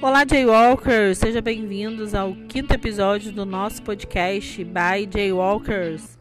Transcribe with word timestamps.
Olá, 0.00 0.24
Jaywalkers! 0.28 1.18
Sejam 1.18 1.42
bem-vindos 1.42 2.14
ao 2.14 2.32
quinto 2.48 2.72
episódio 2.72 3.32
do 3.32 3.44
nosso 3.44 3.82
podcast 3.82 4.64
by 4.64 5.08
Jaywalkers. 5.12 6.16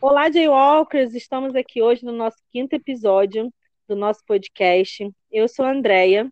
Olá, 0.00 0.30
Jaywalkers! 0.30 1.14
Estamos 1.14 1.54
aqui 1.56 1.82
hoje 1.82 2.04
no 2.04 2.12
nosso 2.12 2.36
quinto 2.50 2.74
episódio 2.74 3.52
do 3.88 3.96
nosso 3.96 4.24
podcast. 4.24 5.10
Eu 5.30 5.48
sou 5.48 5.64
a 5.64 5.72
Andrea, 5.72 6.30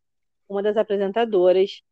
uma 0.49 0.63
das 0.63 0.77
apresentadoras. 0.77 1.83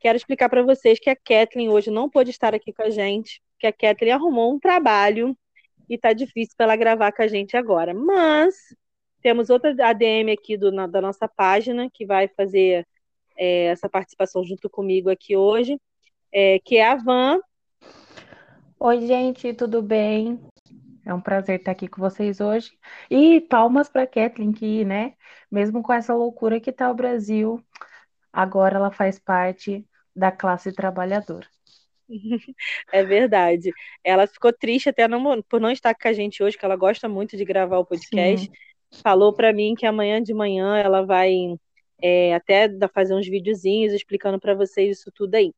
Quero 0.00 0.16
explicar 0.16 0.48
para 0.48 0.62
vocês 0.62 1.00
que 1.00 1.10
a 1.10 1.16
Kathleen 1.16 1.68
hoje 1.68 1.90
não 1.90 2.08
pôde 2.08 2.30
estar 2.30 2.54
aqui 2.54 2.72
com 2.72 2.82
a 2.82 2.90
gente, 2.90 3.40
que 3.58 3.66
a 3.66 3.72
Kathleen 3.72 4.12
arrumou 4.12 4.54
um 4.54 4.60
trabalho 4.60 5.36
e 5.88 5.96
tá 5.98 6.12
difícil 6.12 6.54
para 6.56 6.66
ela 6.66 6.76
gravar 6.76 7.12
com 7.12 7.22
a 7.22 7.26
gente 7.26 7.56
agora. 7.56 7.94
Mas 7.94 8.54
temos 9.20 9.50
outra 9.50 9.70
ADM 9.70 10.32
aqui 10.32 10.56
do, 10.56 10.70
na, 10.70 10.86
da 10.86 11.00
nossa 11.00 11.26
página 11.26 11.90
que 11.92 12.06
vai 12.06 12.28
fazer 12.28 12.86
é, 13.36 13.66
essa 13.66 13.88
participação 13.88 14.44
junto 14.44 14.68
comigo 14.68 15.10
aqui 15.10 15.36
hoje, 15.36 15.80
é, 16.32 16.58
que 16.60 16.76
é 16.76 16.88
a 16.88 16.96
Van. 16.96 17.40
Oi, 18.78 19.06
gente, 19.06 19.52
tudo 19.54 19.82
bem? 19.82 20.40
É 21.04 21.14
um 21.14 21.20
prazer 21.20 21.58
estar 21.58 21.72
aqui 21.72 21.88
com 21.88 22.00
vocês 22.00 22.40
hoje. 22.40 22.70
E 23.10 23.40
palmas 23.40 23.88
para 23.88 24.06
Kathleen, 24.06 24.52
que, 24.52 24.84
né, 24.84 25.14
mesmo 25.50 25.82
com 25.82 25.92
essa 25.92 26.14
loucura 26.14 26.60
que 26.60 26.70
está 26.70 26.90
o 26.90 26.94
Brasil, 26.94 27.64
agora 28.32 28.76
ela 28.76 28.90
faz 28.90 29.18
parte 29.18 29.86
da 30.14 30.30
classe 30.30 30.72
trabalhadora. 30.72 31.46
É 32.92 33.02
verdade. 33.04 33.70
Ela 34.02 34.26
ficou 34.26 34.52
triste 34.52 34.88
até 34.88 35.06
não, 35.06 35.42
por 35.42 35.60
não 35.60 35.70
estar 35.70 35.94
com 35.94 36.08
a 36.08 36.12
gente 36.12 36.42
hoje, 36.42 36.56
que 36.56 36.64
ela 36.64 36.76
gosta 36.76 37.08
muito 37.08 37.36
de 37.36 37.44
gravar 37.44 37.78
o 37.78 37.84
podcast. 37.84 38.46
Sim. 38.46 39.00
Falou 39.02 39.32
para 39.32 39.52
mim 39.52 39.74
que 39.74 39.86
amanhã 39.86 40.22
de 40.22 40.32
manhã 40.32 40.78
ela 40.78 41.02
vai 41.02 41.54
é, 42.00 42.34
até 42.34 42.68
fazer 42.92 43.14
uns 43.14 43.28
videozinhos 43.28 43.92
explicando 43.92 44.40
para 44.40 44.54
vocês 44.54 44.98
isso 44.98 45.10
tudo 45.12 45.34
aí. 45.34 45.52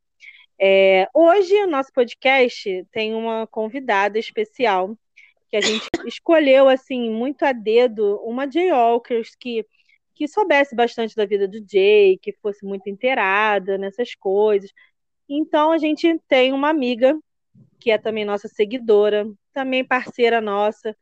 É, 0.59 1.09
hoje 1.15 1.55
o 1.63 1.67
nosso 1.67 1.93
podcast 1.93 2.87
tem 2.93 3.15
uma 3.15 3.47
convidada 3.47 4.19
especial 4.19 4.95
que 5.49 5.57
a 5.57 5.61
gente 5.61 5.89
escolheu 6.07 6.69
assim 6.69 7.11
muito 7.11 7.45
a 7.45 7.53
dedo 7.53 8.21
uma 8.23 8.51
Jay 8.51 8.71
Walkers 8.71 9.35
que 9.35 9.65
que 10.21 10.29
soubesse 10.29 10.77
bastante 10.77 11.17
da 11.17 11.25
vida 11.25 11.49
do 11.49 11.65
Jay, 11.67 12.19
que 12.19 12.31
fosse 12.43 12.63
muito 12.63 12.91
inteirada 12.91 13.79
nessas 13.79 14.15
coisas. 14.15 14.71
Então 15.33 15.71
a 15.71 15.79
gente 15.79 16.19
tem 16.27 16.53
uma 16.53 16.69
amiga 16.69 17.17
que 17.79 17.93
é 17.93 17.97
também 17.97 18.25
nossa 18.25 18.49
seguidora, 18.49 19.25
também 19.53 19.85
parceira 19.85 20.41
nossa, 20.41 20.95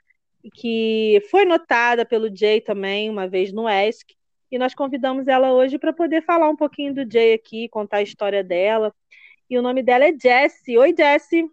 que 0.55 1.21
foi 1.31 1.47
notada 1.47 2.05
pelo 2.05 2.35
Jay 2.35 2.61
também 2.61 3.09
uma 3.09 3.27
vez 3.27 3.53
no 3.53 3.67
ESC, 3.67 4.15
e 4.51 4.59
nós 4.59 4.75
convidamos 4.75 5.29
ela 5.29 5.53
hoje 5.53 5.79
para 5.79 5.95
poder 5.95 6.23
falar 6.23 6.49
um 6.49 6.57
pouquinho 6.57 6.95
do 6.95 7.11
Jay 7.11 7.33
aqui, 7.33 7.69
contar 7.71 7.99
a 7.99 8.03
história 8.03 8.45
dela. 8.45 8.95
E 9.49 9.59
o 9.59 9.63
nome 9.63 9.83
dela 9.83 10.05
é 10.05 10.13
Jessie. 10.13 10.79
Oi, 10.79 10.95
Jessie. 10.97 11.51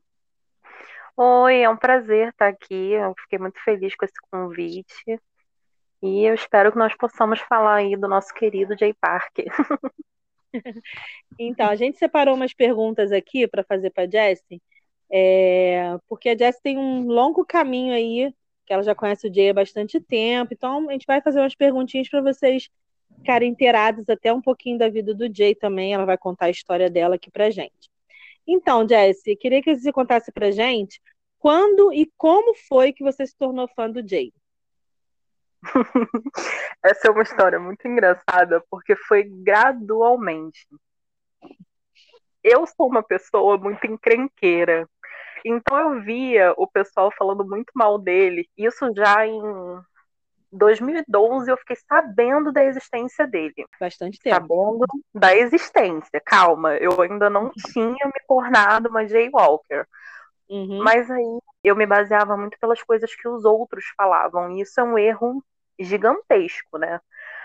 Oi, 1.17 1.61
é 1.61 1.69
um 1.69 1.77
prazer 1.77 2.29
estar 2.29 2.47
aqui. 2.47 2.91
Eu 2.91 3.13
fiquei 3.21 3.39
muito 3.39 3.61
feliz 3.63 3.95
com 3.95 4.05
esse 4.05 4.15
convite. 4.31 5.19
E 6.01 6.23
eu 6.25 6.33
espero 6.33 6.71
que 6.71 6.77
nós 6.77 6.95
possamos 6.95 7.39
falar 7.41 7.75
aí 7.75 7.97
do 7.97 8.07
nosso 8.07 8.33
querido 8.33 8.77
Jay 8.77 8.93
Park. 8.93 9.39
Então, 11.39 11.67
a 11.69 11.75
gente 11.75 11.97
separou 11.97 12.35
umas 12.35 12.53
perguntas 12.53 13.11
aqui 13.11 13.47
para 13.47 13.63
fazer 13.63 13.89
para 13.89 14.03
a 14.03 14.09
Jessie, 14.09 14.61
é, 15.11 15.97
porque 16.07 16.29
a 16.29 16.37
Jessie 16.37 16.61
tem 16.61 16.77
um 16.77 17.07
longo 17.07 17.45
caminho 17.45 17.93
aí, 17.93 18.33
que 18.65 18.73
ela 18.73 18.83
já 18.83 18.95
conhece 18.95 19.27
o 19.27 19.33
Jay 19.33 19.49
há 19.49 19.53
bastante 19.53 19.99
tempo, 19.99 20.53
então 20.53 20.89
a 20.89 20.91
gente 20.93 21.05
vai 21.05 21.21
fazer 21.21 21.39
umas 21.39 21.55
perguntinhas 21.55 22.09
para 22.09 22.21
vocês 22.21 22.69
ficarem 23.17 23.49
inteirados 23.51 24.09
até 24.09 24.33
um 24.33 24.41
pouquinho 24.41 24.77
da 24.77 24.89
vida 24.89 25.13
do 25.13 25.33
Jay 25.33 25.55
também, 25.55 25.93
ela 25.93 26.05
vai 26.05 26.17
contar 26.17 26.45
a 26.45 26.49
história 26.49 26.89
dela 26.89 27.15
aqui 27.15 27.29
para 27.31 27.49
gente. 27.49 27.89
Então, 28.47 28.87
Jessie, 28.87 29.35
queria 29.35 29.61
que 29.61 29.75
você 29.75 29.91
contasse 29.91 30.31
para 30.31 30.51
gente 30.51 31.01
quando 31.39 31.93
e 31.93 32.11
como 32.17 32.55
foi 32.67 32.91
que 32.93 33.03
você 33.03 33.25
se 33.25 33.35
tornou 33.35 33.67
fã 33.67 33.89
do 33.89 34.07
Jay. 34.07 34.31
Essa 36.83 37.07
é 37.07 37.11
uma 37.11 37.23
história 37.23 37.59
muito 37.59 37.87
engraçada, 37.87 38.63
porque 38.69 38.95
foi 38.95 39.23
gradualmente. 39.23 40.67
Eu 42.43 42.65
sou 42.67 42.87
uma 42.87 43.03
pessoa 43.03 43.57
muito 43.57 43.85
encrenqueira. 43.87 44.87
Então 45.43 45.77
eu 45.77 46.01
via 46.01 46.53
o 46.57 46.67
pessoal 46.67 47.11
falando 47.17 47.45
muito 47.45 47.71
mal 47.75 47.97
dele. 47.97 48.49
Isso 48.57 48.91
já 48.95 49.25
em 49.27 49.41
2012 50.51 51.51
eu 51.51 51.57
fiquei 51.57 51.75
sabendo 51.87 52.51
da 52.51 52.63
existência 52.63 53.27
dele. 53.27 53.65
Bastante 53.79 54.19
tempo. 54.19 54.35
Sabendo 54.35 54.85
da 55.13 55.35
existência. 55.35 56.21
Calma, 56.25 56.75
eu 56.77 56.99
ainda 57.01 57.29
não 57.29 57.51
tinha 57.71 58.05
me 58.05 58.21
tornado 58.27 58.89
uma 58.89 59.07
Jaywalker. 59.07 59.87
Uhum. 60.49 60.83
Mas 60.83 61.09
aí 61.09 61.39
eu 61.63 61.75
me 61.75 61.85
baseava 61.85 62.37
muito 62.37 62.57
pelas 62.59 62.81
coisas 62.81 63.13
que 63.15 63.27
os 63.27 63.45
outros 63.45 63.85
falavam. 63.97 64.51
E 64.51 64.61
isso 64.61 64.79
é 64.79 64.83
um 64.83 64.97
erro 64.97 65.43
gigantesco, 65.79 66.77
né? 66.77 66.99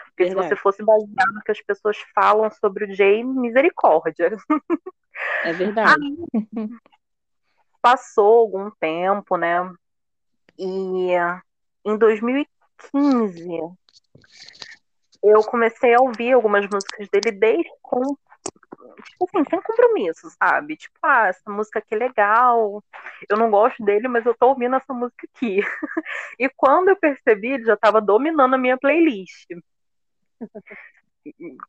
Porque 0.07 0.25
Verdade. 0.25 0.49
se 0.49 0.55
você 0.55 0.57
fosse 0.57 0.83
baseado 0.85 1.33
no 1.33 1.43
que 1.43 1.53
as 1.53 1.63
pessoas 1.63 1.97
falam 2.15 2.51
sobre 2.51 2.85
o 2.85 2.95
Jay, 2.95 3.25
misericórdia. 3.25 4.37
É 5.45 5.53
verdade. 5.53 5.95
Aí, 5.95 6.69
passou 7.81 8.41
algum 8.41 8.71
tempo, 8.71 9.37
né? 9.37 9.73
E 10.59 11.13
em 11.85 11.97
2015 11.97 13.49
eu 15.23 15.43
comecei 15.45 15.95
a 15.95 16.01
ouvir 16.01 16.33
algumas 16.33 16.67
músicas 16.69 17.09
dele 17.11 17.31
desde 17.31 17.71
com 17.83 18.17
assim, 19.23 19.45
sem 19.49 19.63
compromisso, 19.63 20.31
sabe? 20.31 20.77
Tipo, 20.77 20.99
ah, 21.03 21.29
essa 21.29 21.51
música 21.51 21.79
aqui 21.79 21.95
é 21.95 21.99
legal, 21.99 22.83
eu 23.29 23.37
não 23.37 23.51
gosto 23.51 23.83
dele, 23.85 24.09
mas 24.09 24.25
eu 24.27 24.35
tô 24.35 24.49
ouvindo 24.49 24.77
essa 24.77 24.93
música 24.93 25.27
aqui. 25.35 25.61
e 26.39 26.49
quando 26.49 26.89
eu 26.89 26.97
percebi, 26.97 27.53
ele 27.53 27.65
já 27.65 27.77
tava 27.77 28.01
dominando 28.01 28.55
a 28.55 28.59
minha 28.59 28.79
playlist. 28.79 29.47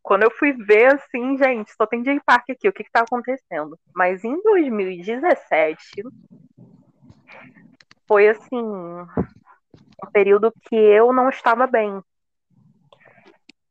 quando 0.01 0.23
eu 0.23 0.31
fui 0.31 0.53
ver, 0.53 0.95
assim, 0.95 1.37
gente, 1.37 1.73
só 1.73 1.85
tem 1.85 2.03
Jay 2.03 2.19
Park 2.25 2.49
aqui, 2.49 2.67
o 2.67 2.73
que 2.73 2.83
que 2.83 2.91
tá 2.91 3.01
acontecendo? 3.01 3.77
Mas 3.93 4.23
em 4.23 4.41
2017, 4.41 6.03
foi 8.07 8.29
assim, 8.29 8.57
um 8.57 10.11
período 10.11 10.53
que 10.63 10.75
eu 10.75 11.13
não 11.13 11.29
estava 11.29 11.67
bem. 11.67 12.01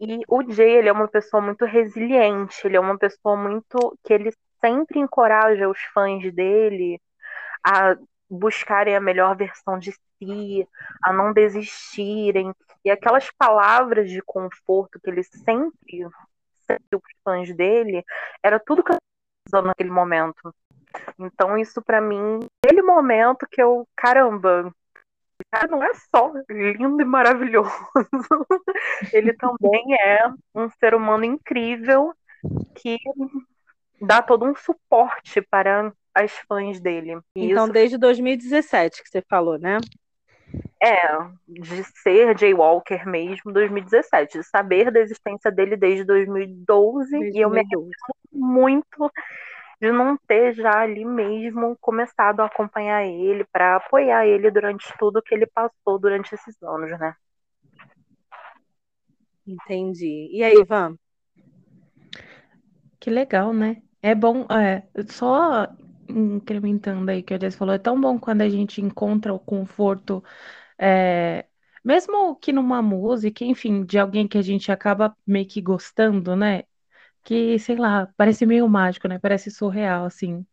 E 0.01 0.23
o 0.27 0.43
Jay, 0.51 0.77
ele 0.77 0.89
é 0.89 0.93
uma 0.93 1.09
pessoa 1.09 1.43
muito 1.43 1.67
resiliente, 1.67 2.67
ele 2.67 2.77
é 2.77 2.81
uma 2.81 2.97
pessoa 2.97 3.37
muito 3.37 3.99
que 4.03 4.15
ele 4.15 4.33
sempre 4.59 4.99
encoraja 4.99 5.69
os 5.69 5.79
fãs 5.93 6.33
dele 6.33 7.01
a 7.63 7.97
buscarem 8.29 8.97
a 8.97 9.01
melhor 9.01 9.37
versão 9.37 9.79
de 9.79 9.93
si, 9.93 10.67
a 11.03 11.13
não 11.13 11.33
desistirem. 11.33 12.55
E 12.83 12.91
aquelas 12.91 13.31
palavras 13.33 14.11
de 14.11 14.23
conforto 14.23 14.99
que 14.99 15.11
ele 15.11 15.23
sempre 15.23 16.07
os 16.07 17.03
fãs 17.25 17.55
dele, 17.55 18.05
era 18.43 18.59
tudo 18.59 18.83
que 18.83 18.93
eu 18.93 18.97
estava 19.47 19.67
naquele 19.67 19.91
momento. 19.91 20.55
Então, 21.19 21.59
isso 21.59 21.83
para 21.83 22.01
mim, 22.01 22.39
aquele 22.65 22.83
momento 22.83 23.47
que 23.51 23.61
eu, 23.61 23.87
caramba, 23.97 24.73
cara 25.51 25.69
não 25.69 25.83
é 25.83 25.93
só 25.95 26.33
lindo 26.49 27.01
e 27.01 27.05
maravilhoso, 27.05 27.71
ele 29.13 29.33
também 29.35 29.95
é 30.01 30.29
um 30.55 30.69
ser 30.71 30.95
humano 30.95 31.25
incrível 31.25 32.13
que 32.75 32.97
dá 34.01 34.23
todo 34.23 34.45
um 34.45 34.55
suporte 34.55 35.41
para 35.43 35.93
as 36.15 36.33
fãs 36.49 36.81
dele. 36.81 37.19
E 37.37 37.51
então, 37.51 37.65
isso... 37.65 37.73
desde 37.73 37.99
2017 37.99 39.03
que 39.03 39.09
você 39.09 39.23
falou, 39.29 39.59
né? 39.59 39.79
É, 40.83 40.97
de 41.47 41.85
ser 42.03 42.37
Jay 42.37 42.53
Walker 42.55 43.07
mesmo, 43.07 43.53
2017, 43.53 44.39
de 44.39 44.45
saber 44.45 44.91
da 44.91 44.99
existência 44.99 45.51
dele 45.51 45.77
desde 45.77 46.05
2012, 46.05 47.11
2012. 47.11 47.39
e 47.39 47.41
eu 47.41 47.51
me 47.51 47.61
arrependo 47.61 47.89
muito 48.33 49.11
de 49.81 49.91
não 49.91 50.17
ter 50.29 50.55
já 50.55 50.81
ali 50.81 51.05
mesmo 51.05 51.77
começado 51.81 52.41
a 52.41 52.47
acompanhar 52.47 53.05
ele, 53.05 53.45
para 53.51 53.77
apoiar 53.77 54.27
ele 54.27 54.51
durante 54.51 54.93
tudo 54.99 55.23
que 55.23 55.35
ele 55.35 55.47
passou 55.47 55.99
durante 55.99 56.35
esses 56.35 56.63
anos, 56.63 56.91
né? 56.99 57.15
Entendi. 59.47 60.29
E 60.33 60.45
aí, 60.45 60.55
Ivan? 60.55 60.97
Que 63.01 63.09
legal, 63.11 63.53
né? 63.55 63.83
É 64.03 64.15
bom, 64.15 64.47
é, 64.51 64.87
só 65.09 65.67
incrementando 66.09 67.11
aí 67.11 67.23
que 67.23 67.33
a 67.33 67.39
Jess 67.39 67.57
falou, 67.57 67.75
é 67.75 67.79
tão 67.79 68.01
bom 68.01 68.19
quando 68.19 68.43
a 68.43 68.49
gente 68.49 68.81
encontra 68.83 69.33
o 69.33 69.39
conforto, 69.39 70.23
é, 70.79 71.47
mesmo 71.85 72.37
que 72.37 72.53
numa 72.53 72.83
música, 72.83 73.45
enfim, 73.45 73.85
de 73.85 73.99
alguém 73.99 74.29
que 74.29 74.37
a 74.39 74.43
gente 74.43 74.71
acaba 74.71 75.17
meio 75.27 75.47
que 75.47 75.61
gostando, 75.63 76.37
né? 76.37 76.65
Que, 77.25 77.59
sei 77.59 77.77
lá, 77.77 78.09
parece 78.17 78.47
meio 78.47 78.69
mágico, 78.69 79.09
né? 79.09 79.19
Parece 79.19 79.51
surreal, 79.51 80.05
assim. 80.05 80.45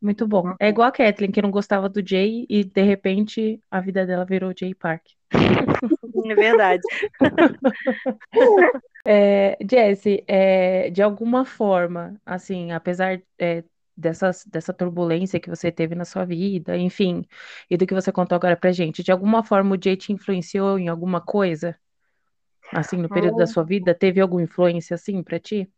Muito 0.00 0.26
bom. 0.26 0.54
É 0.58 0.68
igual 0.68 0.88
a 0.88 0.92
Kathleen, 0.92 1.30
que 1.30 1.40
não 1.40 1.50
gostava 1.50 1.88
do 1.88 2.06
Jay 2.06 2.44
e 2.48 2.64
de 2.64 2.82
repente 2.82 3.62
a 3.70 3.80
vida 3.80 4.04
dela 4.04 4.24
virou 4.24 4.52
Jay 4.56 4.74
Park. 4.74 5.04
É 6.24 6.34
verdade. 6.34 6.82
É, 9.04 9.58
Jesse, 9.68 10.22
é, 10.28 10.88
de 10.90 11.02
alguma 11.02 11.44
forma, 11.44 12.20
assim, 12.24 12.70
apesar 12.70 13.20
é, 13.36 13.64
dessas, 13.96 14.44
dessa 14.46 14.72
turbulência 14.72 15.40
que 15.40 15.48
você 15.50 15.72
teve 15.72 15.96
na 15.96 16.04
sua 16.04 16.24
vida, 16.24 16.76
enfim, 16.78 17.26
e 17.68 17.76
do 17.76 17.84
que 17.84 17.94
você 17.94 18.12
contou 18.12 18.36
agora 18.36 18.56
pra 18.56 18.70
gente, 18.70 19.02
de 19.02 19.10
alguma 19.10 19.42
forma 19.42 19.74
o 19.74 19.78
Jay 19.82 19.96
te 19.96 20.12
influenciou 20.12 20.78
em 20.78 20.86
alguma 20.88 21.20
coisa? 21.20 21.76
Assim, 22.72 22.96
no 22.96 23.08
período 23.08 23.36
da 23.36 23.46
sua 23.46 23.64
vida, 23.64 23.94
teve 23.94 24.20
alguma 24.20 24.42
influência 24.42 24.94
assim 24.94 25.22
pra 25.22 25.38
ti? 25.40 25.68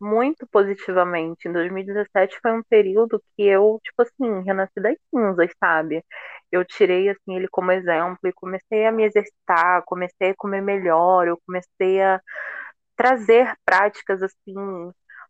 Muito 0.00 0.46
positivamente. 0.48 1.48
Em 1.48 1.52
2017 1.52 2.38
foi 2.42 2.52
um 2.52 2.62
período 2.62 3.22
que 3.36 3.42
eu, 3.44 3.80
tipo 3.82 4.02
assim, 4.02 4.42
renasci 4.44 4.80
das 4.80 4.96
cinzas, 5.14 5.50
sabe? 5.58 6.04
Eu 6.52 6.64
tirei 6.64 7.08
assim 7.10 7.36
ele 7.36 7.48
como 7.48 7.72
exemplo 7.72 8.18
e 8.28 8.32
comecei 8.32 8.86
a 8.86 8.92
me 8.92 9.04
exercitar, 9.04 9.82
comecei 9.86 10.30
a 10.30 10.36
comer 10.36 10.62
melhor, 10.62 11.28
eu 11.28 11.38
comecei 11.46 12.02
a 12.02 12.20
trazer 12.96 13.54
práticas 13.64 14.22
assim 14.22 14.54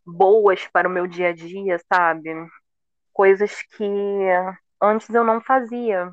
boas 0.05 0.67
para 0.67 0.87
o 0.89 0.91
meu 0.91 1.07
dia 1.07 1.29
a 1.29 1.33
dia, 1.33 1.79
sabe? 1.93 2.29
Coisas 3.13 3.61
que 3.63 3.85
antes 4.81 5.09
eu 5.13 5.23
não 5.23 5.41
fazia. 5.41 6.11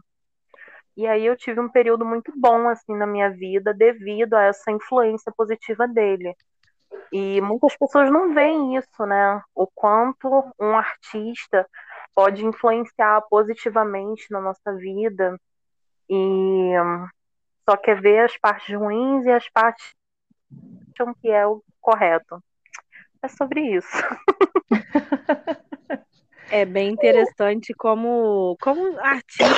E 0.96 1.06
aí 1.06 1.26
eu 1.26 1.36
tive 1.36 1.60
um 1.60 1.68
período 1.68 2.04
muito 2.04 2.32
bom 2.36 2.68
assim 2.68 2.94
na 2.96 3.06
minha 3.06 3.30
vida 3.30 3.74
devido 3.74 4.34
a 4.34 4.44
essa 4.44 4.70
influência 4.70 5.32
positiva 5.36 5.86
dele. 5.86 6.34
E 7.12 7.40
muitas 7.40 7.76
pessoas 7.76 8.10
não 8.10 8.34
veem 8.34 8.76
isso, 8.76 9.06
né? 9.06 9.42
O 9.54 9.66
quanto 9.66 10.28
um 10.58 10.76
artista 10.76 11.66
pode 12.14 12.44
influenciar 12.44 13.22
positivamente 13.28 14.26
na 14.30 14.40
nossa 14.40 14.74
vida 14.74 15.38
e 16.08 16.72
só 17.68 17.76
quer 17.76 18.00
ver 18.00 18.24
as 18.24 18.36
partes 18.38 18.74
ruins 18.74 19.24
e 19.24 19.30
as 19.30 19.48
partes 19.50 19.94
que 21.20 21.28
é 21.28 21.46
o 21.46 21.62
correto. 21.80 22.42
É 23.22 23.28
sobre 23.28 23.60
isso. 23.60 23.96
É 26.48 26.64
bem 26.64 26.90
interessante 26.90 27.74
como, 27.74 28.56
como 28.60 28.98
artistas 29.00 29.50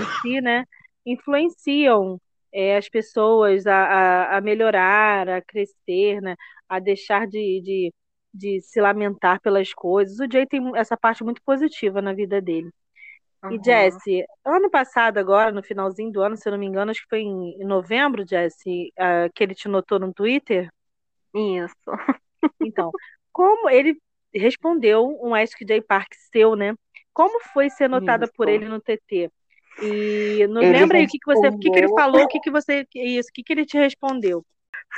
em 0.00 0.20
si, 0.22 0.40
né, 0.40 0.64
influenciam 1.04 2.20
é, 2.52 2.76
as 2.76 2.88
pessoas 2.88 3.66
a, 3.66 3.76
a, 3.76 4.36
a, 4.36 4.40
melhorar, 4.40 5.28
a 5.28 5.42
crescer, 5.42 6.20
né? 6.22 6.36
A 6.68 6.78
deixar 6.78 7.26
de, 7.26 7.60
de, 7.62 7.94
de, 8.32 8.60
se 8.60 8.80
lamentar 8.80 9.40
pelas 9.40 9.72
coisas. 9.72 10.18
O 10.18 10.30
Jay 10.30 10.46
tem 10.46 10.60
essa 10.76 10.96
parte 10.96 11.24
muito 11.24 11.42
positiva 11.42 12.00
na 12.00 12.12
vida 12.12 12.40
dele. 12.40 12.70
Uhum. 13.44 13.52
E 13.52 13.60
Jesse, 13.64 14.24
ano 14.44 14.70
passado, 14.70 15.18
agora, 15.18 15.52
no 15.52 15.62
finalzinho 15.62 16.12
do 16.12 16.22
ano, 16.22 16.36
se 16.36 16.48
eu 16.48 16.52
não 16.52 16.58
me 16.58 16.66
engano, 16.66 16.90
acho 16.90 17.02
que 17.02 17.08
foi 17.08 17.20
em 17.20 17.64
novembro, 17.64 18.26
Jesse, 18.26 18.92
uh, 18.98 19.32
que 19.34 19.42
ele 19.42 19.54
te 19.54 19.68
notou 19.68 19.98
no 19.98 20.12
Twitter. 20.12 20.70
Isso. 21.34 21.74
Então, 22.60 22.92
como 23.32 23.68
ele 23.68 23.98
respondeu 24.32 25.18
um 25.20 25.34
Ask 25.34 25.58
J 25.60 25.80
Park 25.80 26.12
seu, 26.30 26.54
né? 26.54 26.74
Como 27.12 27.40
foi 27.52 27.68
ser 27.70 27.88
notada 27.88 28.24
Isso. 28.24 28.34
por 28.36 28.48
ele 28.48 28.68
no 28.68 28.80
TT? 28.80 29.30
E 29.82 30.46
não 30.48 30.62
ele 30.62 30.78
lembra 30.78 30.98
aí 30.98 31.04
o 31.04 31.08
que, 31.08 31.18
que 31.18 31.26
você, 31.26 31.48
o 31.48 31.58
que, 31.58 31.70
que 31.70 31.78
ele 31.78 31.88
falou, 31.88 32.22
o 32.22 32.28
que, 32.28 32.40
que 32.40 32.50
você, 32.50 32.86
isso, 32.94 33.28
o 33.28 33.32
que, 33.32 33.42
que 33.42 33.52
ele 33.52 33.66
te 33.66 33.76
respondeu? 33.76 34.44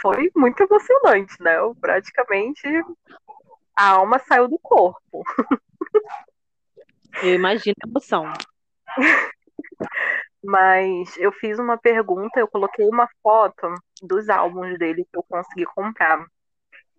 Foi 0.01 0.31
muito 0.37 0.63
emocionante, 0.63 1.35
né? 1.41 1.59
Eu, 1.59 1.75
praticamente 1.75 2.63
a 3.77 3.91
alma 3.91 4.19
saiu 4.19 4.49
do 4.49 4.59
corpo. 4.59 5.23
Eu 7.23 7.35
imagino 7.35 7.75
a 7.85 7.89
emoção. 7.89 8.33
Mas 10.43 11.17
eu 11.17 11.33
fiz 11.33 11.59
uma 11.59 11.77
pergunta, 11.77 12.39
eu 12.39 12.49
coloquei 12.49 12.87
uma 12.89 13.09
foto 13.23 13.75
dos 14.03 14.29
álbuns 14.29 14.79
dele 14.79 15.05
que 15.05 15.17
eu 15.17 15.23
consegui 15.29 15.65
comprar. 15.67 16.25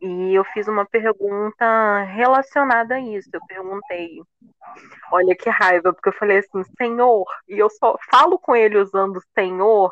E 0.01 0.33
eu 0.33 0.45
fiz 0.45 0.67
uma 0.67 0.85
pergunta 0.85 2.03
relacionada 2.03 2.95
a 2.95 2.99
isso. 3.01 3.29
Eu 3.33 3.41
perguntei, 3.45 4.21
olha 5.11 5.35
que 5.35 5.49
raiva, 5.49 5.93
porque 5.93 6.09
eu 6.09 6.13
falei 6.13 6.37
assim, 6.37 6.63
senhor, 6.77 7.25
e 7.47 7.59
eu 7.59 7.69
só 7.69 7.97
falo 8.09 8.39
com 8.39 8.55
ele 8.55 8.77
usando 8.77 9.21
senhor 9.37 9.91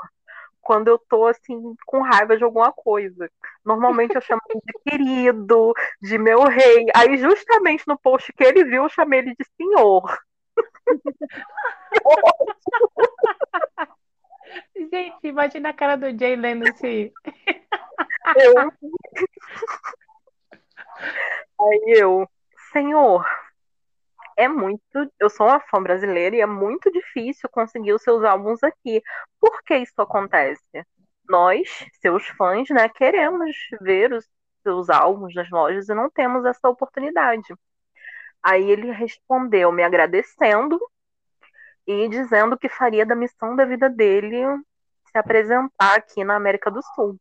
quando 0.68 0.90
eu 0.90 1.00
tô 1.00 1.26
assim 1.26 1.58
com 1.86 2.02
raiva 2.02 2.36
de 2.36 2.44
alguma 2.44 2.74
coisa. 2.74 3.32
Normalmente 3.64 4.16
eu 4.16 4.22
chamo 4.22 4.42
ele 4.50 4.60
de 4.66 4.74
querido, 4.84 5.74
de 6.02 6.18
meu 6.18 6.44
rei. 6.44 6.88
Aí 6.94 7.18
justamente 7.18 7.86
no 7.88 7.98
post 7.98 8.34
que 8.34 8.44
ele 8.44 8.66
viu, 8.66 8.84
eu 8.84 8.90
chamei 8.90 9.20
ele 9.20 9.34
de 9.34 9.46
senhor. 9.56 10.20
Gente, 14.76 15.28
imagina 15.28 15.70
a 15.70 15.74
cara 15.74 15.96
do 15.96 16.08
Jay 16.20 16.36
lendo 16.36 16.68
esse. 16.68 17.14
Eu. 18.36 18.54
Aí 21.60 21.94
eu, 21.98 22.28
senhor, 22.74 23.26
é 24.38 24.48
muito. 24.48 25.12
Eu 25.20 25.30
sou 25.30 25.48
uma 25.48 25.60
fã 25.60 25.82
brasileira 25.82 26.36
e 26.36 26.42
é 26.42 26.46
muito 26.46 26.92
difícil 26.92 27.50
conseguir 27.50 27.94
os 27.94 28.04
seus 28.04 28.24
álbuns 28.24 28.64
aqui. 28.64 29.02
Por 29.40 29.64
que 29.64 29.78
isso 29.78 30.00
acontece? 30.00 30.64
Nós, 31.28 31.68
seus 32.00 32.26
fãs, 32.30 32.70
né, 32.70 32.88
queremos 32.88 33.52
ver 33.82 34.14
os 34.14 34.26
seus 34.64 34.90
álbuns 34.90 35.34
nas 35.34 35.50
lojas 35.50 35.90
e 35.90 35.94
não 35.96 36.10
temos 36.10 36.46
essa 36.46 36.70
oportunidade. 36.70 37.54
Aí 38.44 38.70
ele 38.70 38.92
respondeu 38.92 39.72
me 39.72 39.84
agradecendo 39.84 40.80
e 41.88 42.08
dizendo 42.08 42.58
que 42.58 42.70
faria 42.70 43.06
da 43.06 43.16
missão 43.16 43.56
da 43.56 43.66
vida 43.66 43.90
dele 43.90 44.44
se 45.12 45.18
apresentar 45.18 45.96
aqui 45.96 46.24
na 46.24 46.36
América 46.36 46.70
do 46.70 46.82
Sul. 46.96 47.20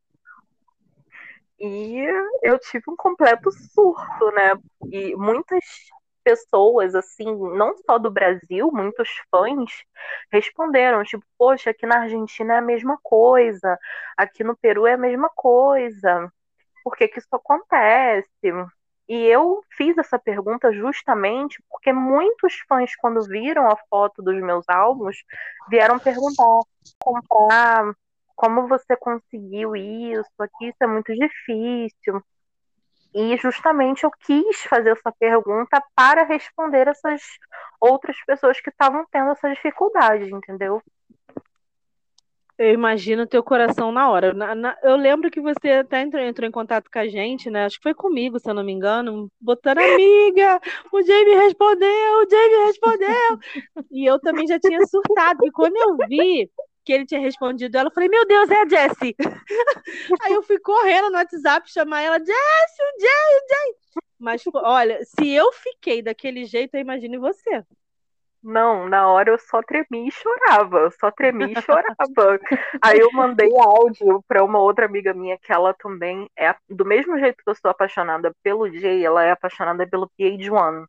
E 1.58 2.04
eu 2.42 2.58
tive 2.58 2.84
um 2.88 2.96
completo 2.96 3.50
surto, 3.50 4.30
né? 4.32 4.58
E 4.92 5.16
muitas 5.16 5.64
pessoas, 6.26 6.96
assim, 6.96 7.24
não 7.56 7.76
só 7.86 7.98
do 7.98 8.10
Brasil, 8.10 8.68
muitos 8.72 9.08
fãs 9.30 9.70
responderam, 10.32 11.04
tipo, 11.04 11.24
poxa, 11.38 11.70
aqui 11.70 11.86
na 11.86 12.00
Argentina 12.00 12.54
é 12.54 12.58
a 12.58 12.62
mesma 12.62 12.98
coisa, 13.00 13.78
aqui 14.16 14.42
no 14.42 14.56
Peru 14.56 14.88
é 14.88 14.94
a 14.94 14.98
mesma 14.98 15.30
coisa, 15.36 16.28
por 16.82 16.96
que, 16.96 17.06
que 17.06 17.20
isso 17.20 17.28
acontece? 17.30 18.28
E 19.08 19.22
eu 19.26 19.62
fiz 19.76 19.96
essa 19.98 20.18
pergunta 20.18 20.72
justamente 20.72 21.62
porque 21.70 21.92
muitos 21.92 22.54
fãs, 22.68 22.96
quando 22.96 23.22
viram 23.22 23.70
a 23.70 23.76
foto 23.88 24.20
dos 24.20 24.34
meus 24.42 24.68
álbuns, 24.68 25.16
vieram 25.70 25.96
perguntar, 25.96 26.60
comprar 26.98 27.94
como 28.34 28.66
você 28.66 28.96
conseguiu 28.96 29.76
isso? 29.76 30.28
Aqui 30.40 30.66
isso 30.66 30.78
é 30.82 30.86
muito 30.88 31.14
difícil. 31.14 32.20
E 33.18 33.34
justamente 33.38 34.04
eu 34.04 34.10
quis 34.10 34.62
fazer 34.64 34.90
essa 34.90 35.10
pergunta 35.10 35.82
para 35.94 36.22
responder 36.22 36.86
essas 36.86 37.22
outras 37.80 38.14
pessoas 38.26 38.60
que 38.60 38.68
estavam 38.68 39.06
tendo 39.10 39.30
essa 39.30 39.48
dificuldade, 39.48 40.30
entendeu? 40.30 40.82
Eu 42.58 42.74
imagino 42.74 43.26
teu 43.26 43.42
coração 43.42 43.90
na 43.90 44.10
hora. 44.10 44.34
Na, 44.34 44.54
na, 44.54 44.76
eu 44.82 44.96
lembro 44.96 45.30
que 45.30 45.40
você 45.40 45.70
até 45.70 46.02
entrou, 46.02 46.22
entrou, 46.22 46.46
em 46.46 46.52
contato 46.52 46.90
com 46.90 46.98
a 46.98 47.08
gente, 47.08 47.48
né? 47.48 47.64
Acho 47.64 47.78
que 47.78 47.84
foi 47.84 47.94
comigo, 47.94 48.38
se 48.38 48.50
eu 48.50 48.54
não 48.54 48.62
me 48.62 48.72
engano, 48.72 49.30
botando 49.40 49.78
amiga. 49.78 50.60
O 50.92 51.02
Jamie 51.02 51.36
respondeu, 51.36 52.22
o 52.22 52.30
Jamie 52.30 52.66
respondeu. 52.66 53.38
e 53.90 54.04
eu 54.04 54.20
também 54.20 54.46
já 54.46 54.60
tinha 54.60 54.84
surtado. 54.86 55.38
E 55.42 55.50
quando 55.50 55.76
eu 55.76 55.96
vi 56.06 56.50
que 56.86 56.92
ele 56.92 57.04
tinha 57.04 57.20
respondido 57.20 57.76
ela, 57.76 57.88
eu 57.88 57.92
falei, 57.92 58.08
meu 58.08 58.24
Deus, 58.24 58.48
é 58.48 58.62
a 58.62 58.68
Jessie. 58.68 59.16
Aí 60.22 60.32
eu 60.32 60.42
fui 60.44 60.58
correndo 60.60 61.10
no 61.10 61.16
WhatsApp 61.16 61.68
chamar 61.68 62.02
ela, 62.02 62.18
Jessie, 62.18 62.32
o 62.32 63.00
Jay, 63.00 63.10
o 63.10 63.48
Jay. 63.48 63.74
Mas, 64.18 64.42
olha, 64.54 65.00
se 65.04 65.28
eu 65.28 65.52
fiquei 65.52 66.00
daquele 66.00 66.44
jeito, 66.44 66.76
eu 66.76 66.80
imagino 66.80 67.20
você. 67.20 67.64
Não, 68.40 68.88
na 68.88 69.08
hora 69.08 69.30
eu 69.30 69.38
só 69.38 69.60
tremi 69.60 70.06
e 70.06 70.12
chorava, 70.12 70.78
eu 70.78 70.90
só 70.92 71.10
tremi 71.10 71.52
e 71.52 71.60
chorava. 71.60 72.38
Aí 72.80 73.00
eu 73.00 73.10
mandei 73.12 73.50
áudio 73.58 74.22
para 74.28 74.44
uma 74.44 74.60
outra 74.60 74.86
amiga 74.86 75.12
minha 75.12 75.36
que 75.36 75.52
ela 75.52 75.74
também 75.74 76.30
é 76.38 76.54
do 76.70 76.84
mesmo 76.84 77.18
jeito 77.18 77.42
que 77.42 77.50
eu 77.50 77.56
sou 77.56 77.72
apaixonada 77.72 78.32
pelo 78.44 78.70
Jay, 78.70 79.04
ela 79.04 79.24
é 79.24 79.32
apaixonada 79.32 79.84
pelo 79.88 80.08
PH1. 80.16 80.86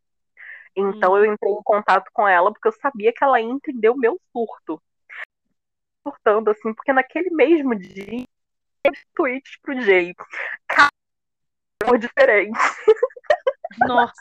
Então 0.76 1.14
hum. 1.14 1.16
eu 1.18 1.32
entrei 1.32 1.52
em 1.52 1.62
contato 1.64 2.08
com 2.12 2.28
ela 2.28 2.52
porque 2.52 2.68
eu 2.68 2.72
sabia 2.80 3.12
que 3.12 3.24
ela 3.24 3.40
ia 3.40 3.50
entender 3.50 3.88
o 3.88 3.96
meu 3.96 4.20
surto 4.32 4.80
surtando, 6.08 6.50
assim, 6.50 6.72
porque 6.74 6.92
naquele 6.92 7.30
mesmo 7.30 7.74
dia, 7.74 8.24
tweets 9.14 9.58
pro 9.62 9.80
Jay. 9.80 10.14
Cara, 10.66 10.90
diferente. 11.98 12.58
Nossa. 13.86 14.12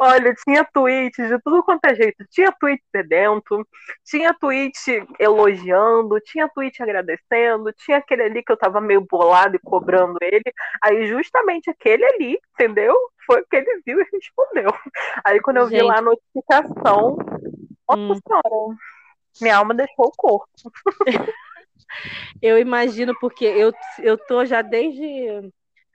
Olha, 0.00 0.34
tinha 0.44 0.64
tweet 0.64 1.16
de 1.16 1.38
tudo 1.40 1.62
quanto 1.62 1.84
é 1.84 1.94
jeito. 1.94 2.24
Tinha 2.30 2.52
tweet 2.52 2.82
sedento, 2.94 3.66
tinha 4.04 4.32
tweet 4.32 5.06
elogiando, 5.18 6.20
tinha 6.20 6.48
tweet 6.48 6.82
agradecendo, 6.82 7.72
tinha 7.72 7.98
aquele 7.98 8.22
ali 8.22 8.42
que 8.42 8.52
eu 8.52 8.56
tava 8.56 8.80
meio 8.80 9.00
bolado 9.00 9.56
e 9.56 9.60
cobrando 9.60 10.16
ele. 10.22 10.52
Aí, 10.82 11.06
justamente 11.08 11.68
aquele 11.68 12.04
ali, 12.04 12.38
entendeu? 12.54 12.96
Foi 13.26 13.40
o 13.42 13.46
que 13.46 13.56
ele 13.56 13.82
viu 13.84 14.00
e 14.00 14.06
respondeu. 14.12 14.72
Aí, 15.24 15.40
quando 15.40 15.58
eu 15.58 15.68
Gente. 15.68 15.80
vi 15.80 15.86
lá 15.86 15.98
a 15.98 16.02
notificação, 16.02 17.18
nossa 17.88 18.00
hum. 18.00 18.20
senhora, 18.26 18.76
Minha 19.40 19.56
alma 19.56 19.74
deixou 19.74 20.06
o 20.06 20.12
corpo. 20.16 20.48
eu 22.42 22.58
imagino, 22.58 23.14
porque 23.20 23.44
eu, 23.44 23.72
eu 23.98 24.16
tô 24.16 24.44
já 24.44 24.62
desde. 24.62 25.52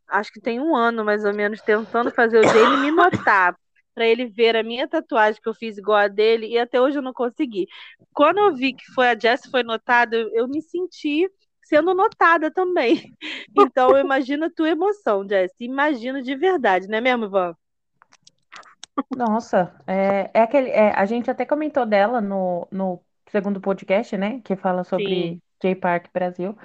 Acho 0.08 0.32
que 0.32 0.42
tem 0.42 0.60
um 0.60 0.76
ano 0.76 1.04
mais 1.04 1.26
ou 1.26 1.34
menos 1.34 1.62
tentando 1.62 2.12
fazer 2.12 2.40
o 2.40 2.54
dele 2.54 2.78
me 2.78 2.92
notar 2.92 3.56
para 3.94 4.08
ele 4.08 4.26
ver 4.26 4.56
a 4.56 4.64
minha 4.64 4.88
tatuagem 4.88 5.42
que 5.42 5.48
eu 5.48 5.54
fiz 5.54 5.78
igual 5.78 5.98
a 5.98 6.08
dele 6.08 6.48
e 6.48 6.58
até 6.58 6.82
hoje 6.82 6.98
eu 6.98 7.02
não 7.02 7.14
consegui. 7.14 7.68
Quando 8.14 8.40
eu 8.40 8.54
vi 8.54 8.74
que 8.74 8.86
foi 8.94 9.10
a 9.10 9.18
Jess 9.18 9.46
foi 9.50 9.64
notada, 9.64 10.16
eu, 10.16 10.30
eu 10.34 10.48
me 10.48 10.62
senti 10.62 11.30
sendo 11.64 11.94
notada 11.94 12.52
também. 12.52 13.14
Então 13.56 13.92
eu 13.92 14.00
imagino 14.00 14.46
a 14.46 14.50
tua 14.50 14.70
emoção, 14.70 15.28
Jess. 15.28 15.54
Imagino 15.60 16.22
de 16.22 16.36
verdade, 16.36 16.88
não 16.88 16.98
é 16.98 17.02
mesmo, 17.02 17.26
Ivan? 17.26 17.56
Nossa, 19.16 19.74
é, 19.88 20.30
é 20.34 20.42
aquele. 20.42 20.70
É, 20.70 20.92
a 20.92 21.06
gente 21.06 21.30
até 21.30 21.46
comentou 21.46 21.86
dela 21.86 22.20
no, 22.20 22.68
no 22.72 23.00
segundo 23.34 23.60
podcast, 23.60 24.16
né? 24.16 24.40
Que 24.44 24.56
fala 24.56 24.84
sobre 24.84 25.42
J 25.60 25.76
Park 25.76 26.06
Brasil. 26.14 26.56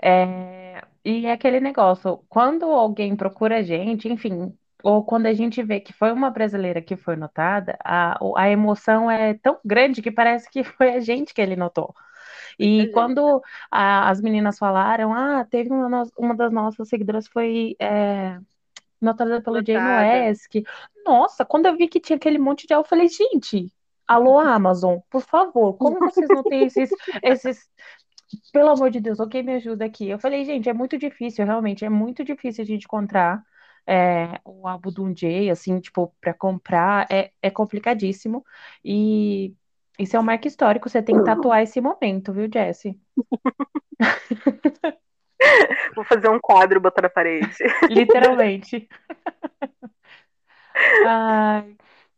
É, 0.00 0.80
e 1.04 1.26
é 1.26 1.32
aquele 1.32 1.58
negócio, 1.58 2.24
quando 2.28 2.64
alguém 2.64 3.16
procura 3.16 3.58
a 3.58 3.62
gente, 3.62 4.08
enfim, 4.08 4.56
ou 4.84 5.04
quando 5.04 5.26
a 5.26 5.32
gente 5.32 5.60
vê 5.64 5.80
que 5.80 5.92
foi 5.92 6.12
uma 6.12 6.30
brasileira 6.30 6.80
que 6.80 6.96
foi 6.96 7.16
notada, 7.16 7.76
a, 7.84 8.16
a 8.36 8.48
emoção 8.48 9.10
é 9.10 9.34
tão 9.34 9.58
grande 9.64 10.00
que 10.00 10.12
parece 10.12 10.48
que 10.48 10.62
foi 10.62 10.94
a 10.94 11.00
gente 11.00 11.34
que 11.34 11.40
ele 11.40 11.56
notou. 11.56 11.92
E 12.56 12.88
quando 12.92 13.42
a, 13.70 14.08
as 14.08 14.20
meninas 14.20 14.58
falaram, 14.58 15.12
ah, 15.12 15.44
teve 15.44 15.70
uma, 15.70 16.04
uma 16.16 16.36
das 16.36 16.52
nossas 16.52 16.88
seguidoras 16.88 17.26
foi 17.26 17.74
é, 17.80 18.38
notada 19.00 19.40
pelo. 19.42 19.64
Jane 19.64 20.28
West. 20.28 20.52
Nossa, 21.04 21.44
quando 21.44 21.66
eu 21.66 21.76
vi 21.76 21.88
que 21.88 21.98
tinha 21.98 22.16
aquele 22.16 22.38
monte 22.38 22.66
de 22.66 22.74
eu 22.74 22.84
falei, 22.84 23.08
gente, 23.08 23.72
alô 24.06 24.38
Amazon, 24.38 24.98
por 25.10 25.22
favor, 25.22 25.74
como 25.74 25.98
vocês 25.98 26.28
não 26.28 26.42
têm 26.42 26.64
esses, 26.64 26.90
esses 27.22 27.68
pelo 28.52 28.70
amor 28.70 28.90
de 28.90 29.00
Deus, 29.00 29.20
alguém 29.20 29.42
me 29.42 29.54
ajuda 29.54 29.84
aqui. 29.84 30.08
Eu 30.08 30.18
falei, 30.18 30.44
gente, 30.44 30.68
é 30.68 30.72
muito 30.72 30.96
difícil, 30.98 31.44
realmente, 31.44 31.84
é 31.84 31.90
muito 31.90 32.24
difícil 32.24 32.62
a 32.62 32.66
gente 32.66 32.84
encontrar 32.84 33.42
é, 33.86 34.40
o 34.44 34.66
álbum 34.66 34.90
do 34.90 35.14
Jay, 35.16 35.50
assim, 35.50 35.80
tipo, 35.80 36.14
para 36.20 36.32
comprar, 36.32 37.06
é, 37.10 37.30
é 37.42 37.50
complicadíssimo. 37.50 38.44
E 38.84 39.54
isso 39.98 40.16
é 40.16 40.20
um 40.20 40.22
marco 40.22 40.46
histórico, 40.46 40.88
você 40.88 41.02
tem 41.02 41.16
que 41.16 41.24
tatuar 41.24 41.62
esse 41.62 41.80
momento, 41.80 42.32
viu, 42.32 42.48
Jesse? 42.52 42.98
Vou 45.94 46.04
fazer 46.04 46.28
um 46.28 46.38
quadro 46.40 46.78
e 46.78 46.80
botar 46.80 47.02
na 47.02 47.08
parede. 47.08 47.56
Literalmente. 47.90 48.88
Ai, 51.06 51.76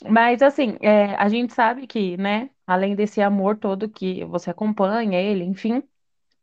mas 0.08 0.42
assim, 0.42 0.76
é, 0.80 1.14
a 1.16 1.28
gente 1.28 1.52
sabe 1.52 1.86
que, 1.86 2.16
né, 2.16 2.50
além 2.66 2.94
desse 2.94 3.20
amor 3.20 3.56
todo 3.56 3.88
que 3.88 4.24
você 4.24 4.50
acompanha 4.50 5.20
ele, 5.20 5.44
enfim, 5.44 5.82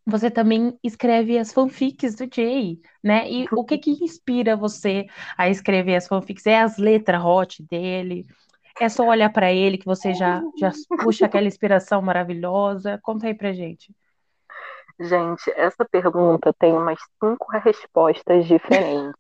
você 0.06 0.32
também 0.32 0.78
escreve 0.84 1.38
as 1.38 1.54
fanfics 1.54 2.16
do 2.16 2.28
Jay, 2.34 2.80
né? 3.04 3.30
E 3.30 3.46
o 3.52 3.64
que 3.64 3.78
que 3.78 3.92
inspira 3.92 4.56
você 4.56 5.06
a 5.38 5.50
escrever 5.50 5.96
as 5.96 6.08
fanfics? 6.08 6.46
É 6.48 6.60
as 6.60 6.78
letras 6.78 7.24
hot 7.24 7.64
dele? 7.64 8.26
É 8.80 8.90
só 8.90 9.06
olhar 9.06 9.32
para 9.32 9.52
ele 9.52 9.78
que 9.78 9.86
você 9.86 10.14
já, 10.14 10.42
já 10.58 10.72
puxa 11.04 11.26
aquela 11.26 11.48
inspiração 11.48 12.02
maravilhosa? 12.02 13.00
Conta 13.04 13.28
aí 13.28 13.34
pra 13.34 13.54
gente. 13.54 13.94
Gente, 15.00 15.52
essa 15.56 15.86
pergunta 15.86 16.54
tem 16.54 16.74
umas 16.74 17.00
cinco 17.24 17.52
respostas 17.60 18.46
diferentes. 18.46 19.14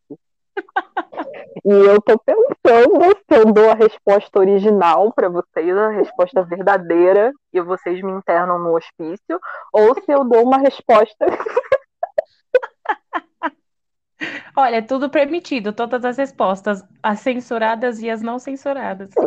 E 1.65 1.70
eu 1.70 2.01
tô 2.01 2.17
pensando 2.17 3.15
se 3.29 3.38
eu 3.38 3.53
dou 3.53 3.70
a 3.70 3.75
resposta 3.75 4.39
original 4.39 5.13
para 5.13 5.29
vocês, 5.29 5.77
a 5.77 5.89
resposta 5.89 6.41
verdadeira, 6.43 7.31
e 7.53 7.62
vocês 7.62 8.01
me 8.01 8.12
internam 8.12 8.58
no 8.58 8.75
hospício, 8.75 9.39
ou 9.72 9.93
se 9.96 10.12
eu 10.12 10.24
dou 10.24 10.43
uma 10.43 10.58
resposta. 10.58 11.25
Olha, 14.55 14.77
é 14.77 14.81
tudo 14.81 15.10
permitido, 15.10 15.74
todas 15.74 16.05
as 16.05 16.17
respostas, 16.17 16.84
as 17.01 17.20
censuradas 17.20 18.00
e 18.00 18.10
as 18.10 18.22
não 18.22 18.39
censuradas. 18.39 19.12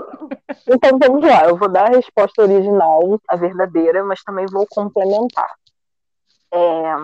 Então 0.67 0.99
vamos 0.99 1.23
lá, 1.23 1.47
eu 1.47 1.57
vou 1.57 1.69
dar 1.69 1.89
a 1.89 1.97
resposta 1.97 2.43
original, 2.43 3.21
a 3.29 3.37
verdadeira, 3.37 4.03
mas 4.03 4.23
também 4.23 4.47
vou 4.47 4.67
complementar. 4.71 5.51
É... 6.53 6.95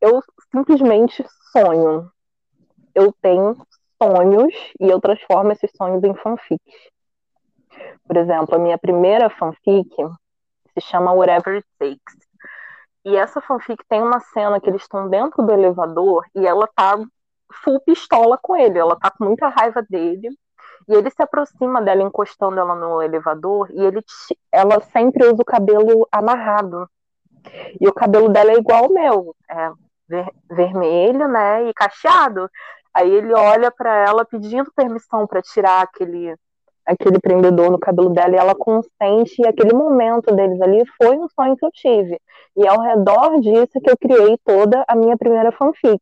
Eu 0.00 0.20
simplesmente 0.50 1.24
sonho 1.52 2.10
eu 2.98 3.14
tenho 3.22 3.56
sonhos 4.02 4.54
e 4.80 4.88
eu 4.88 5.00
transformo 5.00 5.52
esses 5.52 5.70
sonhos 5.76 6.02
em 6.02 6.14
fanfics. 6.14 6.74
Por 8.06 8.16
exemplo, 8.16 8.56
a 8.56 8.58
minha 8.58 8.76
primeira 8.76 9.30
fanfic 9.30 9.94
se 10.74 10.80
chama 10.80 11.12
Whatever 11.12 11.56
It 11.56 11.66
Takes. 11.78 12.28
E 13.04 13.16
essa 13.16 13.40
fanfic 13.40 13.82
tem 13.88 14.02
uma 14.02 14.20
cena 14.20 14.60
que 14.60 14.68
eles 14.68 14.82
estão 14.82 15.08
dentro 15.08 15.42
do 15.44 15.52
elevador 15.52 16.24
e 16.34 16.46
ela 16.46 16.68
tá 16.74 16.98
full 17.64 17.80
pistola 17.80 18.38
com 18.40 18.56
ele, 18.56 18.78
ela 18.78 18.96
tá 18.98 19.10
com 19.10 19.24
muita 19.24 19.48
raiva 19.48 19.82
dele. 19.88 20.28
E 20.88 20.94
ele 20.94 21.10
se 21.10 21.22
aproxima 21.22 21.82
dela, 21.82 22.02
encostando 22.02 22.58
ela 22.58 22.74
no 22.74 23.02
elevador, 23.02 23.70
e 23.70 23.80
ele, 23.80 24.02
ela 24.50 24.80
sempre 24.80 25.24
usa 25.26 25.42
o 25.42 25.44
cabelo 25.44 26.08
amarrado. 26.10 26.88
E 27.78 27.86
o 27.86 27.92
cabelo 27.92 28.28
dela 28.30 28.52
é 28.52 28.54
igual 28.54 28.84
ao 28.84 28.90
meu, 28.90 29.36
é 29.50 29.70
ver, 30.08 30.30
vermelho, 30.50 31.28
né, 31.28 31.68
e 31.68 31.74
cacheado. 31.74 32.48
Aí 32.94 33.10
ele 33.10 33.32
olha 33.32 33.70
para 33.70 33.94
ela 34.08 34.24
pedindo 34.24 34.72
permissão 34.74 35.26
para 35.26 35.42
tirar 35.42 35.82
aquele 35.82 36.34
aquele 36.88 37.18
prendedor 37.20 37.70
no 37.70 37.78
cabelo 37.78 38.08
dela 38.08 38.34
e 38.34 38.38
ela 38.38 38.54
consente 38.54 39.42
e 39.42 39.46
aquele 39.46 39.74
momento 39.74 40.34
deles 40.34 40.58
ali 40.62 40.82
foi 40.96 41.18
um 41.18 41.28
sonho 41.28 41.54
que 41.54 41.64
eu 41.64 41.70
tive. 41.70 42.18
E 42.56 42.66
ao 42.66 42.80
redor 42.80 43.40
disso 43.40 43.78
que 43.82 43.90
eu 43.90 43.96
criei 43.98 44.38
toda 44.42 44.82
a 44.88 44.96
minha 44.96 45.16
primeira 45.16 45.52
fanfic. 45.52 46.00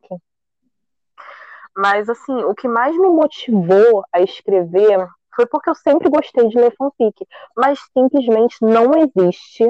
Mas 1.77 2.09
assim, 2.09 2.37
o 2.45 2.55
que 2.55 2.69
mais 2.69 2.97
me 2.97 3.09
motivou 3.09 4.05
a 4.13 4.21
escrever 4.21 5.07
foi 5.35 5.45
porque 5.47 5.69
eu 5.69 5.75
sempre 5.75 6.09
gostei 6.09 6.49
de 6.49 6.57
ler 6.57 6.75
fanfic, 6.77 7.27
mas 7.55 7.79
simplesmente 7.93 8.57
não 8.63 8.93
existe, 8.95 9.65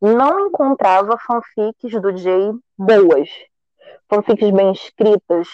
não 0.00 0.46
encontrava 0.46 1.18
fanfics 1.18 2.00
do 2.00 2.16
Jay 2.16 2.52
boas, 2.78 3.28
fanfics 4.08 4.50
bem 4.50 4.70
escritas, 4.70 5.48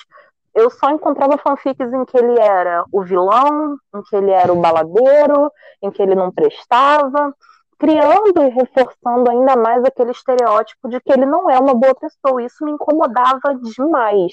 eu 0.54 0.70
só 0.70 0.90
encontrava 0.90 1.38
fanfics 1.38 1.92
em 1.92 2.04
que 2.04 2.16
ele 2.16 2.38
era 2.40 2.84
o 2.92 3.02
vilão, 3.02 3.76
em 3.94 4.02
que 4.02 4.16
ele 4.16 4.30
era 4.30 4.52
o 4.52 4.60
baladeiro, 4.60 5.50
em 5.82 5.90
que 5.90 6.02
ele 6.02 6.14
não 6.14 6.30
prestava, 6.30 7.34
criando 7.78 8.42
e 8.42 8.48
reforçando 8.50 9.30
ainda 9.30 9.56
mais 9.56 9.84
aquele 9.84 10.10
estereótipo 10.10 10.88
de 10.88 11.00
que 11.00 11.12
ele 11.12 11.24
não 11.24 11.48
é 11.48 11.58
uma 11.58 11.74
boa 11.74 11.94
pessoa. 11.94 12.42
Isso 12.42 12.64
me 12.64 12.72
incomodava 12.72 13.54
demais. 13.76 14.32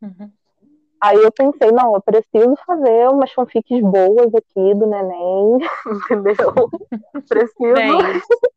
Uhum. 0.00 0.30
Aí 1.00 1.16
eu 1.16 1.32
pensei, 1.32 1.72
não, 1.72 1.94
eu 1.94 2.02
preciso 2.02 2.54
fazer 2.66 3.08
umas 3.08 3.32
fanfics 3.32 3.80
boas 3.80 4.34
aqui 4.34 4.74
do 4.74 4.86
neném, 4.86 5.58
entendeu? 5.86 6.70
preciso. 7.26 7.72
Bem, 7.72 7.90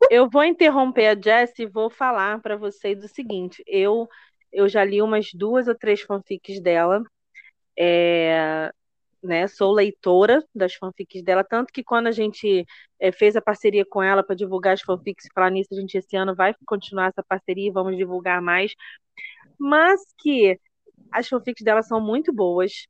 eu 0.10 0.30
vou 0.30 0.44
interromper 0.44 1.08
a 1.08 1.16
Jess 1.16 1.58
e 1.58 1.66
vou 1.66 1.90
falar 1.90 2.42
para 2.42 2.58
vocês 2.58 3.02
o 3.02 3.08
seguinte: 3.08 3.64
eu 3.66 4.10
eu 4.54 4.70
já 4.70 4.84
li 4.84 5.02
umas 5.02 5.34
duas 5.34 5.68
ou 5.68 5.76
três 5.76 6.02
fanfics 6.02 6.62
dela. 6.62 7.04
É, 7.78 8.72
né, 9.24 9.48
sou 9.48 9.72
leitora 9.72 10.44
das 10.54 10.74
fanfics 10.76 11.24
dela, 11.24 11.44
tanto 11.44 11.72
que 11.72 11.82
quando 11.84 12.08
a 12.08 12.12
gente 12.12 12.66
é, 13.00 13.12
fez 13.12 13.36
a 13.36 13.42
parceria 13.42 13.86
com 13.86 14.04
ela 14.04 14.22
para 14.22 14.36
divulgar 14.36 14.74
as 14.74 14.82
fanfics, 14.82 15.28
falar 15.34 15.50
nisso, 15.50 15.70
a 15.74 15.80
gente 15.80 15.98
esse 15.98 16.16
ano 16.16 16.36
vai 16.36 16.54
continuar 16.66 17.08
essa 17.08 17.24
parceria, 17.24 17.72
vamos 17.72 17.96
divulgar 17.96 18.42
mais. 18.42 18.76
Mas 19.58 20.02
que 20.20 20.60
as 21.12 21.28
fanfics 21.28 21.64
dela 21.64 21.82
são 21.82 22.02
muito 22.02 22.34
boas. 22.34 22.86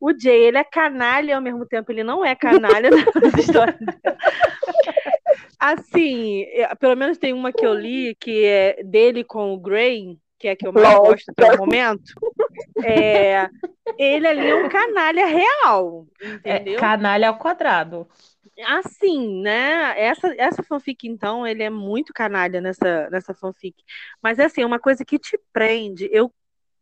O 0.00 0.12
Jay, 0.16 0.44
ele 0.44 0.58
é 0.58 0.64
canalha, 0.64 1.34
ao 1.36 1.42
mesmo 1.42 1.66
tempo 1.66 1.90
ele 1.90 2.04
não 2.04 2.24
é 2.24 2.34
canalha 2.34 2.90
nas 3.20 3.34
histórias 3.34 3.78
dela. 3.78 4.18
Assim, 5.58 6.42
é, 6.42 6.74
pelo 6.74 6.94
menos 6.94 7.18
tem 7.18 7.32
uma 7.32 7.52
que 7.52 7.64
eu 7.64 7.74
li, 7.74 8.14
que 8.16 8.44
é 8.44 8.82
dele 8.82 9.24
com 9.24 9.52
o 9.54 9.58
Gray, 9.58 10.18
que 10.38 10.48
é 10.48 10.52
a 10.52 10.56
que 10.56 10.66
eu 10.66 10.72
mais 10.72 10.86
Nossa. 10.86 11.10
gosto 11.10 11.28
até 11.30 11.54
o 11.54 11.58
momento, 11.58 12.12
é, 12.84 13.48
ele 13.98 14.26
ali 14.26 14.48
é 14.48 14.54
um 14.54 14.68
canalha 14.68 15.26
real, 15.26 16.06
entendeu? 16.22 16.74
É, 16.74 16.78
canalha 16.78 17.28
ao 17.28 17.38
quadrado. 17.38 18.08
Assim, 18.66 19.42
né? 19.42 19.94
Essa, 20.00 20.32
essa 20.38 20.62
fanfic, 20.62 21.08
então, 21.08 21.46
ele 21.46 21.62
é 21.62 21.70
muito 21.70 22.12
canalha 22.12 22.60
nessa, 22.60 23.08
nessa 23.10 23.34
fanfic. 23.34 23.82
Mas, 24.22 24.38
assim, 24.38 24.62
é 24.62 24.66
uma 24.66 24.78
coisa 24.78 25.04
que 25.04 25.18
te 25.18 25.38
prende. 25.52 26.08
Eu, 26.12 26.32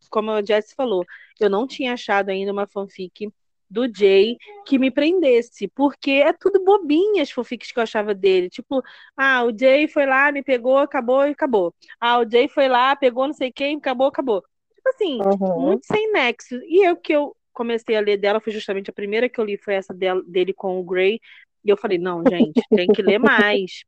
como 0.09 0.31
a 0.31 0.43
Jess 0.43 0.73
falou, 0.73 1.03
eu 1.39 1.49
não 1.49 1.65
tinha 1.65 1.93
achado 1.93 2.29
ainda 2.29 2.51
uma 2.51 2.67
fanfic 2.67 3.31
do 3.73 3.91
Jay 3.91 4.37
que 4.65 4.77
me 4.77 4.91
prendesse, 4.91 5.67
porque 5.67 6.11
é 6.11 6.31
tudo 6.31 6.63
bobinhas 6.63 7.27
as 7.27 7.31
fanfics 7.31 7.71
que 7.71 7.79
eu 7.79 7.83
achava 7.83 8.13
dele. 8.13 8.49
Tipo, 8.49 8.83
ah, 9.17 9.43
o 9.43 9.57
Jay 9.57 9.87
foi 9.87 10.05
lá, 10.05 10.31
me 10.31 10.43
pegou, 10.43 10.77
acabou 10.77 11.27
e 11.27 11.31
acabou. 11.31 11.73
Ah, 11.99 12.19
o 12.19 12.29
Jay 12.29 12.47
foi 12.47 12.67
lá, 12.67 12.95
pegou 12.95 13.25
não 13.25 13.33
sei 13.33 13.51
quem, 13.51 13.77
acabou, 13.77 14.07
acabou. 14.07 14.43
Tipo 14.75 14.89
assim, 14.89 15.19
uhum. 15.21 15.61
muito 15.61 15.85
sem 15.87 16.11
nexo. 16.11 16.55
E 16.65 16.87
eu 16.87 16.95
que 16.95 17.13
eu 17.13 17.35
comecei 17.51 17.95
a 17.95 18.01
ler 18.01 18.17
dela, 18.17 18.39
foi 18.39 18.53
justamente 18.53 18.89
a 18.89 18.93
primeira 18.93 19.27
que 19.27 19.39
eu 19.39 19.45
li, 19.45 19.57
foi 19.57 19.73
essa 19.73 19.93
dele 19.93 20.53
com 20.53 20.79
o 20.79 20.83
Gray. 20.83 21.19
E 21.65 21.69
eu 21.69 21.77
falei, 21.77 21.97
não, 21.97 22.21
gente, 22.29 22.61
tem 22.69 22.87
que 22.87 23.01
ler 23.01 23.17
mais. 23.17 23.83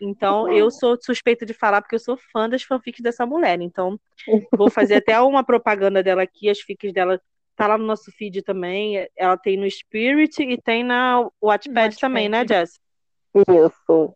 Então, 0.00 0.50
eu 0.50 0.70
sou 0.70 0.96
suspeita 1.00 1.44
de 1.44 1.52
falar 1.52 1.82
porque 1.82 1.94
eu 1.94 2.00
sou 2.00 2.16
fã 2.32 2.48
das 2.48 2.62
fanfics 2.62 3.02
dessa 3.02 3.26
mulher. 3.26 3.60
Então, 3.60 4.00
vou 4.56 4.70
fazer 4.70 4.96
até 4.96 5.20
uma 5.20 5.44
propaganda 5.44 6.02
dela 6.02 6.22
aqui, 6.22 6.48
as 6.48 6.60
fics 6.60 6.92
dela 6.92 7.20
tá 7.58 7.66
lá 7.66 7.76
no 7.76 7.84
nosso 7.84 8.10
feed 8.12 8.42
também. 8.42 9.06
Ela 9.16 9.36
tem 9.36 9.56
no 9.56 9.68
Spirit 9.68 10.40
e 10.40 10.56
tem 10.56 10.84
na 10.84 11.20
Wattpad, 11.42 11.74
Wattpad. 11.74 12.00
também, 12.00 12.28
né, 12.28 12.46
Jess? 12.46 12.78
Isso. 13.34 14.14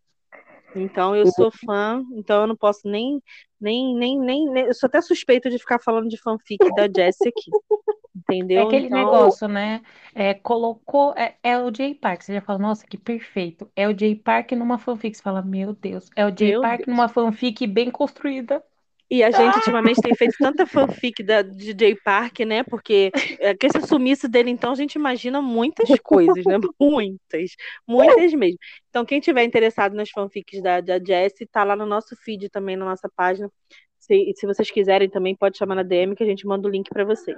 Então 0.74 1.14
eu 1.14 1.26
sou 1.26 1.50
fã, 1.50 2.02
então 2.14 2.42
eu 2.42 2.46
não 2.46 2.56
posso 2.56 2.88
nem, 2.88 3.20
nem, 3.60 3.94
nem, 3.94 4.18
nem, 4.18 4.48
nem 4.48 4.64
eu 4.64 4.72
sou 4.72 4.86
até 4.86 5.02
suspeita 5.02 5.50
de 5.50 5.58
ficar 5.58 5.78
falando 5.78 6.08
de 6.08 6.16
fanfic 6.16 6.64
da 6.74 6.84
Jessie 6.84 7.28
aqui. 7.28 7.50
Entendeu? 8.14 8.60
É 8.60 8.66
aquele 8.66 8.86
então... 8.86 8.98
negócio, 8.98 9.48
né? 9.48 9.82
É, 10.14 10.34
colocou. 10.34 11.14
É, 11.16 11.34
é, 11.42 11.58
o 11.58 11.74
Jay 11.74 11.94
Park. 11.94 12.22
Você 12.22 12.34
já 12.34 12.40
fala, 12.40 12.58
nossa, 12.58 12.86
que 12.86 12.96
perfeito. 12.96 13.70
É 13.74 13.88
o 13.88 13.98
Jay 13.98 14.14
Park 14.14 14.52
numa 14.52 14.78
fanfic. 14.78 15.16
Você 15.16 15.22
fala, 15.22 15.42
meu 15.42 15.72
Deus. 15.72 16.08
É 16.14 16.24
o 16.24 16.28
Jay 16.36 16.50
meu 16.50 16.60
Park 16.60 16.84
Deus. 16.84 16.88
numa 16.88 17.08
fanfic 17.08 17.66
bem 17.66 17.90
construída. 17.90 18.62
E 19.12 19.22
a 19.22 19.30
gente 19.30 19.56
ultimamente 19.56 20.00
tem 20.00 20.14
feito 20.14 20.34
tanta 20.38 20.64
fanfic 20.64 21.22
da 21.22 21.42
DJ 21.42 21.96
Park, 22.02 22.40
né? 22.46 22.62
Porque 22.62 23.12
é, 23.40 23.54
com 23.54 23.66
esse 23.66 23.86
sumiço 23.86 24.26
dele, 24.26 24.48
então, 24.48 24.72
a 24.72 24.74
gente 24.74 24.94
imagina 24.94 25.42
muitas 25.42 25.86
coisas, 26.00 26.42
né? 26.46 26.56
Muitas, 26.80 27.50
muitas 27.86 28.32
mesmo. 28.32 28.56
Então, 28.88 29.04
quem 29.04 29.20
tiver 29.20 29.44
interessado 29.44 29.94
nas 29.94 30.08
fanfics 30.08 30.62
da, 30.62 30.80
da 30.80 30.98
Jessie, 30.98 31.46
tá 31.46 31.62
lá 31.62 31.76
no 31.76 31.84
nosso 31.84 32.16
feed 32.24 32.48
também, 32.48 32.74
na 32.74 32.86
nossa 32.86 33.06
página. 33.14 33.50
Se, 33.98 34.32
se 34.34 34.46
vocês 34.46 34.70
quiserem 34.70 35.10
também, 35.10 35.36
pode 35.36 35.58
chamar 35.58 35.74
na 35.74 35.82
DM 35.82 36.16
que 36.16 36.22
a 36.24 36.26
gente 36.26 36.46
manda 36.46 36.66
o 36.66 36.70
link 36.70 36.88
para 36.88 37.04
vocês. 37.04 37.36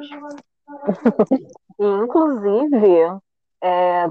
Inclusive, 1.80 3.18
é, 3.64 4.06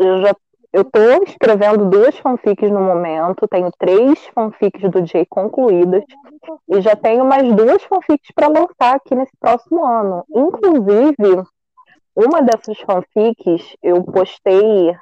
eu 0.00 0.20
já 0.20 0.34
eu 0.72 0.84
tô 0.84 1.22
escrevendo 1.24 1.90
duas 1.90 2.16
fanfics 2.18 2.70
no 2.70 2.80
momento, 2.80 3.46
tenho 3.46 3.70
três 3.78 4.18
fanfics 4.28 4.90
do 4.90 5.04
Jay 5.04 5.26
concluídas 5.26 6.02
e 6.68 6.80
já 6.80 6.96
tenho 6.96 7.26
mais 7.26 7.52
duas 7.54 7.82
fanfics 7.82 8.30
para 8.34 8.48
lançar 8.48 8.96
aqui 8.96 9.14
nesse 9.14 9.36
próximo 9.38 9.84
ano. 9.84 10.24
Inclusive, 10.34 11.44
uma 12.16 12.40
dessas 12.42 12.78
fanfics 12.80 13.76
eu 13.82 14.02
postei 14.02 14.96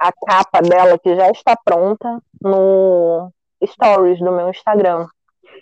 a 0.00 0.12
capa 0.26 0.62
dela 0.62 0.98
que 0.98 1.14
já 1.16 1.28
está 1.30 1.56
pronta 1.56 2.20
no 2.40 3.30
stories 3.64 4.20
do 4.20 4.30
meu 4.30 4.48
Instagram. 4.48 5.08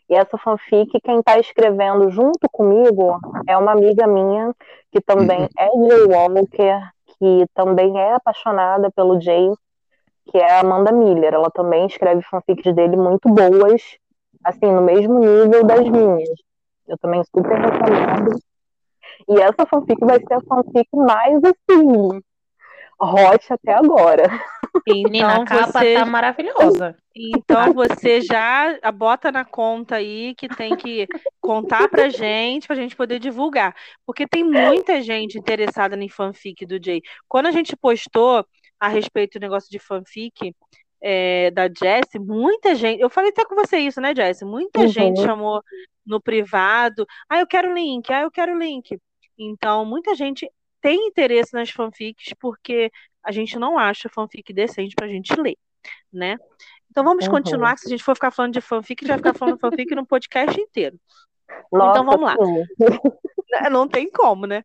E 0.08 0.14
essa 0.14 0.36
fanfic, 0.38 1.00
quem 1.02 1.20
está 1.20 1.38
escrevendo 1.38 2.10
junto 2.10 2.48
comigo 2.50 3.18
é 3.48 3.56
uma 3.56 3.72
amiga 3.72 4.06
minha, 4.06 4.54
que 4.92 5.00
também 5.00 5.42
uhum. 5.42 5.48
é 5.56 5.66
Jay 5.88 6.04
Walker, 6.04 6.90
que 7.20 7.46
também 7.54 8.00
é 8.00 8.14
apaixonada 8.14 8.90
pelo 8.90 9.20
Jay, 9.20 9.52
que 10.30 10.38
é 10.38 10.52
a 10.52 10.60
Amanda 10.60 10.90
Miller. 10.90 11.34
Ela 11.34 11.50
também 11.50 11.86
escreve 11.86 12.22
fanfics 12.22 12.74
dele 12.74 12.96
muito 12.96 13.28
boas, 13.28 13.82
assim, 14.42 14.72
no 14.72 14.80
mesmo 14.80 15.18
nível 15.18 15.62
das 15.64 15.86
minhas. 15.86 16.30
Eu 16.88 16.96
também 16.98 17.22
super 17.24 17.58
recomendo. 17.58 18.40
E 19.28 19.38
essa 19.38 19.66
fanfic 19.66 20.00
vai 20.04 20.18
ser 20.18 20.34
a 20.34 20.40
fanfic 20.40 20.88
mais, 20.94 21.40
assim, 21.44 22.20
hot 22.98 23.52
até 23.52 23.74
agora. 23.74 24.24
Então, 24.86 25.42
a 25.42 25.44
capa 25.44 25.78
você... 25.80 25.94
tá 25.94 26.06
maravilhosa. 26.06 26.96
Então 27.14 27.72
você 27.72 28.20
já 28.20 28.78
bota 28.92 29.32
na 29.32 29.44
conta 29.44 29.96
aí 29.96 30.34
que 30.34 30.48
tem 30.48 30.76
que 30.76 31.06
contar 31.40 31.88
pra 31.88 32.08
gente, 32.08 32.66
pra 32.66 32.76
gente 32.76 32.96
poder 32.96 33.18
divulgar. 33.18 33.74
Porque 34.06 34.26
tem 34.26 34.44
muita 34.44 35.02
gente 35.02 35.38
interessada 35.38 35.96
em 35.96 36.08
fanfic 36.08 36.64
do 36.66 36.82
Jay. 36.82 37.02
Quando 37.28 37.46
a 37.46 37.52
gente 37.52 37.76
postou 37.76 38.44
a 38.78 38.88
respeito 38.88 39.38
do 39.38 39.42
negócio 39.42 39.70
de 39.70 39.78
fanfic 39.78 40.54
é, 41.02 41.50
da 41.50 41.64
Jess, 41.68 42.08
muita 42.18 42.74
gente. 42.74 43.00
Eu 43.00 43.10
falei 43.10 43.30
até 43.30 43.44
com 43.44 43.54
você 43.54 43.78
isso, 43.78 44.00
né, 44.00 44.14
Jess? 44.14 44.42
Muita 44.42 44.80
uhum. 44.80 44.88
gente 44.88 45.20
chamou 45.20 45.62
no 46.06 46.20
privado. 46.20 47.06
Ah, 47.28 47.40
eu 47.40 47.46
quero 47.46 47.74
link, 47.74 48.12
ah, 48.12 48.22
eu 48.22 48.30
quero 48.30 48.58
link. 48.58 48.98
Então, 49.38 49.84
muita 49.84 50.14
gente 50.14 50.50
tem 50.80 51.08
interesse 51.08 51.52
nas 51.54 51.70
fanfics 51.70 52.34
porque 52.38 52.90
a 53.22 53.32
gente 53.32 53.58
não 53.58 53.78
acha 53.78 54.08
fanfic 54.08 54.52
decente 54.52 54.94
pra 54.94 55.08
gente 55.08 55.34
ler, 55.40 55.56
né? 56.12 56.36
Então 56.90 57.04
vamos 57.04 57.26
uhum. 57.26 57.30
continuar, 57.30 57.78
se 57.78 57.86
a 57.86 57.90
gente 57.90 58.02
for 58.02 58.14
ficar 58.14 58.30
falando 58.30 58.54
de 58.54 58.60
fanfic, 58.60 59.04
a 59.04 59.06
gente 59.06 59.10
vai 59.10 59.18
ficar 59.18 59.38
falando 59.38 59.58
fanfic 59.58 59.94
no 59.94 60.06
podcast 60.06 60.60
inteiro. 60.60 60.98
Nossa, 61.72 62.00
então 62.00 62.04
vamos 62.04 62.22
lá. 62.22 62.36
Né, 63.50 63.68
não 63.68 63.88
tem 63.88 64.10
como, 64.10 64.46
né? 64.46 64.62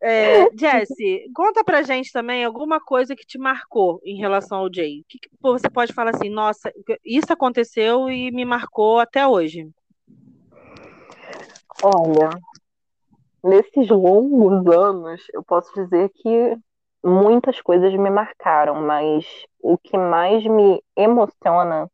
É, 0.00 0.50
Jesse, 0.54 1.30
conta 1.34 1.64
pra 1.64 1.82
gente 1.82 2.12
também 2.12 2.44
alguma 2.44 2.78
coisa 2.78 3.16
que 3.16 3.26
te 3.26 3.38
marcou 3.38 4.00
em 4.04 4.18
relação 4.18 4.58
ao 4.58 4.72
Jay. 4.72 5.00
O 5.00 5.04
que, 5.08 5.18
que 5.18 5.30
você 5.40 5.70
pode 5.70 5.92
falar 5.92 6.14
assim, 6.14 6.28
nossa, 6.28 6.70
isso 7.04 7.32
aconteceu 7.32 8.10
e 8.10 8.30
me 8.30 8.44
marcou 8.44 8.98
até 8.98 9.26
hoje? 9.26 9.70
Olha, 11.82 12.30
nesses 13.42 13.88
longos 13.88 14.66
anos, 14.66 15.22
eu 15.32 15.42
posso 15.42 15.72
dizer 15.74 16.10
que 16.10 16.56
muitas 17.06 17.60
coisas 17.60 17.94
me 17.94 18.10
marcaram, 18.10 18.74
mas 18.74 19.24
o 19.62 19.78
que 19.78 19.96
mais 19.96 20.44
me 20.44 20.82
emociona 20.96 21.88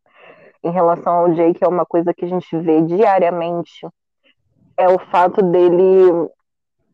em 0.64 0.70
relação 0.70 1.12
ao 1.12 1.34
Jake 1.34 1.62
é 1.62 1.68
uma 1.68 1.84
coisa 1.84 2.14
que 2.14 2.24
a 2.24 2.28
gente 2.28 2.56
vê 2.58 2.80
diariamente, 2.82 3.86
é 4.76 4.88
o 4.88 4.98
fato 4.98 5.42
dele 5.42 6.30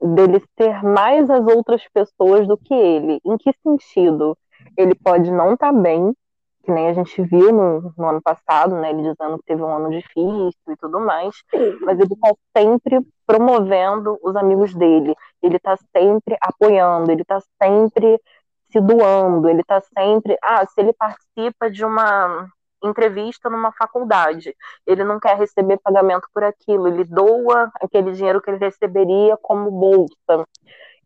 dele 0.01 0.41
ser 0.57 0.83
mais 0.85 1.29
as 1.29 1.45
outras 1.47 1.83
pessoas 1.93 2.47
do 2.47 2.57
que 2.57 2.73
ele. 2.73 3.21
Em 3.25 3.37
que 3.37 3.53
sentido? 3.63 4.37
Ele 4.77 4.95
pode 4.95 5.31
não 5.31 5.55
estar 5.55 5.73
tá 5.73 5.79
bem, 5.79 6.15
que 6.63 6.71
nem 6.71 6.89
a 6.89 6.93
gente 6.93 7.21
viu 7.23 7.53
no, 7.53 7.93
no, 7.97 8.09
ano 8.09 8.23
passado, 8.23 8.77
né? 8.77 8.91
Ele 8.91 9.03
dizendo 9.03 9.39
que 9.39 9.45
teve 9.45 9.63
um 9.63 9.75
ano 9.75 9.91
difícil 9.91 10.53
e 10.69 10.77
tudo 10.77 11.01
mais, 11.01 11.35
mas 11.83 11.99
ele 11.99 12.13
está 12.13 12.33
sempre 12.57 13.01
promovendo 13.27 14.19
os 14.23 14.37
amigos 14.37 14.75
dele, 14.75 15.15
ele 15.42 15.57
está 15.57 15.77
sempre 15.96 16.37
apoiando, 16.40 17.11
ele 17.11 17.22
está 17.22 17.40
sempre 17.62 18.20
se 18.70 18.81
doando, 18.81 19.48
ele 19.48 19.61
está 19.61 19.81
sempre. 19.81 20.37
Ah, 20.42 20.64
se 20.66 20.81
ele 20.81 20.92
participa 20.92 21.70
de 21.70 21.85
uma 21.85 22.48
entrevista 22.83 23.51
numa 23.51 23.72
faculdade, 23.72 24.55
ele 24.87 25.03
não 25.05 25.18
quer 25.18 25.37
receber 25.37 25.79
pagamento 25.79 26.29
por 26.33 26.44
aquilo, 26.44 26.87
ele 26.88 27.05
doa 27.05 27.70
aquele 27.81 28.12
dinheiro 28.12 28.40
que 28.40 28.51
ele 28.51 28.59
receberia 28.59 29.37
como 29.38 29.70
bolsa. 29.70 30.46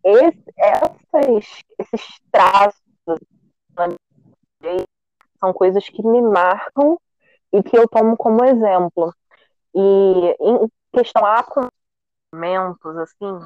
Esse, 0.05 0.43
essas, 0.59 1.63
esses 1.79 2.21
traços 2.31 2.83
são 5.39 5.53
coisas 5.53 5.89
que 5.89 6.03
me 6.07 6.21
marcam 6.21 6.99
e 7.53 7.63
que 7.63 7.77
eu 7.77 7.89
tomo 7.89 8.17
como 8.17 8.45
exemplo. 8.45 9.15
E 9.75 10.37
em 10.41 10.69
questão 10.93 11.25
a 11.25 11.39
acontecimentos, 11.41 12.97
assim, 12.99 13.41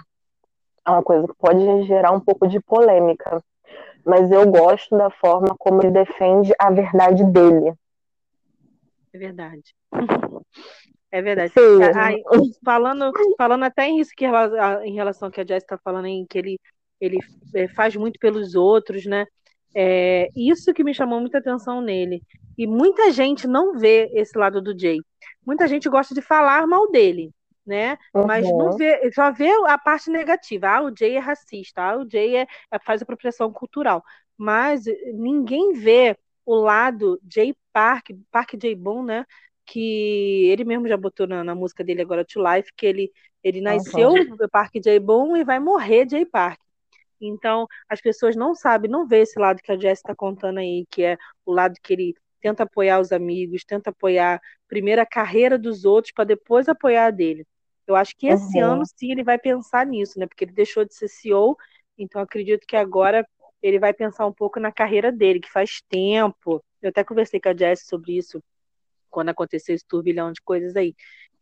é 0.86 0.90
uma 0.90 1.02
coisa 1.02 1.26
que 1.26 1.34
pode 1.34 1.82
gerar 1.84 2.12
um 2.12 2.20
pouco 2.20 2.46
de 2.46 2.60
polêmica, 2.60 3.42
mas 4.04 4.30
eu 4.30 4.48
gosto 4.50 4.96
da 4.96 5.10
forma 5.10 5.54
como 5.58 5.82
ele 5.82 5.90
defende 5.90 6.52
a 6.58 6.70
verdade 6.70 7.24
dele. 7.24 7.74
É 9.12 9.18
verdade. 9.18 9.74
É 11.08 11.22
verdade. 11.22 11.52
Ai, 11.94 12.16
falando, 12.62 13.10
falando 13.38 13.62
até 13.62 13.88
isso 13.88 14.10
que 14.14 14.26
em 14.26 14.94
relação 14.94 15.28
ao 15.28 15.32
que 15.32 15.40
a 15.40 15.46
Jess 15.46 15.62
está 15.62 15.78
falando, 15.78 16.06
em 16.06 16.26
que 16.26 16.36
ele, 16.36 16.58
ele 17.00 17.18
é, 17.54 17.68
faz 17.68 17.96
muito 17.96 18.18
pelos 18.18 18.54
outros, 18.54 19.06
né? 19.06 19.24
É, 19.74 20.28
isso 20.36 20.74
que 20.74 20.84
me 20.84 20.92
chamou 20.92 21.20
muita 21.20 21.38
atenção 21.38 21.80
nele. 21.80 22.22
E 22.58 22.66
muita 22.66 23.10
gente 23.12 23.46
não 23.46 23.78
vê 23.78 24.10
esse 24.14 24.36
lado 24.36 24.60
do 24.60 24.78
Jay. 24.78 24.98
Muita 25.46 25.66
gente 25.68 25.88
gosta 25.88 26.14
de 26.14 26.20
falar 26.20 26.66
mal 26.66 26.90
dele, 26.90 27.30
né? 27.66 27.98
Uhum. 28.14 28.26
Mas 28.26 28.48
não 28.48 28.76
vê, 28.76 29.10
só 29.12 29.30
vê 29.30 29.50
a 29.66 29.76
parte 29.76 30.10
negativa. 30.10 30.68
Ah, 30.68 30.82
o 30.82 30.94
Jay 30.96 31.16
é 31.16 31.18
racista, 31.18 31.82
ah, 31.82 31.98
o 31.98 32.08
Jay 32.08 32.36
é, 32.36 32.46
é, 32.70 32.78
faz 32.78 33.02
apropriação 33.02 33.52
cultural. 33.52 34.02
Mas 34.36 34.84
ninguém 35.14 35.72
vê 35.72 36.16
o 36.44 36.54
lado 36.54 37.20
Jay 37.30 37.54
Park, 37.72 38.10
Park 38.30 38.54
J. 38.54 38.74
Boom, 38.74 39.04
né? 39.04 39.26
Que 39.64 40.48
ele 40.50 40.64
mesmo 40.64 40.86
já 40.86 40.96
botou 40.96 41.26
na, 41.26 41.42
na, 41.42 41.54
música 41.54 41.82
dele 41.82 42.02
agora, 42.02 42.24
To 42.24 42.40
Life, 42.40 42.70
que 42.76 42.86
ele, 42.86 43.12
ele 43.42 43.60
nasceu 43.60 44.10
uhum. 44.10 44.36
Park 44.50 44.74
J. 44.74 45.00
Boom 45.00 45.36
e 45.36 45.44
vai 45.44 45.58
morrer 45.58 46.08
Jay 46.08 46.24
Park. 46.24 46.60
Então, 47.20 47.66
as 47.88 48.00
pessoas 48.00 48.36
não 48.36 48.54
sabem, 48.54 48.90
não 48.90 49.06
vê 49.06 49.20
esse 49.20 49.38
lado 49.38 49.62
que 49.62 49.72
a 49.72 49.78
Jess 49.78 49.98
está 49.98 50.14
contando 50.14 50.58
aí, 50.58 50.84
que 50.90 51.02
é 51.02 51.16
o 51.44 51.52
lado 51.52 51.74
que 51.82 51.92
ele 51.94 52.14
tenta 52.40 52.62
apoiar 52.64 53.00
os 53.00 53.10
amigos, 53.12 53.64
tenta 53.64 53.90
apoiar 53.90 54.40
primeiro 54.68 55.00
a 55.00 55.06
carreira 55.06 55.58
dos 55.58 55.84
outros 55.84 56.12
para 56.12 56.24
depois 56.24 56.68
apoiar 56.68 57.06
a 57.06 57.10
dele. 57.10 57.46
Eu 57.86 57.94
acho 57.94 58.16
que 58.16 58.26
esse 58.26 58.58
uhum. 58.58 58.72
ano 58.72 58.82
sim 58.86 59.12
ele 59.12 59.22
vai 59.22 59.38
pensar 59.38 59.86
nisso, 59.86 60.18
né? 60.18 60.26
Porque 60.26 60.44
ele 60.44 60.52
deixou 60.52 60.84
de 60.84 60.94
ser 60.94 61.08
CEO, 61.08 61.56
então 61.96 62.20
acredito 62.20 62.66
que 62.66 62.76
agora 62.76 63.26
ele 63.62 63.78
vai 63.78 63.92
pensar 63.92 64.26
um 64.26 64.32
pouco 64.32 64.60
na 64.60 64.72
carreira 64.72 65.10
dele, 65.12 65.40
que 65.40 65.50
faz 65.50 65.80
tempo. 65.88 66.62
Eu 66.82 66.90
até 66.90 67.02
conversei 67.04 67.40
com 67.40 67.48
a 67.48 67.56
Jess 67.56 67.86
sobre 67.86 68.16
isso 68.16 68.42
quando 69.10 69.30
aconteceu 69.30 69.74
esse 69.74 69.86
turbilhão 69.86 70.32
de 70.32 70.42
coisas 70.42 70.76
aí. 70.76 70.94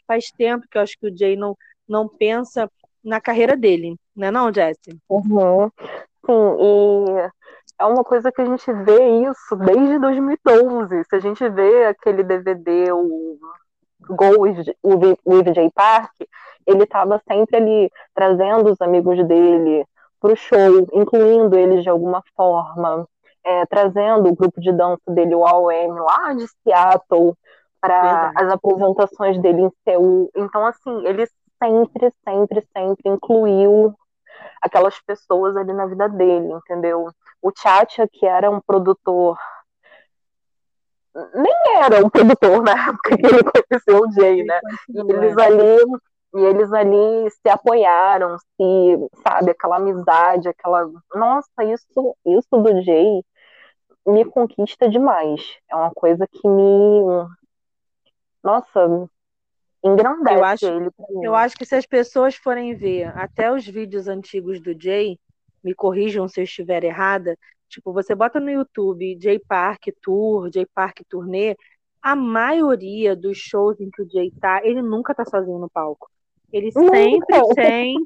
Faz 0.07 0.31
tempo 0.31 0.67
que 0.71 0.79
eu 0.79 0.83
acho 0.83 0.99
que 0.99 1.09
o 1.09 1.17
Jay 1.17 1.37
não, 1.37 1.57
não 1.89 2.09
pensa 2.09 2.71
na 3.03 3.21
carreira 3.21 3.57
dele, 3.57 3.97
né 4.15 4.31
não, 4.31 4.53
Jesse? 4.53 4.99
Uhum. 5.09 5.65
assim, 5.65 5.73
e 6.27 7.31
é 7.79 7.85
uma 7.85 8.05
coisa 8.05 8.31
que 8.33 8.41
a 8.41 8.45
gente 8.45 8.73
vê 8.85 9.29
isso 9.29 9.57
desde 9.57 9.99
2012. 9.99 11.05
Se 11.05 11.17
a 11.17 11.19
gente 11.19 11.49
vê 11.51 11.87
aquele 11.87 12.23
DVD, 12.23 12.93
o 12.93 13.39
Go 14.09 14.41
with, 14.41 14.75
with 14.83 15.53
J 15.53 15.71
Park, 15.75 16.13
ele 16.67 16.85
estava 16.85 17.21
sempre 17.29 17.57
ali 17.57 17.91
trazendo 18.15 18.73
os 18.73 18.81
amigos 18.81 19.23
dele 19.27 19.87
para 20.21 20.33
o 20.33 20.37
show, 20.37 20.87
incluindo 20.93 21.57
eles 21.57 21.83
de 21.83 21.91
alguma 21.91 22.23
forma, 22.35 23.07
é, 23.45 23.67
trazendo 23.67 24.29
o 24.29 24.35
grupo 24.35 24.61
de 24.61 24.73
dança 24.73 25.03
dele, 25.09 25.35
o 25.35 25.47
AOM, 25.47 25.95
lá 25.95 26.33
de 26.33 26.47
Seattle, 26.63 27.35
para 27.81 28.33
as 28.35 28.51
apresentações 28.51 29.39
dele 29.43 29.63
em 29.63 29.71
Seul. 29.85 30.31
Então, 30.35 30.65
assim, 30.65 31.07
ele 31.07 31.27
sempre, 31.63 32.13
sempre, 32.27 32.63
sempre 32.73 33.11
incluiu 33.11 33.95
aquelas 34.63 34.99
pessoas 35.03 35.57
ali 35.57 35.73
na 35.73 35.87
vida 35.87 36.09
dele, 36.09 36.53
entendeu? 36.53 37.11
O 37.43 37.53
Tchatcha, 37.53 38.09
que 38.11 38.25
era 38.25 38.51
um 38.51 38.61
produtor 38.61 39.37
nem 41.35 41.77
era 41.77 42.05
um 42.05 42.11
produtor 42.11 42.63
na 42.63 42.89
época 42.89 43.17
que 43.17 43.27
ele 43.27 43.43
conheceu 43.45 44.01
o 44.01 44.13
Jay, 44.13 44.43
né? 44.43 44.59
E 44.89 44.99
eles 44.99 45.39
ali, 45.39 46.01
e 46.35 46.41
eles 46.41 46.73
ali 46.73 47.31
se 47.31 47.49
apoiaram, 47.49 48.37
se, 48.39 49.09
sabe, 49.27 49.53
aquela 49.53 49.77
amizade, 49.77 50.49
aquela. 50.49 50.91
Nossa, 51.15 51.65
isso, 51.65 52.17
isso 52.27 52.49
do 52.51 52.83
Jay 52.83 53.23
me 54.07 54.25
conquista 54.25 54.89
demais. 54.89 55.41
É 55.71 55.77
uma 55.77 55.91
coisa 55.93 56.27
que 56.27 56.49
me. 56.49 57.29
Nossa, 58.43 59.09
engrandece 59.83 60.35
eu 60.37 60.45
acho, 60.45 60.67
ele. 60.67 60.91
Eu 61.23 61.35
acho 61.35 61.57
que 61.57 61.65
se 61.65 61.77
as 61.77 61.87
pessoas 61.87 62.35
forem 62.35 62.75
ver 62.75 63.07
até 63.17 63.51
os 63.51 63.67
vídeos 63.67 64.09
antigos 64.09 64.61
do 64.61 64.79
Jay, 64.79 65.19
me 65.63 65.75
corrijam 65.75 66.29
se 66.29 66.41
eu 66.41 66.45
estiver 66.45 66.85
errada, 66.85 67.39
tipo, 67.75 67.93
você 67.93 68.15
bota 68.15 68.41
no 68.41 68.51
YouTube 68.51 69.19
Jay 69.21 69.39
Park 69.39 69.89
Tour, 70.01 70.51
Jay 70.53 70.67
Park 70.67 71.01
Turnê, 71.09 71.57
a 72.01 72.15
maioria 72.15 73.17
dos 73.17 73.37
shows 73.37 73.81
em 73.81 73.91
que 73.91 74.03
o 74.03 74.09
Jay 74.09 74.31
tá, 74.41 74.61
ele 74.65 74.83
nunca 74.83 75.15
tá 75.15 75.25
sozinho 75.25 75.59
no 75.59 75.69
palco. 75.69 76.11
Ele 76.53 76.71
sempre 76.71 77.55
tem 77.55 77.97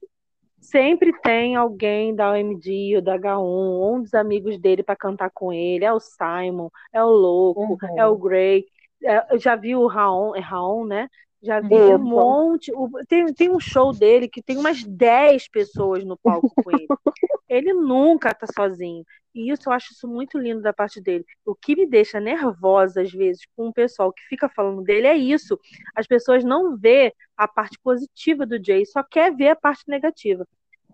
sempre 0.61 1.13
tem 1.21 1.57
alguém 1.57 2.15
da 2.15 2.33
OMD 2.33 2.97
ou 2.97 3.03
da 3.03 3.19
H1, 3.19 3.41
um 3.41 4.03
dos 4.03 4.15
amigos 4.15 4.59
dele 4.59 4.83
para 4.83 4.97
cantar 4.97 5.31
com 5.31 5.53
ele. 5.53 5.85
É 5.85 5.93
o 5.93 6.01
Simon, 6.01 6.69
é 6.93 7.03
o 7.03 7.09
Louco, 7.09 7.79
uhum. 7.81 7.99
é 7.99 8.07
o 8.07 8.17
Gray. 8.17 8.67
É, 9.03 9.35
eu 9.35 9.39
já 9.39 9.55
vi 9.55 9.77
o 9.77 9.87
Raon, 9.87 10.35
é 10.35 10.41
Raon, 10.41 10.85
né? 10.85 11.09
Já 11.41 11.61
vi 11.61 11.75
Isso. 11.75 11.95
um 11.95 11.99
monte. 11.99 12.73
Tem, 13.07 13.33
tem 13.33 13.51
um 13.51 13.61
show 13.61 13.93
dele 13.93 14.29
que 14.29 14.43
tem 14.43 14.57
umas 14.57 14.83
10 14.83 15.49
pessoas 15.49 16.05
no 16.05 16.17
palco 16.17 16.51
com 16.63 16.71
ele. 16.71 16.89
ele 17.49 17.73
nunca 17.73 18.35
tá 18.35 18.47
sozinho. 18.53 19.05
E 19.39 19.53
isso 19.53 19.69
eu 19.69 19.73
acho 19.73 19.93
isso 19.93 20.09
muito 20.09 20.37
lindo 20.37 20.61
da 20.61 20.73
parte 20.73 21.01
dele. 21.01 21.25
O 21.47 21.55
que 21.55 21.77
me 21.77 21.87
deixa 21.87 22.19
nervosa, 22.19 23.03
às 23.03 23.13
vezes, 23.13 23.47
com 23.57 23.69
o 23.69 23.73
pessoal 23.73 24.13
que 24.13 24.23
fica 24.25 24.49
falando 24.49 24.83
dele 24.83 25.07
é 25.07 25.17
isso. 25.17 25.57
As 25.95 26.09
pessoas 26.09 26.43
não 26.43 26.77
vê 26.77 27.15
a 27.37 27.47
parte 27.47 27.79
positiva 27.79 28.45
do 28.45 28.63
Jay, 28.63 28.85
só 28.85 29.01
quer 29.01 29.33
ver 29.33 29.51
a 29.51 29.57
parte 29.57 29.85
negativa. 29.87 30.45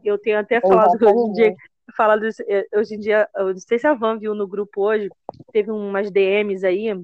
Eu 0.05 0.19
tenho 0.19 0.39
até 0.39 0.61
falado 0.61 0.91
hoje 1.01 1.31
em 1.31 1.33
dia, 1.33 1.55
falado 1.97 2.25
eh, 2.49 2.67
hoje 2.75 2.95
em 2.95 3.01
dia, 3.01 3.29
eu 3.37 3.49
não 3.49 3.59
sei 3.59 3.79
se 3.79 3.87
a 3.87 3.95
Van 3.95 4.19
viu 4.19 4.35
no 4.35 4.47
grupo 4.47 4.83
hoje, 4.83 5.09
teve 5.53 5.71
umas 5.71 6.11
DMs 6.11 6.65
aí 6.65 6.95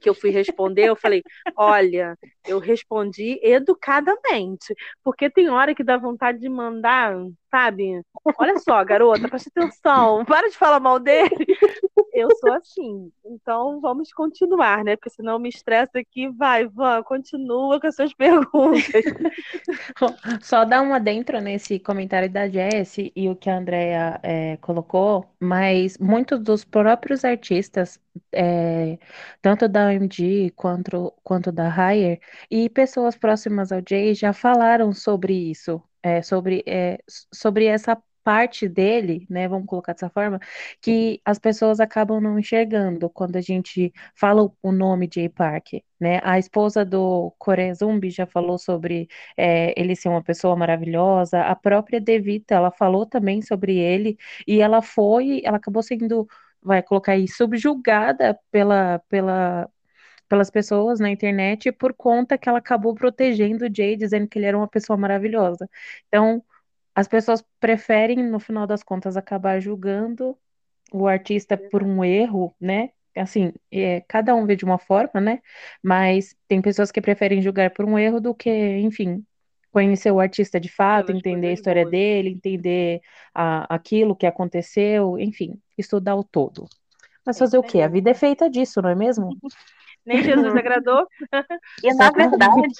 que 0.00 0.08
eu 0.08 0.14
fui 0.14 0.30
responder, 0.30 0.88
eu 0.88 0.96
falei, 0.96 1.22
olha, 1.56 2.18
eu 2.46 2.58
respondi 2.58 3.38
educadamente, 3.42 4.74
porque 5.02 5.30
tem 5.30 5.48
hora 5.48 5.74
que 5.74 5.84
dá 5.84 5.96
vontade 5.96 6.40
de 6.40 6.48
mandar, 6.48 7.14
sabe? 7.50 8.02
Olha 8.36 8.58
só, 8.58 8.84
garota, 8.84 9.28
presta 9.28 9.50
atenção, 9.54 10.24
para 10.24 10.48
de 10.50 10.56
falar 10.56 10.80
mal 10.80 10.98
dele. 10.98 11.46
Eu 12.12 12.28
sou 12.36 12.52
assim, 12.52 13.10
então 13.24 13.80
vamos 13.80 14.12
continuar, 14.12 14.84
né? 14.84 14.96
Porque 14.96 15.08
senão 15.08 15.38
me 15.38 15.48
estressa 15.48 15.98
aqui, 15.98 16.28
vai, 16.28 16.66
Van, 16.66 17.02
continua 17.02 17.80
com 17.80 17.86
as 17.86 17.96
suas 17.96 18.12
perguntas. 18.12 18.82
Só 20.42 20.64
dar 20.66 20.82
uma 20.82 21.00
dentro 21.00 21.40
nesse 21.40 21.78
comentário 21.78 22.30
da 22.30 22.46
Jessie 22.48 23.12
e 23.16 23.30
o 23.30 23.36
que 23.36 23.48
a 23.48 23.56
Andrea 23.56 24.20
é, 24.22 24.58
colocou, 24.58 25.26
mas 25.40 25.96
muitos 25.96 26.38
dos 26.40 26.64
próprios 26.64 27.24
artistas, 27.24 27.98
é, 28.30 28.98
tanto 29.40 29.66
da 29.66 29.86
OMG 29.86 30.50
quanto, 30.54 31.12
quanto 31.24 31.50
da 31.50 31.68
Hire, 31.68 32.20
e 32.50 32.68
pessoas 32.68 33.16
próximas 33.16 33.72
ao 33.72 33.80
Jay 33.88 34.14
já 34.14 34.34
falaram 34.34 34.92
sobre 34.92 35.32
isso, 35.50 35.82
é, 36.02 36.20
sobre, 36.20 36.62
é, 36.66 36.98
sobre 37.32 37.64
essa 37.66 37.96
parte 38.24 38.68
dele, 38.68 39.26
né, 39.28 39.48
vamos 39.48 39.66
colocar 39.66 39.92
dessa 39.92 40.08
forma, 40.10 40.38
que 40.80 41.20
as 41.24 41.38
pessoas 41.38 41.80
acabam 41.80 42.20
não 42.20 42.38
enxergando 42.38 43.08
quando 43.10 43.36
a 43.36 43.40
gente 43.40 43.92
fala 44.14 44.50
o 44.62 44.72
nome 44.72 45.08
Jay 45.12 45.28
Park, 45.28 45.74
né? 46.00 46.20
A 46.22 46.38
esposa 46.38 46.84
do 46.84 47.32
Core 47.38 47.72
Zumbi 47.74 48.10
já 48.10 48.26
falou 48.26 48.58
sobre 48.58 49.08
é, 49.36 49.78
ele 49.80 49.94
ser 49.96 50.08
uma 50.08 50.22
pessoa 50.22 50.56
maravilhosa, 50.56 51.42
a 51.42 51.54
própria 51.56 52.00
Devita, 52.00 52.54
ela 52.54 52.70
falou 52.70 53.06
também 53.06 53.42
sobre 53.42 53.76
ele, 53.78 54.16
e 54.46 54.60
ela 54.60 54.82
foi, 54.82 55.40
ela 55.44 55.56
acabou 55.56 55.82
sendo 55.82 56.26
vai 56.62 56.82
colocar 56.82 57.12
aí, 57.12 57.26
subjugada 57.28 58.38
pela, 58.50 59.00
pela, 59.08 59.68
pelas 60.28 60.50
pessoas 60.50 61.00
na 61.00 61.10
internet 61.10 61.72
por 61.72 61.94
conta 61.94 62.38
que 62.38 62.48
ela 62.48 62.58
acabou 62.58 62.94
protegendo 62.94 63.66
o 63.66 63.74
Jay, 63.74 63.96
dizendo 63.96 64.28
que 64.28 64.38
ele 64.38 64.46
era 64.46 64.56
uma 64.56 64.68
pessoa 64.68 64.96
maravilhosa. 64.96 65.68
Então, 66.08 66.42
as 66.94 67.08
pessoas 67.08 67.44
preferem, 67.58 68.22
no 68.22 68.38
final 68.38 68.66
das 68.66 68.82
contas, 68.82 69.16
acabar 69.16 69.60
julgando 69.60 70.36
o 70.92 71.06
artista 71.06 71.56
por 71.56 71.82
um 71.82 72.04
erro, 72.04 72.54
né? 72.60 72.90
Assim, 73.16 73.52
é, 73.70 74.00
cada 74.08 74.34
um 74.34 74.46
vê 74.46 74.56
de 74.56 74.64
uma 74.64 74.78
forma, 74.78 75.20
né? 75.20 75.40
Mas 75.82 76.34
tem 76.48 76.60
pessoas 76.62 76.90
que 76.90 77.00
preferem 77.00 77.42
julgar 77.42 77.70
por 77.70 77.84
um 77.84 77.98
erro 77.98 78.20
do 78.20 78.34
que, 78.34 78.50
enfim, 78.78 79.24
conhecer 79.70 80.10
o 80.10 80.20
artista 80.20 80.60
de 80.60 80.68
fato, 80.68 81.12
entender 81.12 81.48
a 81.48 81.52
história 81.52 81.82
boas. 81.82 81.90
dele, 81.92 82.30
entender 82.30 83.00
a, 83.34 83.74
aquilo 83.74 84.14
que 84.14 84.26
aconteceu, 84.26 85.18
enfim, 85.18 85.58
estudar 85.78 86.14
o 86.14 86.22
todo. 86.22 86.66
Mas 87.24 87.38
fazer 87.38 87.56
o 87.58 87.62
quê? 87.62 87.80
A 87.80 87.88
vida 87.88 88.10
é 88.10 88.14
feita 88.14 88.50
disso, 88.50 88.82
não 88.82 88.90
é 88.90 88.94
mesmo? 88.94 89.36
Nem 90.04 90.22
Jesus 90.22 90.54
agradou. 90.54 91.06
E 91.82 91.94
na 91.94 92.10
verdade, 92.10 92.74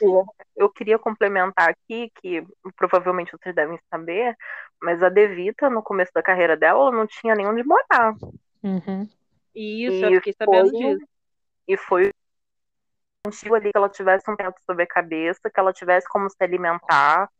eu 0.57 0.69
queria 0.69 0.99
complementar 0.99 1.71
aqui, 1.71 2.11
que 2.21 2.45
provavelmente 2.77 3.33
vocês 3.33 3.55
devem 3.55 3.79
saber, 3.91 4.37
mas 4.81 5.03
a 5.03 5.09
Devita, 5.09 5.71
no 5.71 5.83
começo 5.83 6.13
da 6.15 6.23
carreira 6.23 6.57
dela, 6.57 6.91
não 6.91 7.07
tinha 7.07 7.35
nem 7.35 7.47
onde 7.47 7.63
morar. 7.63 8.15
Uhum. 8.63 9.09
Isso, 9.55 10.05
e 10.07 10.15
eu 10.15 10.21
fiquei 10.21 10.33
sabendo 10.33 10.71
foi, 10.71 10.79
disso. 10.79 11.09
E 11.69 11.77
foi 11.77 12.11
consigo 13.25 13.55
ali 13.55 13.71
que 13.71 13.79
ela 13.79 13.89
tivesse 13.89 14.29
um 14.29 14.37
teto 14.37 14.61
sobre 14.67 14.83
a 14.83 14.87
cabeça, 14.87 15.49
que 15.49 15.61
ela 15.61 15.73
tivesse 15.73 16.09
como 16.09 16.29
se 16.29 16.37
alimentar, 16.41 17.31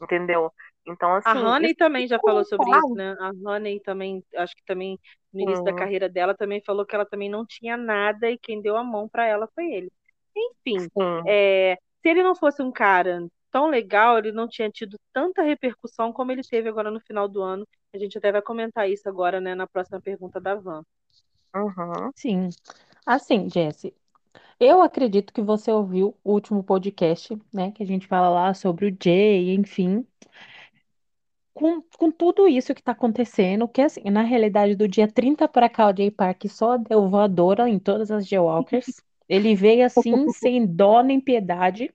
entendeu? 0.00 0.52
Então, 0.86 1.14
assim. 1.14 1.28
A 1.28 1.56
Honey 1.56 1.74
também 1.74 2.06
já 2.06 2.18
falou 2.18 2.44
sobre 2.44 2.70
isso, 2.70 2.94
né? 2.94 3.16
A 3.20 3.30
Honey 3.44 3.80
também, 3.80 4.24
acho 4.36 4.54
que 4.56 4.64
também, 4.64 4.98
no 5.32 5.40
início 5.40 5.60
uhum. 5.60 5.64
da 5.64 5.74
carreira 5.74 6.08
dela, 6.08 6.34
também 6.34 6.62
falou 6.64 6.86
que 6.86 6.94
ela 6.94 7.04
também 7.04 7.28
não 7.28 7.44
tinha 7.46 7.76
nada 7.76 8.30
e 8.30 8.38
quem 8.38 8.60
deu 8.60 8.76
a 8.76 8.84
mão 8.84 9.08
para 9.08 9.26
ela 9.26 9.48
foi 9.54 9.70
ele. 9.72 9.92
Enfim, 10.36 10.88
é, 11.26 11.76
se 12.00 12.08
ele 12.08 12.22
não 12.22 12.34
fosse 12.34 12.62
um 12.62 12.72
cara 12.72 13.26
tão 13.50 13.68
legal, 13.68 14.18
ele 14.18 14.32
não 14.32 14.48
tinha 14.48 14.70
tido 14.70 14.96
tanta 15.12 15.42
repercussão 15.42 16.12
como 16.12 16.32
ele 16.32 16.42
teve 16.42 16.68
agora 16.68 16.90
no 16.90 17.00
final 17.00 17.28
do 17.28 17.42
ano. 17.42 17.66
A 17.92 17.98
gente 17.98 18.16
até 18.16 18.30
vai 18.30 18.40
comentar 18.40 18.88
isso 18.88 19.08
agora, 19.08 19.40
né, 19.40 19.54
na 19.54 19.66
próxima 19.66 20.00
pergunta 20.00 20.40
da 20.40 20.54
Van. 20.54 20.82
Uhum. 21.54 22.10
Sim. 22.14 22.48
Assim, 23.04 23.50
Jesse, 23.50 23.92
eu 24.58 24.80
acredito 24.80 25.32
que 25.32 25.42
você 25.42 25.72
ouviu 25.72 26.16
o 26.22 26.32
último 26.32 26.62
podcast, 26.62 27.36
né? 27.52 27.72
Que 27.72 27.82
a 27.82 27.86
gente 27.86 28.06
fala 28.06 28.28
lá 28.28 28.54
sobre 28.54 28.86
o 28.86 28.96
Jay, 29.02 29.54
enfim. 29.54 30.06
Com, 31.60 31.82
com 31.98 32.10
tudo 32.10 32.48
isso 32.48 32.74
que 32.74 32.82
tá 32.82 32.92
acontecendo, 32.92 33.68
que 33.68 33.82
assim, 33.82 34.00
na 34.04 34.22
realidade, 34.22 34.74
do 34.74 34.88
dia 34.88 35.06
30 35.06 35.46
para 35.46 35.68
cá, 35.68 35.90
o 35.90 35.94
Jay 35.94 36.10
Park 36.10 36.46
só 36.46 36.78
deu 36.78 37.06
voadora 37.06 37.68
em 37.68 37.78
todas 37.78 38.10
as 38.10 38.26
Jaywalkers. 38.26 38.86
Ele 39.28 39.54
veio 39.54 39.84
assim, 39.84 40.26
sem 40.30 40.66
dó 40.66 41.02
nem 41.02 41.20
piedade. 41.20 41.92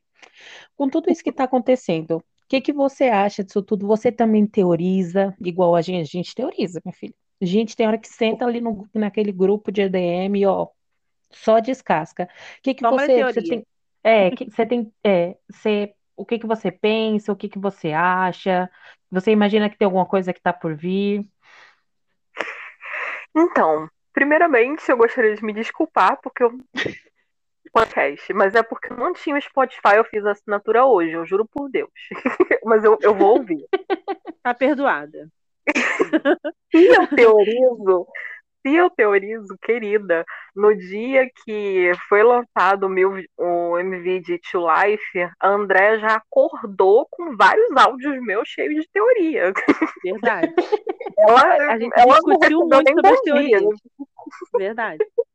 Com 0.77 0.87
tudo 0.87 1.11
isso 1.11 1.23
que 1.23 1.31
tá 1.31 1.45
acontecendo, 1.45 2.17
o 2.17 2.23
que 2.47 2.61
que 2.61 2.71
você 2.71 3.05
acha 3.05 3.43
disso 3.43 3.61
tudo? 3.63 3.87
Você 3.87 4.11
também 4.11 4.45
teoriza, 4.45 5.35
igual 5.41 5.75
a 5.75 5.81
gente, 5.81 6.01
a 6.01 6.03
gente 6.05 6.35
teoriza, 6.35 6.79
minha 6.85 6.93
filha. 6.93 7.13
A 7.41 7.45
gente 7.45 7.75
tem 7.75 7.87
hora 7.87 7.97
que 7.97 8.07
senta 8.07 8.45
ali 8.45 8.61
no, 8.61 8.87
naquele 8.93 9.31
grupo 9.31 9.71
de 9.71 9.81
EDM, 9.81 10.45
ó, 10.47 10.67
só 11.31 11.59
descasca. 11.59 12.29
O 12.59 12.61
que 12.61 12.75
que 12.75 12.83
você, 12.83 13.23
você 13.23 13.41
tem, 13.41 13.65
é, 14.03 14.29
que 14.31 14.45
você 14.45 14.65
tem, 14.65 14.93
é, 15.03 15.35
você, 15.49 15.93
o 16.15 16.23
que 16.23 16.37
que 16.37 16.45
você 16.47 16.71
pensa, 16.71 17.33
o 17.33 17.35
que 17.35 17.49
que 17.49 17.59
você 17.59 17.91
acha? 17.91 18.69
Você 19.15 19.31
imagina 19.31 19.69
que 19.69 19.77
tem 19.77 19.85
alguma 19.85 20.05
coisa 20.05 20.33
que 20.33 20.39
está 20.39 20.51
por 20.51 20.75
vir? 20.75 21.25
Então, 23.33 23.89
primeiramente, 24.11 24.83
eu 24.91 24.97
gostaria 24.97 25.33
de 25.33 25.43
me 25.43 25.53
desculpar 25.53 26.19
porque 26.21 26.43
eu 26.43 26.51
podcast, 27.71 28.33
mas 28.33 28.55
é 28.55 28.61
porque 28.61 28.93
não 28.93 29.13
tinha 29.13 29.37
o 29.37 29.41
Spotify, 29.41 29.95
eu 29.95 30.03
fiz 30.03 30.25
a 30.25 30.31
assinatura 30.31 30.85
hoje, 30.85 31.13
eu 31.13 31.25
juro 31.25 31.45
por 31.45 31.69
Deus. 31.69 31.89
mas 32.65 32.83
eu, 32.83 32.97
eu 33.01 33.15
vou 33.15 33.37
ouvir. 33.37 33.65
Tá 34.43 34.53
perdoada. 34.53 35.27
se 36.71 36.85
eu 36.85 37.07
teorizo, 37.07 38.05
se 38.65 38.73
eu 38.73 38.89
teorizo, 38.89 39.55
querida, 39.61 40.25
no 40.55 40.75
dia 40.75 41.29
que 41.43 41.91
foi 42.09 42.23
lançado 42.23 42.87
o, 42.87 42.89
meu, 42.89 43.13
o 43.37 43.77
MV 43.77 44.21
de 44.21 44.39
To 44.39 44.65
Life, 44.67 45.19
a 45.39 45.47
André 45.47 45.99
já 45.99 46.15
acordou 46.15 47.07
com 47.11 47.37
vários 47.37 47.77
áudios 47.77 48.19
meus 48.23 48.49
cheios 48.49 48.81
de 48.81 48.89
teoria. 48.91 49.53
Verdade. 50.03 50.51
Ela, 51.17 51.71
a 51.71 51.79
gente 51.79 51.97
ela 51.97 52.15
discutiu 52.15 52.67
muito 52.67 52.93
sobre 52.93 53.09
as 53.09 53.21
teorias. 53.21 53.63
Verdade. 54.57 55.05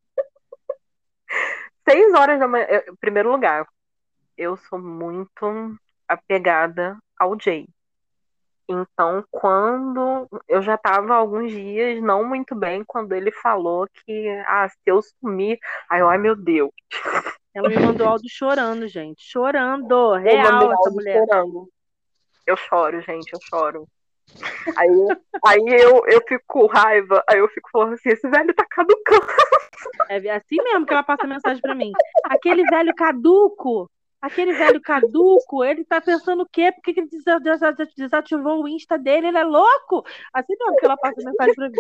Seis 1.89 2.13
horas 2.13 2.39
da 2.39 2.47
manhã. 2.47 2.67
Em 2.87 2.97
primeiro 2.97 3.31
lugar, 3.31 3.67
eu 4.37 4.57
sou 4.57 4.79
muito 4.79 5.75
apegada 6.07 6.99
ao 7.19 7.41
Jay. 7.41 7.67
Então, 8.71 9.25
quando 9.33 10.29
eu 10.49 10.63
já 10.63 10.77
estava 10.77 11.17
alguns 11.17 11.51
dias 11.51 12.01
não 12.01 12.25
muito 12.25 12.55
bem, 12.55 12.85
quando 12.87 13.13
ele 13.15 13.33
falou 13.33 13.89
que, 14.07 14.29
ah, 14.47 14.69
se 14.69 14.79
eu 14.87 15.01
sumir, 15.03 15.59
aí 15.89 16.01
eu, 16.01 16.09
ai 16.09 16.19
meu 16.19 16.37
Deus. 16.37 16.71
Ela 17.53 17.69
me 17.69 17.77
mandou 17.81 18.07
áudio 18.07 18.31
chorando, 18.31 18.87
gente. 18.87 19.25
Chorando, 19.25 20.15
real 20.15 20.73
essa 20.73 20.91
mulher. 20.91 21.19
Chorando. 21.19 21.69
Eu 22.47 22.57
choro, 22.57 23.01
gente, 23.01 23.33
eu 23.33 23.41
choro. 23.43 23.89
Aí, 24.77 24.89
aí 25.45 25.83
eu, 25.83 26.07
eu 26.07 26.23
fico 26.29 26.45
com 26.47 26.67
raiva, 26.67 27.25
aí 27.29 27.41
eu 27.41 27.49
fico 27.49 27.69
falando 27.73 27.95
assim, 27.95 28.11
esse 28.11 28.29
velho 28.29 28.55
tá 28.55 28.65
caducando. 28.71 29.27
É 30.09 30.17
assim 30.31 30.63
mesmo 30.63 30.87
que 30.87 30.93
ela 30.93 31.03
passa 31.03 31.27
mensagem 31.27 31.61
para 31.61 31.75
mim. 31.75 31.91
Aquele 32.27 32.63
velho 32.67 32.95
caduco 32.95 33.91
Aquele 34.21 34.53
velho 34.53 34.81
caduco, 34.83 35.65
ele 35.65 35.85
tá 35.85 36.01
pensando 36.01 36.43
o 36.43 36.49
quê? 36.49 36.71
Por 36.73 36.83
que, 36.83 37.01
ele 37.01 37.09
desativou 37.97 38.63
o 38.63 38.69
Insta 38.69 38.99
dele? 38.99 39.29
Ele 39.29 39.39
é 39.39 39.45
louco? 39.45 40.05
Assim 40.33 40.55
não, 40.59 40.73
porque 40.73 40.85
ela 40.85 40.97
passa 40.97 41.23
mensagem 41.25 41.55
pra 41.55 41.69
mim. 41.69 41.77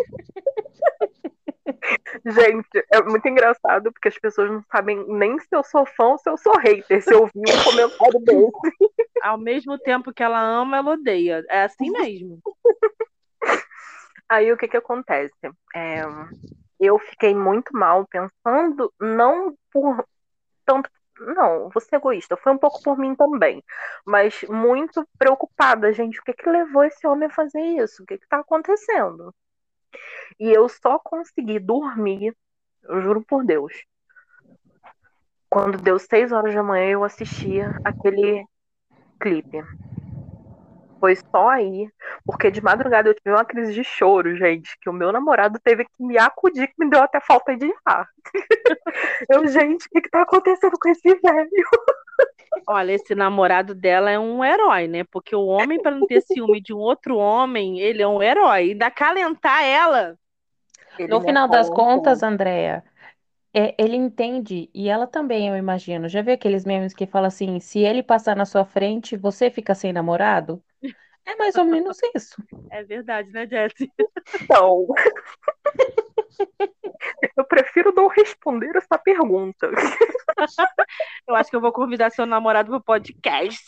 Gente, 2.26 2.87
é 2.92 3.03
muito 3.03 3.29
engraçado 3.29 3.92
porque 3.92 4.09
as 4.09 4.18
pessoas 4.18 4.50
não 4.50 4.64
sabem 4.70 5.05
nem 5.09 5.38
se 5.38 5.48
eu 5.53 5.62
sou 5.62 5.85
fã 5.87 6.09
ou 6.09 6.18
se 6.18 6.29
eu 6.29 6.37
sou 6.37 6.57
hater, 6.59 7.03
se 7.03 7.12
eu 7.12 7.26
vi 7.26 7.40
um 7.40 7.64
comentário 7.64 8.20
desse. 8.20 8.96
Ao 9.22 9.38
mesmo 9.38 9.79
tempo 9.79 10.12
que 10.12 10.22
ela 10.22 10.40
ama, 10.40 10.79
ela 10.79 10.92
odeia. 10.92 11.44
É 11.48 11.64
assim 11.64 11.90
mesmo. 11.90 12.40
Aí 14.29 14.50
o 14.53 14.57
que 14.57 14.68
que 14.68 14.76
acontece? 14.76 15.35
É, 15.74 16.03
eu 16.79 16.98
fiquei 16.98 17.35
muito 17.35 17.76
mal 17.76 18.07
pensando, 18.07 18.92
não 18.98 19.55
por 19.72 20.05
tanto 20.64 20.90
não, 21.21 21.71
ser 21.81 21.97
egoísta. 21.97 22.37
Foi 22.37 22.53
um 22.53 22.59
pouco 22.59 22.83
por 22.83 22.99
mim 22.99 23.15
também. 23.15 23.63
Mas 24.05 24.43
muito 24.49 25.07
preocupada, 25.19 25.93
gente. 25.93 26.19
O 26.19 26.23
que 26.23 26.33
que 26.33 26.49
levou 26.49 26.85
esse 26.85 27.07
homem 27.07 27.29
a 27.29 27.33
fazer 27.33 27.61
isso? 27.61 28.03
O 28.03 28.07
que 28.07 28.19
que 28.19 28.29
tá 28.29 28.39
acontecendo? 28.39 29.35
E 30.39 30.51
eu 30.51 30.69
só 30.69 30.99
consegui 30.99 31.59
dormir, 31.59 32.35
eu 32.85 33.01
juro 33.03 33.23
por 33.23 33.45
Deus. 33.45 33.73
Quando 35.49 35.79
deu 35.79 35.99
seis 35.99 36.33
horas 36.33 36.55
da 36.55 36.63
manhã, 36.63 36.91
eu 36.91 37.05
assistia 37.05 37.79
aquele 37.85 38.45
clipe. 39.21 39.63
Foi 41.01 41.17
só 41.17 41.49
aí, 41.49 41.89
porque 42.27 42.51
de 42.51 42.61
madrugada 42.61 43.09
eu 43.09 43.15
tive 43.15 43.31
uma 43.31 43.45
crise 43.45 43.73
de 43.73 43.83
choro, 43.83 44.37
gente, 44.37 44.79
que 44.81 44.91
o 44.91 44.93
meu 44.93 45.11
namorado 45.11 45.59
teve 45.59 45.85
que 45.85 46.05
me 46.05 46.19
acudir, 46.19 46.69
que 46.69 46.75
me 46.79 46.91
deu 46.91 47.03
até 47.03 47.19
falta 47.21 47.57
de 47.57 47.73
ar. 47.87 48.07
eu, 49.31 49.47
gente, 49.49 49.87
o 49.87 49.91
que, 49.91 50.03
que 50.03 50.11
tá 50.11 50.23
acontecendo 50.23 50.77
com 50.79 50.89
esse 50.91 51.09
velho? 51.09 51.51
Olha, 52.69 52.93
esse 52.93 53.15
namorado 53.15 53.75
dela 53.75 54.11
é 54.11 54.19
um 54.19 54.45
herói, 54.45 54.87
né? 54.87 55.05
Porque 55.05 55.35
o 55.35 55.47
homem, 55.47 55.81
para 55.81 55.93
não 55.93 56.07
ter 56.07 56.21
ciúme 56.21 56.61
de 56.61 56.75
um 56.75 56.79
outro 56.79 57.17
homem, 57.17 57.81
ele 57.81 58.03
é 58.03 58.07
um 58.07 58.23
herói. 58.23 58.71
Ainda 58.71 58.91
calentar 58.91 59.65
ela. 59.65 60.19
Ele 60.99 61.09
no 61.09 61.21
final 61.21 61.49
das 61.49 61.71
contas, 61.71 62.23
Andréia, 62.23 62.85
é, 63.55 63.75
ele 63.79 63.97
entende, 63.97 64.71
e 64.75 64.89
ela 64.89 65.07
também, 65.07 65.49
eu 65.49 65.57
imagino. 65.57 66.09
Já 66.09 66.23
viu 66.23 66.35
aqueles 66.35 66.65
memes 66.65 66.93
que 66.93 67.07
falam 67.07 67.29
assim: 67.29 67.59
se 67.59 67.81
ele 67.81 68.03
passar 68.03 68.37
na 68.37 68.45
sua 68.45 68.65
frente, 68.65 69.17
você 69.17 69.51
fica 69.51 69.75
sem 69.75 69.93
namorado? 69.93 70.63
É 71.27 71.37
mais 71.37 71.55
ou 71.57 71.65
menos 71.65 71.99
isso. 72.15 72.43
É 72.71 72.83
verdade, 72.83 73.31
né, 73.31 73.47
Jessie? 73.47 73.93
Então. 74.43 74.87
eu 77.37 77.45
prefiro 77.45 77.93
não 77.95 78.09
responder 78.09 78.75
essa 78.77 78.99
pergunta. 78.99 79.71
eu 81.29 81.35
acho 81.35 81.51
que 81.51 81.57
eu 81.57 81.61
vou 81.61 81.73
convidar 81.73 82.11
seu 82.11 82.27
namorado 82.27 82.71
pro 82.71 82.81
podcast. 82.81 83.65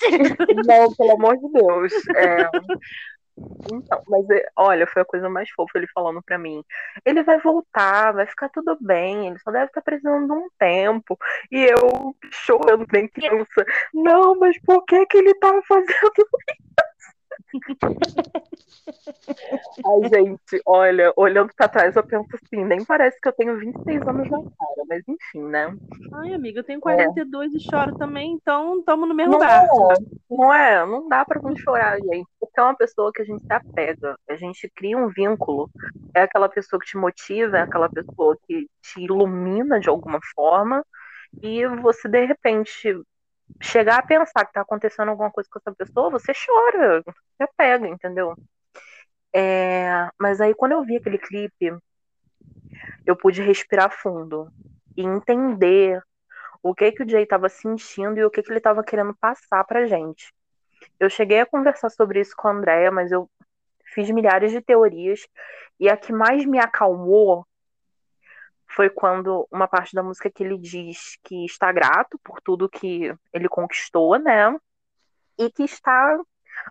Não, 0.67 0.95
pelo 0.95 1.12
amor 1.12 1.37
de 1.37 1.53
Deus. 1.53 1.93
É... 2.17 2.51
Então, 3.73 4.03
mas 4.09 4.29
é, 4.31 4.47
olha, 4.57 4.87
foi 4.87 5.03
a 5.03 5.07
coisa 5.07 5.29
mais 5.29 5.49
fofa 5.51 5.79
ele 5.79 5.87
falando 5.95 6.23
para 6.23 6.38
mim. 6.38 6.62
Ele 7.05 7.23
vai 7.23 7.38
voltar, 7.41 8.12
vai 8.12 8.27
ficar 8.27 8.51
tudo 8.51 8.77
bem, 8.81 9.29
ele 9.29 9.38
só 9.38 9.51
deve 9.51 9.67
estar 9.67 9.81
precisando 9.81 10.27
de 10.27 10.33
um 10.33 10.49
tempo. 10.59 11.19
E 11.51 11.65
eu 11.65 12.15
chorando 12.31 12.87
bem 12.87 13.09
criança. 13.09 13.65
Não, 13.95 14.38
mas 14.38 14.61
por 14.61 14.85
que 14.85 15.07
que 15.07 15.17
ele 15.17 15.35
tá 15.35 15.61
fazendo 15.67 15.88
isso? 15.91 16.27
Ai, 19.85 20.09
gente, 20.09 20.62
olha, 20.66 21.12
olhando 21.16 21.53
pra 21.55 21.68
trás, 21.68 21.95
eu 21.97 22.05
penso 22.05 22.29
assim, 22.35 22.64
nem 22.64 22.85
parece 22.85 23.21
que 23.21 23.29
eu 23.29 23.33
tenho 23.33 23.59
26 23.59 24.03
anos 24.03 24.31
na 24.31 24.38
cara, 24.38 24.85
mas 24.88 25.03
enfim, 25.07 25.42
né? 25.42 25.75
Ai, 26.12 26.35
amiga, 26.35 26.61
eu 26.61 26.64
tenho 26.64 26.81
42 26.81 27.53
é. 27.53 27.57
e 27.57 27.61
choro 27.61 27.97
também, 27.97 28.33
então 28.33 28.79
estamos 28.79 29.09
no 29.09 29.14
mesmo 29.14 29.33
não 29.33 29.45
É, 29.45 29.66
não 30.31 30.55
é, 30.55 30.87
não 30.87 31.09
dá 31.09 31.25
pra 31.25 31.40
não 31.40 31.57
chorar, 31.57 31.99
gente. 31.99 32.29
Porque 32.40 32.59
é 32.59 32.62
uma 32.62 32.77
pessoa 32.77 33.12
que 33.12 33.23
a 33.23 33.25
gente 33.25 33.45
se 33.45 33.53
apega, 33.53 34.16
a 34.29 34.37
gente 34.37 34.71
cria 34.75 34.97
um 34.97 35.09
vínculo. 35.09 35.71
É 36.14 36.23
aquela 36.23 36.49
pessoa 36.49 36.81
que 36.81 36.87
te 36.87 36.97
motiva, 36.97 37.59
é 37.59 37.62
aquela 37.62 37.88
pessoa 37.88 38.37
que 38.47 38.68
te 38.83 39.01
ilumina 39.01 39.81
de 39.81 39.88
alguma 39.88 40.21
forma, 40.35 40.85
e 41.42 41.66
você, 41.66 42.09
de 42.09 42.25
repente, 42.27 43.01
chegar 43.62 43.98
a 43.98 44.07
pensar 44.07 44.44
que 44.44 44.53
tá 44.53 44.61
acontecendo 44.61 45.09
alguma 45.09 45.31
coisa 45.31 45.48
com 45.51 45.59
essa 45.59 45.75
pessoa, 45.75 46.11
você 46.11 46.33
chora, 46.35 47.03
você 47.05 47.48
pega, 47.57 47.88
entendeu? 47.88 48.35
É, 49.35 50.09
mas 50.18 50.40
aí 50.40 50.55
quando 50.55 50.72
eu 50.72 50.85
vi 50.85 50.96
aquele 50.96 51.18
clipe, 51.18 51.75
eu 53.07 53.16
pude 53.16 53.40
respirar 53.40 53.90
fundo 53.90 54.51
e 54.96 55.03
entender 55.03 56.03
o 56.62 56.75
que 56.75 56.92
que 56.92 57.03
o 57.03 57.09
Jay 57.09 57.22
estava 57.22 57.48
sentindo 57.48 58.18
e 58.18 58.25
o 58.25 58.31
que 58.31 58.42
que 58.42 58.51
ele 58.51 58.59
estava 58.59 58.85
querendo 58.85 59.14
passar 59.14 59.64
pra 59.64 59.87
gente. 59.87 60.33
Eu 60.98 61.09
cheguei 61.09 61.40
a 61.40 61.46
conversar 61.46 61.90
sobre 61.90 62.20
isso 62.20 62.35
com 62.37 62.48
a 62.48 62.53
Andrea, 62.53 62.90
mas 62.90 63.11
eu 63.11 63.29
fiz 63.94 64.11
milhares 64.11 64.53
de 64.53 64.61
teorias 64.61 65.27
e 65.79 65.88
a 65.88 65.96
que 65.96 66.12
mais 66.12 66.44
me 66.44 66.59
acalmou 66.59 67.46
foi 68.74 68.90
quando 68.90 69.46
uma 69.50 69.68
parte 69.68 69.94
da 69.94 70.02
música 70.02 70.30
que 70.30 70.42
ele 70.42 70.58
diz 70.58 71.18
que 71.24 71.44
está 71.44 71.70
grato 71.72 72.18
por 72.24 72.40
tudo 72.40 72.68
que 72.68 73.14
ele 73.32 73.48
conquistou, 73.48 74.18
né? 74.18 74.56
E 75.38 75.50
que 75.50 75.64
está 75.64 76.18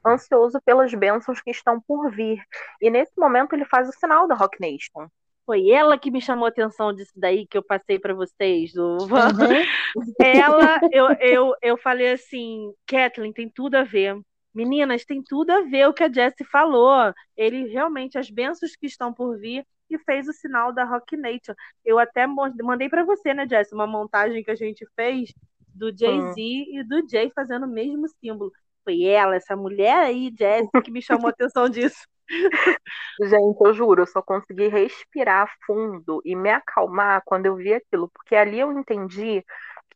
ansioso 0.05 0.59
pelas 0.63 0.93
bênçãos 0.93 1.41
que 1.41 1.51
estão 1.51 1.79
por 1.81 2.11
vir. 2.11 2.41
E 2.81 2.89
nesse 2.89 3.13
momento 3.17 3.53
ele 3.53 3.65
faz 3.65 3.89
o 3.89 3.93
sinal 3.93 4.27
da 4.27 4.35
Rock 4.35 4.59
Nation. 4.59 5.07
Foi 5.45 5.69
ela 5.69 5.97
que 5.97 6.11
me 6.11 6.21
chamou 6.21 6.45
a 6.45 6.49
atenção 6.49 6.93
disso 6.93 7.11
daí 7.15 7.47
que 7.47 7.57
eu 7.57 7.63
passei 7.63 7.99
para 7.99 8.13
vocês. 8.13 8.73
Do... 8.73 8.97
Uhum. 8.99 9.07
ela, 10.23 10.79
eu, 10.91 11.11
eu, 11.19 11.55
eu 11.61 11.77
falei 11.77 12.11
assim, 12.13 12.71
Kathleen, 12.85 13.33
tem 13.33 13.49
tudo 13.49 13.75
a 13.75 13.83
ver. 13.83 14.19
Meninas, 14.53 15.05
tem 15.05 15.23
tudo 15.23 15.51
a 15.51 15.61
ver 15.61 15.87
o 15.87 15.93
que 15.93 16.03
a 16.03 16.11
Jessie 16.11 16.45
falou. 16.45 17.13
Ele 17.35 17.67
realmente, 17.67 18.17
as 18.17 18.29
bênçãos 18.29 18.75
que 18.75 18.85
estão 18.85 19.13
por 19.13 19.37
vir, 19.37 19.65
e 19.95 19.99
fez 19.99 20.27
o 20.27 20.34
sinal 20.34 20.73
da 20.73 20.84
Rock 20.84 21.15
Nation. 21.17 21.54
Eu 21.84 21.99
até 21.99 22.25
mandei 22.27 22.89
para 22.89 23.04
você, 23.04 23.34
né, 23.34 23.47
Jess, 23.47 23.71
uma 23.71 23.88
montagem 23.88 24.43
que 24.43 24.51
a 24.51 24.56
gente 24.56 24.86
fez 24.95 25.34
do 25.73 25.95
Jay-Z 25.95 26.41
hum. 26.41 26.65
e 26.80 26.84
do 26.84 27.08
Jay 27.10 27.32
fazendo 27.34 27.65
o 27.65 27.69
mesmo 27.69 28.08
símbolo. 28.19 28.51
Foi 28.84 29.04
ela, 29.04 29.36
essa 29.36 29.56
mulher 29.56 29.97
aí, 29.97 30.34
Jess, 30.38 30.67
que 30.84 30.91
me 30.91 31.01
chamou 31.01 31.27
a 31.27 31.30
atenção 31.32 31.69
disso. 31.69 32.06
Gente, 33.21 33.58
eu 33.60 33.73
juro, 33.73 34.01
eu 34.01 34.08
só 34.08 34.21
consegui 34.21 34.67
respirar 34.67 35.51
fundo 35.65 36.21
e 36.25 36.36
me 36.36 36.49
acalmar 36.49 37.21
quando 37.25 37.45
eu 37.45 37.56
vi 37.56 37.73
aquilo, 37.73 38.10
porque 38.13 38.36
ali 38.36 38.60
eu 38.60 38.71
entendi 38.71 39.43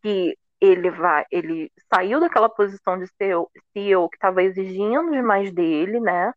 que 0.02 0.38
ele 0.60 0.90
vai, 0.90 1.26
ele 1.32 1.72
saiu 1.94 2.20
daquela 2.20 2.50
posição 2.50 2.98
de 2.98 3.08
CEO, 3.18 3.50
CEO 3.74 4.10
que 4.10 4.18
estava 4.18 4.44
exigindo 4.44 5.12
demais 5.12 5.52
dele, 5.54 6.00
né? 6.00 6.32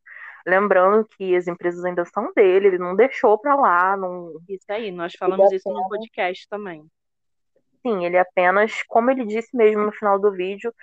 Lembrando 0.46 1.07
que 1.16 1.35
as 1.37 1.46
empresas 1.46 1.85
ainda 1.85 2.05
são 2.05 2.33
dele, 2.35 2.68
ele 2.68 2.79
não 2.79 2.94
deixou 2.96 3.38
para 3.38 3.55
lá. 3.55 3.96
Não... 3.96 4.40
Isso 4.48 4.66
aí, 4.70 4.90
nós 4.90 5.14
falamos 5.18 5.53
isso 5.53 5.68
no 5.70 5.88
podcast 5.88 6.48
também. 6.48 6.85
Sim, 7.83 8.05
ele 8.05 8.18
apenas, 8.18 8.83
como 8.88 9.11
ele 9.11 9.24
disse 9.24 9.57
mesmo 9.57 9.85
no 9.85 9.92
final 9.92 10.18
do 10.18 10.33
vídeo, 10.33 10.74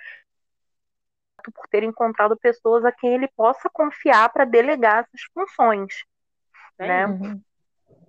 por 1.54 1.68
ter 1.68 1.82
encontrado 1.82 2.36
pessoas 2.36 2.84
a 2.84 2.92
quem 2.92 3.14
ele 3.14 3.28
possa 3.36 3.68
confiar 3.70 4.28
para 4.32 4.44
delegar 4.44 5.04
essas 5.04 5.22
funções, 5.32 6.04
né? 6.78 7.06
Uhum. 7.06 7.40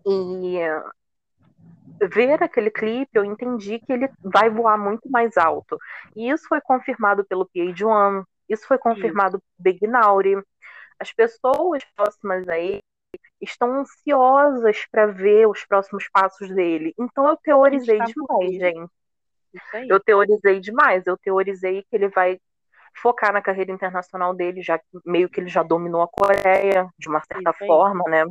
E 0.05 0.59
ver 2.09 2.41
aquele 2.41 2.69
clipe, 2.69 3.11
eu 3.13 3.25
entendi 3.25 3.79
que 3.79 3.91
ele 3.91 4.09
vai 4.21 4.49
voar 4.49 4.77
muito 4.77 5.09
mais 5.09 5.37
alto. 5.37 5.77
E 6.15 6.29
isso 6.29 6.47
foi 6.47 6.61
confirmado 6.61 7.25
pelo 7.25 7.47
PH1, 7.47 8.23
isso 8.49 8.65
foi 8.67 8.77
confirmado 8.77 9.39
por 9.39 9.45
Big 9.59 9.85
Nauri, 9.85 10.41
as 10.99 11.11
pessoas 11.13 11.83
próximas 11.95 12.47
a 12.47 12.57
ele 12.57 12.83
estão 13.41 13.81
ansiosas 13.81 14.85
para 14.91 15.05
ver 15.07 15.47
os 15.47 15.65
próximos 15.65 16.09
passos 16.09 16.49
dele. 16.49 16.93
Então 16.97 17.27
eu 17.27 17.37
teorizei 17.37 17.99
demais, 17.99 18.51
gente. 18.51 18.91
Eu 19.87 19.99
teorizei 19.99 20.59
demais. 20.59 21.05
Eu 21.05 21.17
teorizei 21.17 21.83
que 21.83 21.95
ele 21.95 22.09
vai 22.09 22.39
focar 22.95 23.31
na 23.31 23.41
carreira 23.41 23.71
internacional 23.71 24.33
dele, 24.33 24.61
já 24.61 24.77
que 24.77 24.85
meio 25.05 25.29
que 25.29 25.39
ele 25.39 25.49
já 25.49 25.63
dominou 25.63 26.01
a 26.01 26.07
Coreia, 26.07 26.89
de 26.97 27.07
uma 27.07 27.21
certa 27.21 27.53
forma, 27.53 28.03
né? 28.09 28.25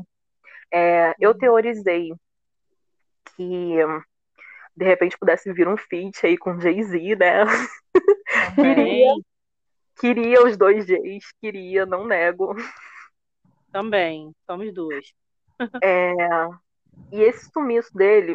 É, 0.72 1.14
eu 1.20 1.30
uhum. 1.30 1.38
teorizei 1.38 2.12
que 3.36 3.76
de 4.76 4.84
repente 4.84 5.16
pudesse 5.18 5.52
vir 5.52 5.68
um 5.68 5.76
feat 5.76 6.26
aí 6.26 6.36
com 6.36 6.60
Jay-Z, 6.60 7.16
né? 7.16 7.44
queria, 8.54 9.14
queria 9.98 10.44
os 10.44 10.56
dois 10.56 10.86
J's, 10.86 11.32
queria, 11.40 11.86
não 11.86 12.06
nego. 12.06 12.54
Também, 13.72 14.32
somos 14.46 14.72
duas. 14.72 15.12
é, 15.82 16.14
e 17.12 17.20
esse 17.22 17.50
sumiço 17.50 17.94
dele, 17.94 18.34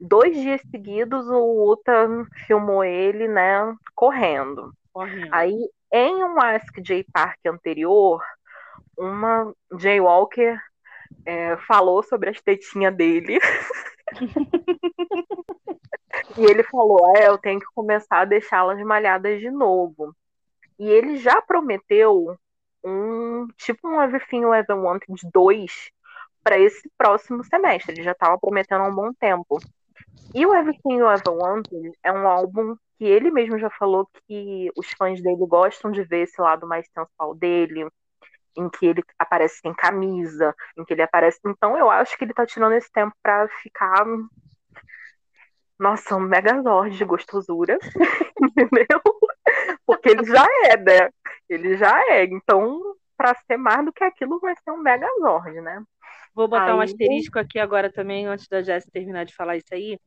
dois 0.00 0.36
dias 0.36 0.60
seguidos, 0.70 1.26
o 1.28 1.72
Uta 1.72 2.08
filmou 2.46 2.84
ele, 2.84 3.28
né, 3.28 3.74
correndo. 3.94 4.72
correndo. 4.92 5.32
Aí, 5.32 5.70
em 5.92 6.24
um 6.24 6.40
Ask 6.40 6.80
J 6.80 7.04
Park 7.12 7.38
anterior, 7.46 8.22
uma 8.96 9.54
Jay 9.78 10.00
Walker 10.00 10.58
é, 11.24 11.56
falou 11.58 12.02
sobre 12.02 12.30
as 12.30 12.40
tetinhas 12.40 12.94
dele. 12.94 13.38
e 16.36 16.44
ele 16.44 16.62
falou: 16.64 17.16
É, 17.16 17.28
eu 17.28 17.38
tenho 17.38 17.60
que 17.60 17.66
começar 17.74 18.20
a 18.20 18.24
deixá-las 18.24 18.80
malhadas 18.82 19.40
de 19.40 19.50
novo. 19.50 20.14
E 20.78 20.88
ele 20.88 21.16
já 21.16 21.40
prometeu 21.42 22.36
um 22.84 23.46
tipo 23.56 23.88
um 23.88 24.02
Everything 24.02 24.42
You 24.42 24.54
Ever 24.54 24.76
Wanted 24.76 25.28
2 25.32 25.90
para 26.42 26.58
esse 26.58 26.90
próximo 26.98 27.42
semestre. 27.44 27.94
Ele 27.94 28.02
já 28.02 28.12
estava 28.12 28.38
prometendo 28.38 28.82
há 28.82 28.88
um 28.88 28.94
bom 28.94 29.12
tempo. 29.14 29.58
E 30.34 30.44
o 30.44 30.54
Everything 30.54 30.96
You 30.96 31.10
Ever 31.10 31.32
Wanted 31.32 31.92
é 32.02 32.12
um 32.12 32.26
álbum 32.26 32.76
que 32.98 33.04
ele 33.04 33.30
mesmo 33.30 33.58
já 33.58 33.70
falou 33.70 34.08
que 34.26 34.70
os 34.76 34.90
fãs 34.92 35.22
dele 35.22 35.46
gostam 35.46 35.90
de 35.90 36.02
ver 36.02 36.22
esse 36.22 36.40
lado 36.40 36.66
mais 36.66 36.86
sensual 36.92 37.34
dele, 37.34 37.88
em 38.56 38.68
que 38.68 38.86
ele 38.86 39.02
aparece 39.18 39.60
sem 39.60 39.74
camisa, 39.74 40.54
em 40.76 40.84
que 40.84 40.92
ele 40.92 41.02
aparece. 41.02 41.40
Então 41.46 41.76
eu 41.76 41.90
acho 41.90 42.16
que 42.16 42.24
ele 42.24 42.34
tá 42.34 42.46
tirando 42.46 42.74
esse 42.74 42.90
tempo 42.92 43.14
para 43.22 43.48
ficar. 43.62 44.04
Nossa, 45.78 46.16
um 46.16 46.20
megazord 46.20 46.96
de 46.96 47.04
gostosura, 47.04 47.78
entendeu? 48.40 49.00
Porque 49.86 50.10
ele 50.10 50.24
já 50.24 50.46
é, 50.66 50.76
né? 50.76 51.10
Ele 51.48 51.76
já 51.76 52.00
é. 52.12 52.24
Então, 52.24 52.80
para 53.16 53.34
ser 53.34 53.56
mais 53.56 53.84
do 53.84 53.92
que 53.92 54.04
aquilo, 54.04 54.38
vai 54.40 54.54
ser 54.56 54.70
um 54.70 54.78
megazord, 54.78 55.60
né? 55.60 55.82
Vou 56.34 56.48
botar 56.48 56.72
aí... 56.72 56.74
um 56.74 56.80
asterisco 56.80 57.38
aqui 57.38 57.58
agora 57.58 57.92
também, 57.92 58.26
antes 58.26 58.48
da 58.48 58.62
Jess 58.62 58.84
terminar 58.92 59.24
de 59.24 59.34
falar 59.34 59.56
isso 59.56 59.72
aí, 59.72 59.98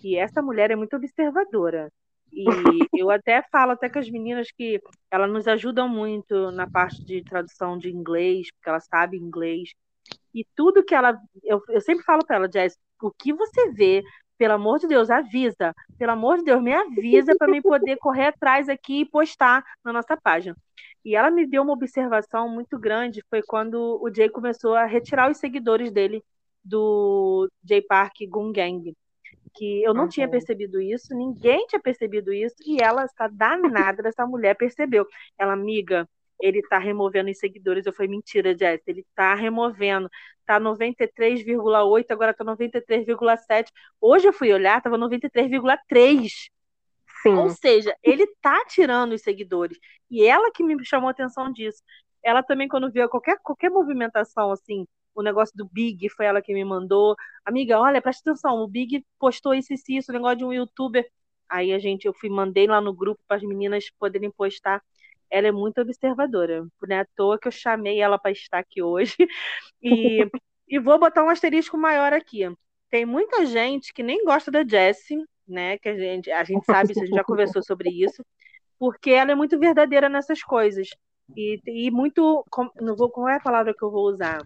que 0.00 0.16
essa 0.16 0.42
mulher 0.42 0.70
é 0.70 0.76
muito 0.76 0.96
observadora. 0.96 1.90
E 2.32 2.44
eu 2.94 3.10
até 3.10 3.42
falo 3.50 3.72
até 3.72 3.88
com 3.88 3.98
as 3.98 4.10
meninas 4.10 4.48
que 4.50 4.80
elas 5.10 5.30
nos 5.30 5.46
ajudam 5.46 5.88
muito 5.88 6.50
na 6.50 6.68
parte 6.68 7.04
de 7.04 7.22
tradução 7.22 7.78
de 7.78 7.90
inglês, 7.90 8.48
porque 8.52 8.68
ela 8.68 8.80
sabe 8.80 9.16
inglês. 9.16 9.70
E 10.34 10.44
tudo 10.54 10.84
que 10.84 10.94
ela. 10.94 11.18
Eu, 11.42 11.62
eu 11.68 11.80
sempre 11.80 12.04
falo 12.04 12.24
para 12.24 12.36
ela, 12.36 12.50
Jess, 12.50 12.78
o 13.02 13.10
que 13.10 13.32
você 13.32 13.70
vê, 13.72 14.02
pelo 14.38 14.54
amor 14.54 14.78
de 14.78 14.86
Deus, 14.86 15.10
avisa. 15.10 15.74
Pelo 15.98 16.12
amor 16.12 16.38
de 16.38 16.44
Deus, 16.44 16.62
me 16.62 16.72
avisa 16.72 17.34
para 17.36 17.50
mim 17.50 17.62
poder 17.62 17.96
correr 17.96 18.26
atrás 18.26 18.68
aqui 18.68 19.00
e 19.00 19.04
postar 19.04 19.64
na 19.84 19.92
nossa 19.92 20.16
página. 20.16 20.56
E 21.04 21.14
ela 21.14 21.30
me 21.30 21.46
deu 21.46 21.62
uma 21.62 21.72
observação 21.72 22.48
muito 22.48 22.78
grande, 22.78 23.22
foi 23.30 23.42
quando 23.42 23.98
o 24.02 24.12
Jay 24.12 24.28
começou 24.28 24.74
a 24.74 24.84
retirar 24.84 25.30
os 25.30 25.38
seguidores 25.38 25.92
dele 25.92 26.22
do 26.64 27.48
Jay 27.64 27.80
Park 27.80 28.16
Gun 28.28 28.52
Gang 28.52 28.94
que 29.56 29.82
eu 29.82 29.94
não 29.94 30.02
uhum. 30.02 30.08
tinha 30.08 30.28
percebido 30.28 30.80
isso, 30.80 31.14
ninguém 31.14 31.66
tinha 31.66 31.80
percebido 31.80 32.32
isso, 32.32 32.56
e 32.64 32.76
ela 32.80 33.04
está 33.04 33.26
danada, 33.26 34.06
essa 34.06 34.26
mulher 34.26 34.54
percebeu. 34.54 35.06
Ela, 35.38 35.54
amiga, 35.54 36.06
ele 36.40 36.58
está 36.58 36.78
removendo 36.78 37.30
os 37.30 37.38
seguidores. 37.38 37.86
Eu 37.86 37.92
falei, 37.92 38.10
mentira, 38.10 38.56
Jess, 38.56 38.82
ele 38.86 39.00
está 39.00 39.34
removendo. 39.34 40.08
Tá 40.44 40.60
93,8, 40.60 42.10
agora 42.10 42.34
tá 42.34 42.44
93,7. 42.44 43.70
Hoje 44.00 44.28
eu 44.28 44.32
fui 44.32 44.52
olhar, 44.52 44.80
tava 44.80 44.96
93,3. 44.98 46.50
Ou 47.26 47.48
seja, 47.50 47.96
ele 48.02 48.26
tá 48.40 48.64
tirando 48.66 49.12
os 49.12 49.22
seguidores. 49.22 49.78
E 50.10 50.24
ela 50.24 50.50
que 50.52 50.62
me 50.62 50.76
chamou 50.84 51.08
a 51.08 51.10
atenção 51.10 51.52
disso. 51.52 51.82
Ela 52.22 52.42
também, 52.42 52.68
quando 52.68 52.90
viu 52.90 53.08
qualquer, 53.08 53.38
qualquer 53.42 53.70
movimentação 53.70 54.50
assim, 54.52 54.86
o 55.14 55.22
negócio 55.22 55.56
do 55.56 55.66
Big 55.66 56.08
foi 56.10 56.26
ela 56.26 56.42
que 56.42 56.52
me 56.52 56.64
mandou. 56.64 57.16
Amiga, 57.44 57.80
olha, 57.80 58.02
presta 58.02 58.30
atenção, 58.30 58.58
o 58.58 58.68
Big 58.68 59.04
postou 59.18 59.54
isso 59.54 59.72
e 59.72 59.96
isso, 59.96 60.10
o 60.10 60.14
negócio 60.14 60.36
de 60.38 60.44
um 60.44 60.52
youtuber. 60.52 61.08
Aí 61.48 61.72
a 61.72 61.78
gente, 61.78 62.06
eu 62.06 62.12
fui, 62.12 62.28
mandei 62.28 62.66
lá 62.66 62.80
no 62.80 62.92
grupo 62.92 63.20
para 63.26 63.36
as 63.38 63.42
meninas 63.42 63.90
poderem 63.98 64.30
postar. 64.30 64.82
Ela 65.30 65.48
é 65.48 65.52
muito 65.52 65.80
observadora. 65.80 66.66
Não 66.82 66.96
é 66.96 67.00
à 67.00 67.06
toa 67.16 67.38
que 67.38 67.48
eu 67.48 67.52
chamei 67.52 68.00
ela 68.00 68.18
para 68.18 68.30
estar 68.30 68.58
aqui 68.58 68.82
hoje. 68.82 69.16
E, 69.82 70.28
e 70.66 70.80
vou 70.80 70.98
botar 70.98 71.22
um 71.22 71.28
asterisco 71.28 71.76
maior 71.76 72.12
aqui. 72.12 72.40
Tem 72.90 73.04
muita 73.04 73.46
gente 73.46 73.92
que 73.92 74.02
nem 74.02 74.24
gosta 74.24 74.50
da 74.50 74.66
Jessie, 74.66 75.22
né? 75.46 75.78
Que 75.78 75.90
a 75.90 75.96
gente, 75.96 76.30
a 76.30 76.42
gente 76.42 76.64
sabe, 76.64 76.90
a 76.90 76.94
gente 76.94 77.14
já 77.14 77.22
conversou 77.22 77.62
sobre 77.62 77.90
isso, 77.90 78.24
porque 78.78 79.10
ela 79.10 79.30
é 79.30 79.34
muito 79.34 79.58
verdadeira 79.58 80.08
nessas 80.08 80.42
coisas. 80.42 80.88
E, 81.36 81.60
e 81.66 81.90
muito. 81.90 82.44
Não 82.80 82.96
vou, 82.96 83.10
qual 83.10 83.28
é 83.28 83.36
a 83.36 83.40
palavra 83.40 83.74
que 83.74 83.84
eu 83.84 83.90
vou 83.90 84.08
usar? 84.08 84.42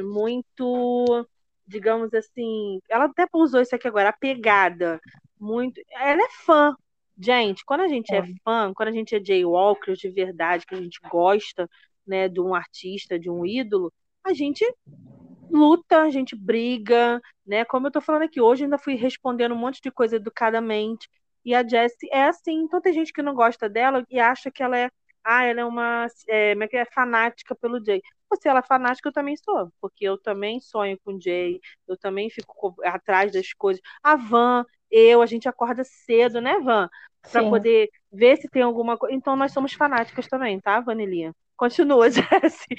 muito, 0.00 1.26
digamos 1.66 2.14
assim, 2.14 2.80
ela 2.88 3.04
até 3.04 3.26
usou 3.34 3.60
isso 3.60 3.74
aqui 3.74 3.86
agora, 3.86 4.08
apegada, 4.08 5.00
muito, 5.38 5.80
ela 5.90 6.22
é 6.22 6.28
fã. 6.44 6.74
Gente, 7.22 7.64
quando 7.64 7.82
a 7.82 7.88
gente 7.88 8.12
é, 8.12 8.18
é 8.18 8.24
fã, 8.44 8.72
quando 8.74 8.88
a 8.88 8.92
gente 8.92 9.14
é 9.14 9.24
jaywalker 9.24 9.94
de 9.94 10.08
verdade, 10.08 10.66
que 10.66 10.74
a 10.74 10.80
gente 10.80 10.98
gosta, 11.08 11.68
né, 12.06 12.28
de 12.28 12.40
um 12.40 12.54
artista, 12.54 13.18
de 13.18 13.30
um 13.30 13.46
ídolo, 13.46 13.92
a 14.24 14.32
gente 14.32 14.64
luta, 15.50 16.02
a 16.02 16.10
gente 16.10 16.34
briga, 16.34 17.20
né? 17.46 17.64
Como 17.64 17.86
eu 17.86 17.90
tô 17.90 18.00
falando 18.00 18.22
aqui, 18.22 18.40
hoje 18.40 18.64
ainda 18.64 18.78
fui 18.78 18.94
respondendo 18.94 19.52
um 19.52 19.58
monte 19.58 19.80
de 19.82 19.90
coisa 19.90 20.16
educadamente. 20.16 21.08
E 21.44 21.54
a 21.54 21.66
Jessie 21.66 22.08
é 22.10 22.24
assim, 22.24 22.62
então 22.62 22.80
tem 22.80 22.92
gente 22.92 23.12
que 23.12 23.22
não 23.22 23.34
gosta 23.34 23.68
dela 23.68 24.04
e 24.10 24.18
acha 24.18 24.50
que 24.50 24.62
ela 24.62 24.78
é, 24.78 24.90
ah, 25.24 25.44
ela 25.44 25.60
é 25.60 25.64
uma, 25.64 26.06
é, 26.28 26.52
é, 26.52 26.76
é 26.76 26.84
fanática 26.86 27.54
pelo 27.54 27.84
Jay 27.84 28.00
se 28.36 28.48
ela 28.48 28.60
é 28.60 28.62
fanática, 28.62 29.08
eu 29.08 29.12
também 29.12 29.36
sou, 29.36 29.70
porque 29.80 30.04
eu 30.04 30.18
também 30.18 30.60
sonho 30.60 30.98
com 31.04 31.14
o 31.14 31.20
Jay, 31.20 31.60
eu 31.88 31.96
também 31.96 32.30
fico 32.30 32.74
atrás 32.84 33.32
das 33.32 33.52
coisas. 33.52 33.82
A 34.02 34.16
Van, 34.16 34.64
eu, 34.90 35.22
a 35.22 35.26
gente 35.26 35.48
acorda 35.48 35.82
cedo, 35.84 36.40
né, 36.40 36.58
Van? 36.60 36.88
Para 37.30 37.48
poder 37.48 37.88
ver 38.12 38.36
se 38.36 38.48
tem 38.48 38.62
alguma 38.62 38.96
coisa. 38.96 39.14
Então 39.14 39.36
nós 39.36 39.52
somos 39.52 39.72
fanáticas 39.72 40.26
também, 40.26 40.60
tá, 40.60 40.80
Vanilinha? 40.80 41.32
Continua, 41.56 42.10
Jessie. 42.10 42.76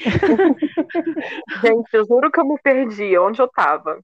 gente, 1.62 1.94
eu 1.94 2.06
juro 2.06 2.32
que 2.32 2.40
eu 2.40 2.46
me 2.46 2.60
perdi. 2.62 3.18
Onde 3.18 3.42
eu 3.42 3.48
tava? 3.48 4.00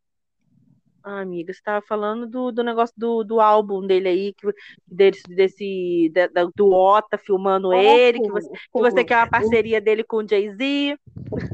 Ah, 1.04 1.21
amiga, 1.21 1.52
você 1.52 1.60
estava 1.60 1.82
falando 1.86 2.28
do, 2.28 2.52
do 2.52 2.63
negócio 2.63 2.93
do, 2.97 3.23
do 3.23 3.39
álbum 3.39 3.86
dele 3.86 4.10
aí, 4.10 4.34
que, 4.34 4.47
desse, 4.86 5.23
desse 5.28 6.12
da, 6.13 6.45
do 6.56 6.71
Ota 6.71 7.17
filmando 7.17 7.71
ah, 7.71 7.78
ele, 7.78 8.17
sim, 8.17 8.23
que, 8.23 8.32
você, 8.32 8.49
que 8.49 8.60
você 8.73 9.04
quer 9.04 9.17
uma 9.17 9.30
parceria 9.30 9.80
dele 9.82 10.04
com 10.04 10.17
o 10.17 10.28
Jay-Z. 10.28 10.97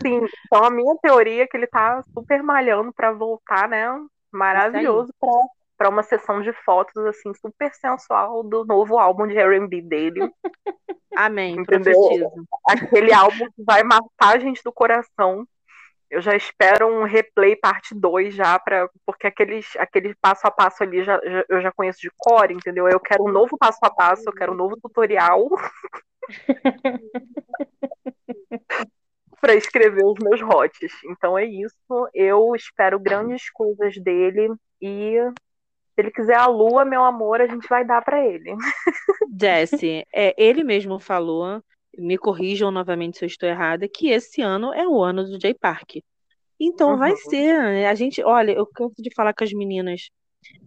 Sim, 0.02 0.26
então 0.46 0.64
a 0.64 0.70
minha 0.70 0.96
teoria 1.02 1.44
é 1.44 1.48
que 1.48 1.56
ele 1.56 1.68
tá 1.68 2.04
super 2.14 2.42
malhando 2.42 2.92
para 2.92 3.12
voltar, 3.12 3.70
né? 3.70 3.88
Maravilhoso 4.32 5.14
para 5.20 5.32
para 5.78 5.90
uma 5.90 6.04
sessão 6.04 6.42
de 6.42 6.54
fotos 6.64 7.06
assim 7.06 7.34
super 7.34 7.74
sensual 7.74 8.44
do 8.44 8.66
novo 8.66 8.98
álbum 8.98 9.28
de 9.28 9.38
R&B 9.38 9.82
dele. 9.82 10.32
Amém. 11.16 11.60
Entendeu? 11.60 11.94
Profetizo. 11.94 12.48
Aquele 12.68 13.14
álbum 13.14 13.46
que 13.56 13.64
vai 13.64 13.84
matar 13.84 14.36
a 14.36 14.40
gente 14.40 14.62
do 14.64 14.72
coração. 14.72 15.48
Eu 16.10 16.22
já 16.22 16.36
espero 16.36 16.88
um 16.88 17.04
replay 17.04 17.56
parte 17.56 17.96
2 17.96 18.36
já, 18.36 18.60
pra, 18.60 18.88
porque 19.06 19.28
aqueles, 19.28 19.76
aquele 19.78 20.14
passo 20.16 20.46
a 20.46 20.52
passo 20.52 20.84
ali 20.84 21.04
já, 21.04 21.20
já, 21.24 21.46
eu 21.50 21.62
já 21.62 21.72
conheço 21.72 22.00
de 22.00 22.12
cor, 22.16 22.52
entendeu? 22.52 22.88
Eu 22.88 23.00
quero 23.00 23.24
um 23.24 23.32
novo 23.32 23.58
passo 23.58 23.80
a 23.82 23.90
passo, 23.90 24.24
eu 24.28 24.34
quero 24.34 24.54
um 24.54 24.56
novo 24.56 24.78
tutorial 24.82 25.50
para 29.42 29.56
escrever 29.56 30.06
os 30.06 30.16
meus 30.22 30.42
hotes. 30.42 30.92
Então 31.06 31.38
é 31.38 31.46
isso. 31.46 31.76
Eu 32.14 32.56
espero 32.56 33.00
grandes 33.00 33.50
coisas 33.52 33.98
dele 33.98 34.54
e 34.82 35.18
se 35.96 36.02
ele 36.02 36.12
quiser 36.12 36.38
a 36.38 36.46
lua, 36.46 36.86
meu 36.86 37.04
amor, 37.04 37.42
a 37.42 37.48
gente 37.48 37.68
vai 37.68 37.86
dar 37.86 38.04
para 38.04 38.24
ele. 38.24 38.54
Jesse, 39.40 40.06
é, 40.14 40.36
ele 40.38 40.64
mesmo 40.64 41.00
falou 41.00 41.62
me 41.98 42.18
corrijam 42.18 42.72
novamente 42.72 43.18
se 43.18 43.26
eu 43.26 43.28
estou 43.28 43.48
errada, 43.48 43.88
que 43.88 44.10
esse 44.10 44.42
ano 44.42 44.74
é 44.74 44.88
o 44.88 45.02
ano 45.02 45.24
do 45.24 45.40
Jay 45.40 45.54
Park. 45.54 45.98
Então 46.60 46.92
uhum. 46.92 46.98
vai 46.98 47.16
ser. 47.16 47.54
Né? 47.58 47.88
A 47.88 47.96
gente, 47.96 48.24
olha, 48.24 48.52
eu 48.52 48.66
canso 48.66 49.02
de 49.02 49.14
falar 49.14 49.34
com 49.34 49.44
as 49.44 49.54
meninas 49.54 50.10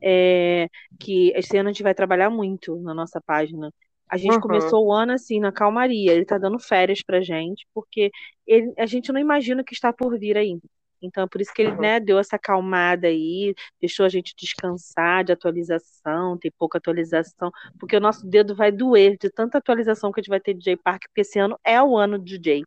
é, 0.03 0.69
que 0.99 1.33
esse 1.35 1.57
ano 1.57 1.69
a 1.69 1.73
gente 1.73 1.83
vai 1.83 1.95
trabalhar 1.95 2.31
muito 2.31 2.77
na 2.81 2.95
nossa 2.95 3.21
página. 3.25 3.73
A 4.11 4.17
gente 4.17 4.35
uhum. 4.35 4.41
começou 4.41 4.87
o 4.87 4.93
ano 4.93 5.13
assim, 5.13 5.39
na 5.39 5.53
calmaria. 5.53 6.13
Ele 6.13 6.25
tá 6.25 6.39
dando 6.39 6.59
férias 6.59 7.03
pra 7.03 7.21
gente, 7.21 7.67
porque 7.75 8.11
ele, 8.47 8.73
a 8.79 8.87
gente 8.87 9.13
não 9.13 9.21
imagina 9.21 9.63
o 9.63 9.65
que 9.65 9.75
está 9.75 9.93
por 9.93 10.19
vir 10.19 10.37
aí. 10.37 10.59
Então, 11.03 11.25
é 11.25 11.27
por 11.27 11.41
isso 11.41 11.53
que 11.55 11.63
ele 11.63 11.77
né, 11.77 12.01
deu 12.01 12.19
essa 12.19 12.37
acalmada 12.37 13.07
aí, 13.09 13.55
deixou 13.81 14.05
a 14.05 14.09
gente 14.09 14.35
descansar 14.37 15.25
de 15.25 15.33
atualização, 15.33 16.37
tem 16.39 16.51
pouca 16.59 16.79
atualização, 16.79 17.51
porque 17.79 17.97
o 17.97 18.01
nosso 18.01 18.27
dedo 18.27 18.55
vai 18.55 18.73
doer 18.73 19.17
de 19.19 19.31
tanta 19.31 19.59
atualização 19.59 20.13
que 20.13 20.21
a 20.21 20.23
gente 20.23 20.31
vai 20.31 20.41
ter 20.41 20.55
de 20.55 20.65
J 20.65 20.77
Park, 20.77 21.03
porque 21.09 21.21
esse 21.23 21.39
ano 21.39 21.59
é 21.65 21.83
o 21.83 21.97
ano 21.97 22.19
de 22.19 22.39
J. 22.39 22.65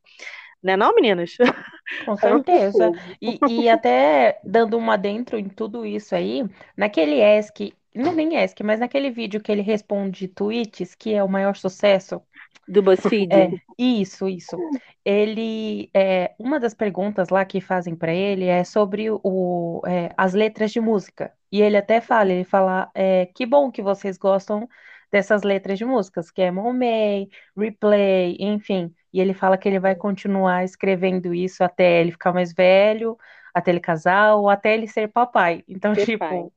Né 0.64 0.78
não, 0.78 0.94
meninas? 0.94 1.36
Com 2.06 2.16
certeza. 2.16 2.92
E, 3.22 3.40
e 3.50 3.70
até 3.70 4.40
dando 4.44 4.78
uma 4.78 4.98
dentro 4.98 5.38
em 5.38 5.50
tudo 5.50 5.86
isso 5.86 6.16
aí, 6.16 6.46
naquele 6.78 7.20
ESC, 7.22 7.74
não 7.94 8.14
nem 8.14 8.36
ESC, 8.36 8.64
mas 8.64 8.80
naquele 8.80 9.10
vídeo 9.10 9.42
que 9.42 9.52
ele 9.52 9.62
responde 9.62 10.28
tweets, 10.28 10.96
que 10.96 11.14
é 11.14 11.24
o 11.24 11.30
maior 11.30 11.56
sucesso, 11.56 12.22
do 12.68 12.82
BuzzFeed. 12.82 13.34
É, 13.34 13.52
isso, 13.78 14.28
isso. 14.28 14.58
Ele, 15.04 15.90
é, 15.94 16.34
uma 16.40 16.60
das 16.60 16.74
perguntas 16.74 17.30
lá 17.30 17.44
que 17.44 17.60
fazem 17.60 17.96
para 17.96 18.14
ele 18.14 18.46
é 18.46 18.64
sobre 18.64 19.10
o, 19.10 19.82
é, 19.86 20.12
as 20.18 20.34
letras 20.34 20.72
de 20.72 20.80
música. 20.80 21.34
E 21.52 21.62
ele 21.62 21.76
até 21.76 22.00
fala, 22.00 22.32
ele 22.32 22.46
fala, 22.46 22.90
é, 22.94 23.26
que 23.26 23.46
bom 23.46 23.72
que 23.72 23.82
vocês 23.82 24.18
gostam 24.18 24.68
dessas 25.12 25.44
letras 25.44 25.78
de 25.78 25.84
músicas, 25.84 26.32
que 26.32 26.42
é 26.42 26.50
Momei, 26.50 27.30
Replay, 27.58 28.38
enfim. 28.40 28.94
E 29.12 29.20
ele 29.20 29.34
fala 29.34 29.58
que 29.58 29.68
ele 29.68 29.80
vai 29.80 29.94
continuar 29.94 30.64
escrevendo 30.64 31.34
isso 31.34 31.64
até 31.64 32.00
ele 32.00 32.12
ficar 32.12 32.32
mais 32.32 32.54
velho, 32.54 33.18
até 33.54 33.72
ele 33.72 33.82
casar 33.82 34.36
ou 34.36 34.50
até 34.50 34.74
ele 34.74 34.88
ser 34.88 35.10
papai. 35.10 35.64
Então, 35.68 35.94
ser 35.94 36.06
tipo, 36.06 36.20
pai. 36.20 36.48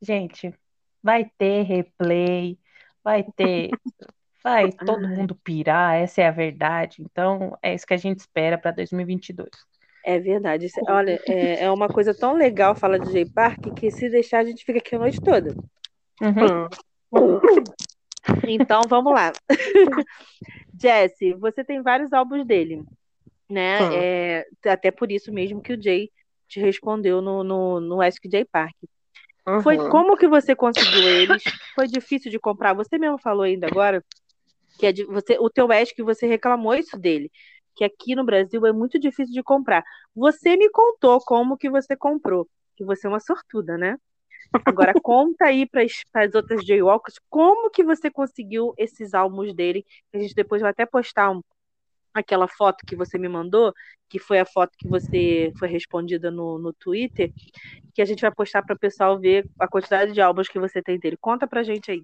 gente, 0.00 0.54
vai 1.02 1.24
ter 1.36 1.62
replay, 1.62 2.56
vai 3.02 3.24
ter 3.24 3.70
Vai 4.42 4.72
todo 4.72 5.04
Ai. 5.04 5.16
mundo 5.16 5.34
pirar, 5.34 5.96
essa 5.96 6.22
é 6.22 6.26
a 6.26 6.30
verdade. 6.30 7.02
Então, 7.02 7.56
é 7.62 7.74
isso 7.74 7.86
que 7.86 7.94
a 7.94 7.98
gente 7.98 8.20
espera 8.20 8.56
para 8.56 8.70
2022. 8.70 9.48
É 10.04 10.18
verdade. 10.18 10.66
Olha, 10.88 11.20
é, 11.28 11.64
é, 11.64 11.70
uma 11.70 11.88
coisa 11.88 12.14
tão 12.14 12.34
legal 12.34 12.74
falar 12.74 12.98
de 12.98 13.12
J 13.12 13.30
Park 13.32 13.74
que 13.76 13.90
se 13.90 14.08
deixar 14.08 14.38
a 14.38 14.44
gente 14.44 14.64
fica 14.64 14.78
aqui 14.78 14.94
a 14.96 14.98
noite 14.98 15.20
toda. 15.20 15.54
Uhum. 16.22 16.68
Então, 18.46 18.82
vamos 18.88 19.12
lá. 19.12 19.32
Jesse, 20.80 21.34
você 21.34 21.62
tem 21.62 21.82
vários 21.82 22.12
álbuns 22.12 22.46
dele, 22.46 22.82
né? 23.48 23.80
Uhum. 23.82 23.92
É, 23.92 24.46
até 24.66 24.90
por 24.90 25.10
isso 25.12 25.32
mesmo 25.32 25.60
que 25.60 25.74
o 25.74 25.82
Jay 25.82 26.10
te 26.48 26.60
respondeu 26.60 27.20
no, 27.20 27.44
no, 27.44 27.80
no 27.80 28.00
Ask 28.00 28.24
J 28.24 28.44
Park. 28.44 28.74
Uhum. 29.46 29.60
Foi 29.62 29.76
como 29.88 30.16
que 30.16 30.28
você 30.28 30.54
conseguiu 30.54 31.02
eles? 31.02 31.42
Foi 31.74 31.86
difícil 31.86 32.30
de 32.30 32.38
comprar? 32.38 32.74
Você 32.74 32.98
mesmo 32.98 33.18
falou 33.18 33.42
ainda 33.42 33.66
agora 33.66 34.02
que 34.80 34.86
é 34.86 34.92
de, 34.92 35.04
você, 35.04 35.36
o 35.38 35.50
teu 35.50 35.68
que 35.94 36.02
você 36.02 36.26
reclamou 36.26 36.74
isso 36.74 36.98
dele, 36.98 37.30
que 37.76 37.84
aqui 37.84 38.14
no 38.14 38.24
Brasil 38.24 38.64
é 38.64 38.72
muito 38.72 38.98
difícil 38.98 39.34
de 39.34 39.42
comprar. 39.42 39.84
Você 40.16 40.56
me 40.56 40.70
contou 40.70 41.20
como 41.20 41.58
que 41.58 41.68
você 41.68 41.94
comprou, 41.94 42.48
que 42.74 42.82
você 42.82 43.06
é 43.06 43.10
uma 43.10 43.20
sortuda, 43.20 43.76
né? 43.76 43.98
Agora 44.64 44.94
conta 45.04 45.44
aí 45.44 45.68
para 45.68 45.82
as 45.82 46.34
outras 46.34 46.64
Jaywalkers 46.64 47.18
como 47.28 47.68
que 47.68 47.84
você 47.84 48.10
conseguiu 48.10 48.72
esses 48.78 49.12
álbuns 49.12 49.54
dele, 49.54 49.84
a 50.14 50.18
gente 50.18 50.34
depois 50.34 50.62
vai 50.62 50.70
até 50.70 50.86
postar 50.86 51.30
um, 51.30 51.42
aquela 52.14 52.48
foto 52.48 52.82
que 52.86 52.96
você 52.96 53.18
me 53.18 53.28
mandou, 53.28 53.74
que 54.08 54.18
foi 54.18 54.38
a 54.38 54.46
foto 54.46 54.72
que 54.78 54.88
você 54.88 55.52
foi 55.58 55.68
respondida 55.68 56.30
no, 56.30 56.58
no 56.58 56.72
Twitter, 56.72 57.30
que 57.94 58.00
a 58.00 58.06
gente 58.06 58.22
vai 58.22 58.32
postar 58.32 58.62
para 58.62 58.74
o 58.74 58.78
pessoal 58.78 59.20
ver 59.20 59.46
a 59.58 59.68
quantidade 59.68 60.12
de 60.12 60.22
álbuns 60.22 60.48
que 60.48 60.58
você 60.58 60.80
tem 60.82 60.98
dele. 60.98 61.18
Conta 61.20 61.46
pra 61.46 61.62
gente 61.62 61.90
aí. 61.90 62.02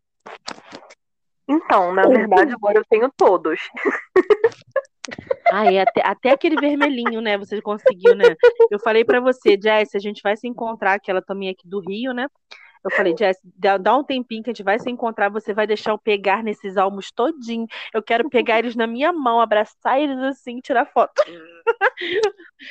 Então, 1.49 1.93
na 1.93 2.03
verdade, 2.03 2.53
agora 2.53 2.79
eu 2.79 2.85
tenho 2.85 3.11
todos. 3.17 3.61
Ah, 5.53 5.73
é, 5.73 5.81
até, 5.81 6.03
até 6.05 6.31
aquele 6.31 6.57
vermelhinho, 6.57 7.21
né? 7.21 7.39
Você 7.39 7.63
conseguiu, 7.63 8.15
né? 8.17 8.25
Eu 8.71 8.81
falei 8.81 9.05
para 9.05 9.21
você, 9.21 9.57
Jess, 9.61 9.95
a 9.95 10.01
gente 10.01 10.21
vai 10.21 10.37
se 10.37 10.49
encontrar, 10.49 10.99
que 10.99 11.11
ela 11.11 11.23
também 11.23 11.49
é 11.49 11.53
aqui 11.53 11.69
do 11.69 11.79
Rio, 11.79 12.13
né? 12.13 12.27
Eu 12.83 12.91
falei, 12.91 13.15
Jess, 13.17 13.39
dá, 13.43 13.77
dá, 13.77 13.97
um 13.97 14.05
tempinho 14.05 14.43
que 14.43 14.51
a 14.51 14.53
gente 14.53 14.63
vai 14.63 14.79
se 14.79 14.89
encontrar, 14.89 15.29
você 15.29 15.53
vai 15.53 15.67
deixar 15.67 15.91
eu 15.91 15.99
pegar 15.99 16.43
nesses 16.43 16.77
almos 16.77 17.11
todinho. 17.11 17.67
Eu 17.93 18.03
quero 18.03 18.29
pegar 18.29 18.61
eles 18.61 18.77
na 18.77 18.87
minha 18.87 19.13
mão, 19.13 19.41
abraçar 19.41 20.01
eles 20.01 20.19
assim, 20.19 20.61
tirar 20.61 20.87
foto. 20.87 21.21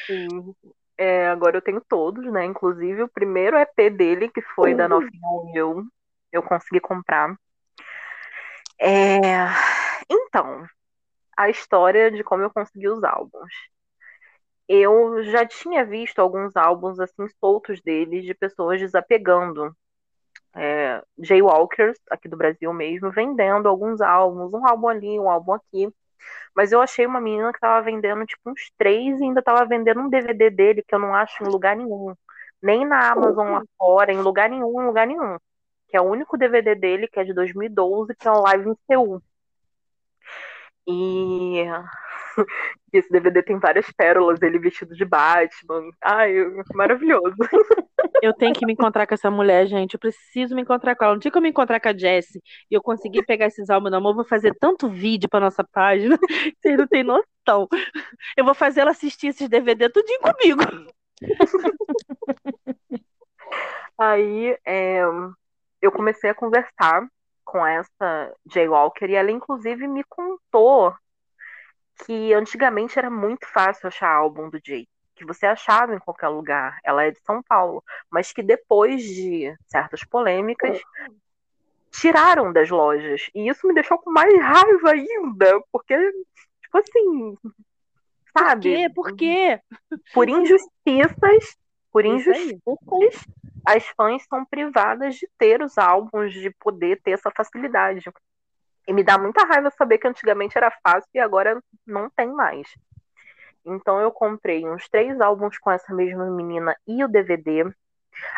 Sim. 0.06 0.54
É, 0.98 1.28
agora 1.28 1.58
eu 1.58 1.62
tenho 1.62 1.82
todos, 1.82 2.24
né? 2.32 2.46
Inclusive 2.46 3.04
o 3.04 3.10
primeiro 3.10 3.58
EP 3.58 3.90
dele, 3.94 4.30
que 4.30 4.42
foi 4.42 4.72
uhum. 4.72 4.78
da 4.78 4.88
Novinha 4.88 5.28
União, 5.30 5.86
eu 6.32 6.42
consegui 6.42 6.80
comprar. 6.80 7.36
É... 8.80 9.28
Então, 10.10 10.66
a 11.38 11.50
história 11.50 12.12
de 12.12 12.24
como 12.24 12.44
eu 12.44 12.52
consegui 12.52 12.88
os 12.88 13.04
álbuns. 13.04 13.52
Eu 14.68 15.24
já 15.24 15.46
tinha 15.46 15.86
visto 15.86 16.20
alguns 16.20 16.56
álbuns 16.56 17.00
assim 17.00 17.28
soltos 17.40 17.82
deles 17.82 18.26
de 18.26 18.34
pessoas 18.34 18.80
desapegando. 18.80 19.76
É, 20.56 21.04
Jaywalkers, 21.20 22.00
aqui 22.10 22.30
do 22.30 22.38
Brasil 22.38 22.74
mesmo, 22.74 23.12
vendendo 23.12 23.68
alguns 23.68 24.02
álbuns, 24.02 24.54
um 24.54 24.66
álbum 24.68 24.88
ali, 24.88 25.20
um 25.20 25.30
álbum 25.30 25.54
aqui. 25.54 25.94
Mas 26.56 26.72
eu 26.72 26.82
achei 26.82 27.06
uma 27.06 27.22
menina 27.22 27.54
que 27.54 27.60
tava 27.60 27.84
vendendo 27.84 28.26
tipo 28.26 28.50
uns 28.50 28.72
três 28.78 29.20
e 29.20 29.24
ainda 29.24 29.42
tava 29.42 29.66
vendendo 29.66 30.02
um 30.02 30.10
DVD 30.10 30.50
dele 30.50 30.84
que 30.88 30.96
eu 30.96 31.00
não 31.00 31.14
acho 31.14 31.44
em 31.44 31.48
lugar 31.48 31.76
nenhum. 31.76 32.16
Nem 32.62 32.86
na 32.86 33.12
Amazon 33.12 33.52
lá 33.52 33.64
fora, 33.78 34.14
em 34.14 34.22
lugar 34.22 34.50
nenhum, 34.50 34.82
em 34.82 34.86
lugar 34.86 35.08
nenhum 35.08 35.38
que 35.96 35.98
é 35.98 36.02
o 36.02 36.12
único 36.12 36.38
DVD 36.38 36.76
dele, 36.76 37.08
que 37.08 37.18
é 37.18 37.24
de 37.24 37.34
2012, 37.34 38.14
que 38.16 38.28
é 38.28 38.32
o 38.32 38.42
Live 38.42 38.70
em 38.70 38.76
Seul. 38.86 39.22
E 40.86 41.64
esse 42.92 43.10
DVD 43.10 43.42
tem 43.42 43.58
várias 43.58 43.90
pérolas, 43.94 44.42
ele 44.42 44.60
vestido 44.60 44.94
de 44.94 45.06
Batman. 45.06 45.90
Ai, 46.04 46.34
maravilhoso. 46.74 47.38
Eu 48.22 48.34
tenho 48.34 48.54
que 48.54 48.66
me 48.66 48.74
encontrar 48.74 49.08
com 49.08 49.14
essa 49.14 49.32
mulher, 49.32 49.68
gente. 49.68 49.94
Eu 49.94 50.00
preciso 50.00 50.54
me 50.54 50.64
encontrar 50.64 50.98
com 50.98 51.06
ela. 51.06 51.14
No 51.14 51.20
dia 51.20 51.32
que 51.32 51.38
eu 51.38 51.42
me 51.42 51.50
encontrar 51.50 51.80
com 51.80 51.90
a 51.90 51.98
Jessie 51.98 52.42
e 52.72 52.74
eu 52.74 52.82
conseguir 52.82 53.24
pegar 53.24 53.48
esses 53.48 53.70
álbuns 53.70 53.92
na 53.92 54.00
mão, 54.00 54.12
eu 54.12 54.16
vou 54.16 54.26
fazer 54.26 54.54
tanto 54.60 54.90
vídeo 54.90 55.30
pra 55.30 55.40
nossa 55.40 55.64
página. 55.64 56.18
Vocês 56.60 56.78
não 56.78 56.88
têm 56.88 57.04
noção. 57.04 57.68
Eu 58.36 58.44
vou 58.44 58.54
fazer 58.54 58.82
ela 58.82 58.92
assistir 58.92 59.28
esses 59.28 59.48
DVD 59.48 59.90
tudinho 59.90 60.20
comigo. 60.22 60.62
Aí, 63.98 64.58
é, 64.66 65.04
eu 65.86 65.92
comecei 65.92 66.30
a 66.30 66.36
conversar 66.36 67.08
com 67.44 67.66
essa 67.66 68.34
Jaywalker 68.52 69.10
e 69.10 69.16
ela 69.16 69.32
inclusive 69.32 69.88
me 69.88 70.04
contou 70.04 70.94
que 72.06 72.34
antigamente 72.34 72.98
era 73.00 73.10
muito 73.10 73.48
fácil 73.48 73.88
achar 73.88 74.10
álbum 74.10 74.50
do 74.50 74.60
Jay, 74.66 74.88
que 75.16 75.26
você 75.26 75.46
achava 75.46 75.96
em 75.96 76.00
qualquer 76.00 76.28
lugar. 76.28 76.78
Ela 76.84 77.06
é 77.06 77.12
de 77.12 77.20
São 77.22 77.42
Paulo, 77.42 77.84
mas 78.10 78.34
que 78.34 78.44
depois 78.44 79.04
de 79.04 79.56
certas 79.68 80.04
polêmicas 80.04 80.82
tiraram 81.92 82.52
das 82.52 82.70
lojas. 82.70 83.30
E 83.34 83.48
isso 83.48 83.66
me 83.66 83.74
deixou 83.74 83.98
com 83.98 84.12
mais 84.12 84.34
raiva 84.42 84.92
ainda, 84.92 85.62
porque 85.72 85.96
tipo 86.62 86.78
assim, 86.78 87.38
sabe? 88.38 88.70
Por 88.70 88.72
quê? 88.76 88.90
Por 88.94 89.16
quê? 89.16 89.62
Por 90.14 90.30
injustiças, 90.30 91.58
por 91.96 92.04
injustiças 92.04 92.60
as 93.66 93.86
fãs 93.96 94.26
são 94.28 94.44
privadas 94.44 95.16
de 95.16 95.30
ter 95.38 95.62
os 95.62 95.78
álbuns, 95.78 96.34
de 96.34 96.50
poder 96.60 97.02
ter 97.02 97.12
essa 97.12 97.32
facilidade. 97.32 98.12
E 98.86 98.92
me 98.92 99.02
dá 99.02 99.18
muita 99.18 99.46
raiva 99.46 99.72
saber 99.72 99.98
que 99.98 100.06
antigamente 100.06 100.58
era 100.58 100.70
fácil 100.84 101.10
e 101.14 101.20
agora 101.20 101.64
não 101.88 102.10
tem 102.10 102.28
mais. 102.28 102.68
Então 103.64 104.02
eu 104.02 104.12
comprei 104.12 104.68
uns 104.68 104.90
três 104.90 105.22
álbuns 105.22 105.58
com 105.58 105.72
essa 105.72 105.94
mesma 105.94 106.30
menina 106.30 106.76
e 106.86 107.02
o 107.02 107.08
DVD. 107.08 107.74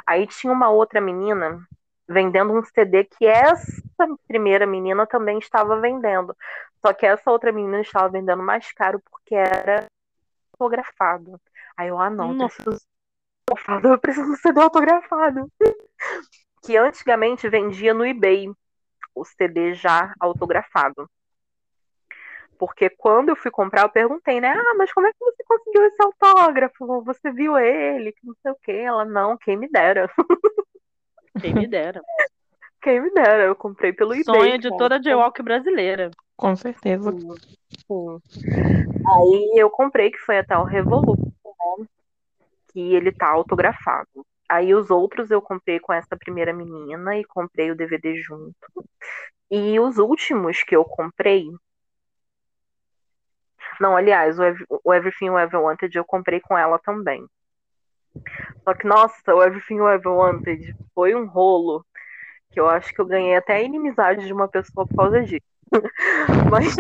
Aí 0.05 0.28
tinha 0.28 0.53
uma 0.53 0.70
outra 0.70 1.01
menina 1.01 1.60
vendendo 2.08 2.53
um 2.53 2.64
CD 2.64 3.05
que 3.05 3.26
essa 3.26 3.82
primeira 4.28 4.68
menina 4.68 5.08
também 5.08 5.39
estava 5.39 5.82
vendendo. 5.82 6.38
Só 6.80 6.93
que 6.93 7.08
essa 7.08 7.32
outra 7.32 7.51
menina 7.51 7.82
estava 7.82 8.08
vendendo 8.08 8.43
mais 8.43 8.72
caro 8.72 9.01
porque 9.10 9.34
era 9.34 9.88
fotografado. 10.51 11.41
Aí 11.76 11.88
eu, 11.88 11.99
ah 11.99 12.10
não, 12.10 12.34
Nossa. 12.34 12.64
preciso 12.64 12.86
autografado, 13.47 13.87
eu 13.87 13.99
preciso 13.99 14.27
do 14.27 14.37
CD 14.37 14.59
autografado. 14.59 15.51
que 16.63 16.75
antigamente 16.75 17.47
vendia 17.47 17.93
no 17.93 18.05
eBay 18.05 18.51
o 19.15 19.23
CD 19.23 19.73
já 19.73 20.13
autografado. 20.19 21.09
Porque 22.59 22.89
quando 22.89 23.29
eu 23.29 23.35
fui 23.35 23.51
comprar, 23.51 23.83
eu 23.83 23.89
perguntei, 23.89 24.41
né? 24.41 24.51
Ah, 24.51 24.73
mas 24.75 24.91
como 24.91 25.07
é 25.07 25.11
que 25.11 25.19
você 25.19 25.43
conseguiu 25.43 25.85
esse 25.85 26.01
autógrafo? 26.01 27.03
Você 27.03 27.31
viu 27.31 27.57
ele? 27.57 28.11
Que 28.11 28.25
não 28.25 28.35
sei 28.41 28.51
o 28.51 28.57
quê. 28.61 28.71
Ela, 28.71 29.05
não, 29.05 29.37
quem 29.37 29.55
me 29.55 29.69
dera. 29.69 30.09
Quem 31.39 31.53
me 31.53 31.67
dera. 31.67 32.01
Quem 32.81 32.99
me 32.99 33.11
dera, 33.11 33.43
eu 33.43 33.55
comprei 33.55 33.93
pelo 33.93 34.11
Sonho 34.11 34.21
eBay. 34.21 34.41
Sonho 34.41 34.59
de 34.59 34.75
toda 34.75 35.01
Jaywalk 35.01 35.41
brasileira. 35.43 36.09
Com 36.35 36.55
certeza. 36.55 37.11
Sim, 37.11 37.35
sim. 37.85 38.21
Aí 39.05 39.51
eu 39.55 39.69
comprei, 39.69 40.09
que 40.09 40.17
foi 40.17 40.39
até 40.39 40.57
o 40.57 40.63
Revolut. 40.63 41.21
Né? 41.21 41.87
Que 42.78 42.93
ele 42.93 43.11
tá 43.11 43.28
autografado. 43.28 44.23
Aí 44.47 44.75
os 44.75 44.91
outros 44.91 45.32
eu 45.32 45.41
comprei 45.41 45.80
com 45.80 45.91
essa 45.91 46.15
primeira 46.15 46.53
menina 46.53 47.17
e 47.17 47.25
comprei 47.25 47.71
o 47.71 47.75
DVD 47.75 48.21
junto. 48.21 48.55
E 49.49 49.80
os 49.80 49.97
últimos 49.97 50.61
que 50.61 50.75
eu 50.75 50.86
comprei. 50.86 51.47
Não, 53.82 53.97
aliás, 53.97 54.38
o, 54.39 54.93
Everything 54.93 55.25
You 55.25 55.39
Ever 55.39 55.59
Wanted 55.59 55.97
eu 55.97 56.05
comprei 56.05 56.39
com 56.39 56.55
ela 56.55 56.78
também. 56.78 57.25
Só 58.63 58.75
que, 58.75 58.86
nossa, 58.86 59.34
o 59.34 59.41
Everything 59.41 59.78
You 59.78 59.89
Ever 59.89 60.13
Wanted 60.13 60.75
foi 60.93 61.15
um 61.15 61.25
rolo 61.25 61.84
que 62.51 62.59
eu 62.59 62.69
acho 62.69 62.93
que 62.93 63.01
eu 63.01 63.07
ganhei 63.07 63.36
até 63.36 63.55
a 63.55 63.61
inimizade 63.61 64.28
de 64.28 64.34
uma 64.34 64.47
pessoa 64.47 64.86
por 64.86 64.95
causa 64.95 65.23
disso. 65.23 65.41
Mas. 66.51 66.75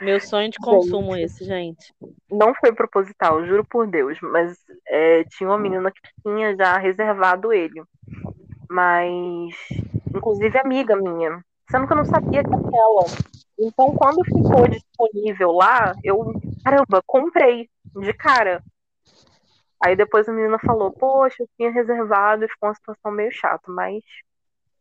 Meu 0.00 0.20
sonho 0.20 0.50
de 0.50 0.58
consumo 0.58 1.14
gente, 1.14 1.24
esse, 1.24 1.44
gente. 1.44 1.94
Não 2.30 2.54
foi 2.54 2.72
proposital, 2.72 3.44
juro 3.44 3.64
por 3.64 3.86
Deus, 3.86 4.18
mas 4.20 4.56
é, 4.88 5.24
tinha 5.24 5.48
uma 5.48 5.58
menina 5.58 5.90
que 5.90 6.00
tinha 6.22 6.56
já 6.56 6.78
reservado 6.78 7.52
ele. 7.52 7.82
Mas, 8.68 9.54
inclusive, 10.14 10.58
amiga 10.58 10.96
minha, 10.96 11.42
sendo 11.70 11.86
que 11.86 11.92
eu 11.92 11.96
não 11.96 12.04
sabia 12.04 12.42
que 12.42 12.50
era 12.50 12.76
ela. 12.76 13.04
Então, 13.58 13.94
quando 13.94 14.24
ficou 14.24 14.66
disponível 14.68 15.52
lá, 15.52 15.94
eu, 16.02 16.32
caramba, 16.64 17.02
comprei 17.06 17.68
de 17.96 18.12
cara. 18.14 18.62
Aí 19.82 19.96
depois 19.96 20.28
a 20.28 20.32
menina 20.32 20.58
falou, 20.58 20.92
poxa, 20.92 21.42
eu 21.42 21.48
tinha 21.56 21.70
reservado 21.70 22.44
e 22.44 22.48
ficou 22.48 22.68
uma 22.68 22.74
situação 22.74 23.10
meio 23.10 23.32
chata, 23.32 23.70
mas 23.70 24.02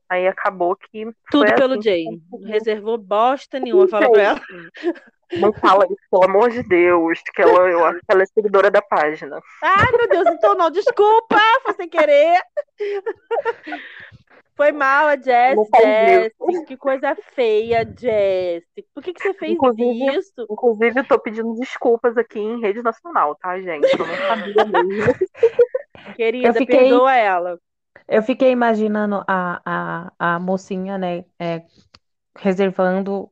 aí 0.10 0.28
acabou 0.28 0.76
que. 0.76 1.08
Tudo 1.32 1.54
pelo 1.56 1.74
assim, 1.74 1.82
Jay. 1.84 2.06
Não 2.32 2.48
reservou 2.48 2.98
bosta 2.98 3.60
nenhuma, 3.60 3.88
fala 3.88 4.12
pra 4.12 4.22
ela. 4.22 4.42
Não 5.34 5.54
fala 5.54 5.86
isso, 5.86 5.96
pelo 6.10 6.24
amor 6.24 6.50
de 6.50 6.64
Deus, 6.64 7.22
que 7.36 7.42
ela, 7.42 7.70
eu 7.70 7.86
acho 7.86 8.00
que 8.00 8.06
ela 8.10 8.24
é 8.24 8.26
seguidora 8.26 8.72
da 8.72 8.82
página. 8.82 9.40
Ai, 9.62 9.92
meu 9.96 10.08
Deus, 10.08 10.28
então 10.30 10.56
não, 10.56 10.72
desculpa, 10.72 11.38
foi 11.64 11.74
sem 11.76 11.88
querer. 11.88 12.42
Foi 14.60 14.74
mal 14.74 15.08
a 15.08 15.16
Jess, 15.16 15.56
Jess. 15.74 16.66
Que 16.68 16.76
coisa 16.76 17.16
feia, 17.34 17.86
Jess. 17.98 18.66
Por 18.94 19.02
que, 19.02 19.14
que 19.14 19.22
você 19.22 19.34
fez 19.34 19.54
inclusive, 19.54 20.18
isso? 20.18 20.48
Inclusive, 20.50 21.00
eu 21.00 21.08
tô 21.08 21.18
pedindo 21.18 21.54
desculpas 21.54 22.18
aqui 22.18 22.40
em 22.40 22.60
rede 22.60 22.82
nacional, 22.82 23.36
tá, 23.36 23.58
gente? 23.62 23.88
Eu 23.98 24.06
não 24.06 24.16
sabia 24.16 24.66
mesmo. 24.66 25.16
Querida, 26.16 26.54
fiquei, 26.54 26.78
perdoa 26.78 27.16
ela. 27.16 27.60
Eu 28.08 28.24
fiquei 28.24 28.52
imaginando 28.52 29.24
a, 29.28 29.62
a, 29.66 30.12
a 30.18 30.40
mocinha, 30.40 30.98
né, 30.98 31.26
é, 31.40 31.64
reservando 32.38 33.30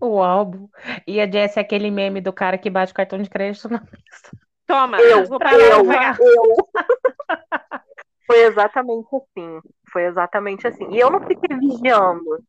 o 0.00 0.22
álbum. 0.22 0.68
E 1.06 1.20
a 1.20 1.30
Jess 1.30 1.56
é 1.56 1.60
aquele 1.60 1.90
meme 1.90 2.20
do 2.20 2.32
cara 2.32 2.56
que 2.58 2.70
bate 2.70 2.92
o 2.92 2.94
cartão 2.94 3.20
de 3.20 3.28
crédito 3.28 3.68
na 3.68 3.80
mesa. 3.80 4.46
Toma, 4.66 4.98
eu, 4.98 5.24
eu, 5.28 5.86
eu. 6.18 6.56
Foi 8.26 8.42
exatamente 8.42 9.08
assim. 9.14 9.60
Foi 9.92 10.04
exatamente 10.04 10.66
assim. 10.66 10.90
E 10.90 10.98
eu 10.98 11.10
não 11.10 11.20
fiquei 11.20 11.56
vigiando. 11.56 12.42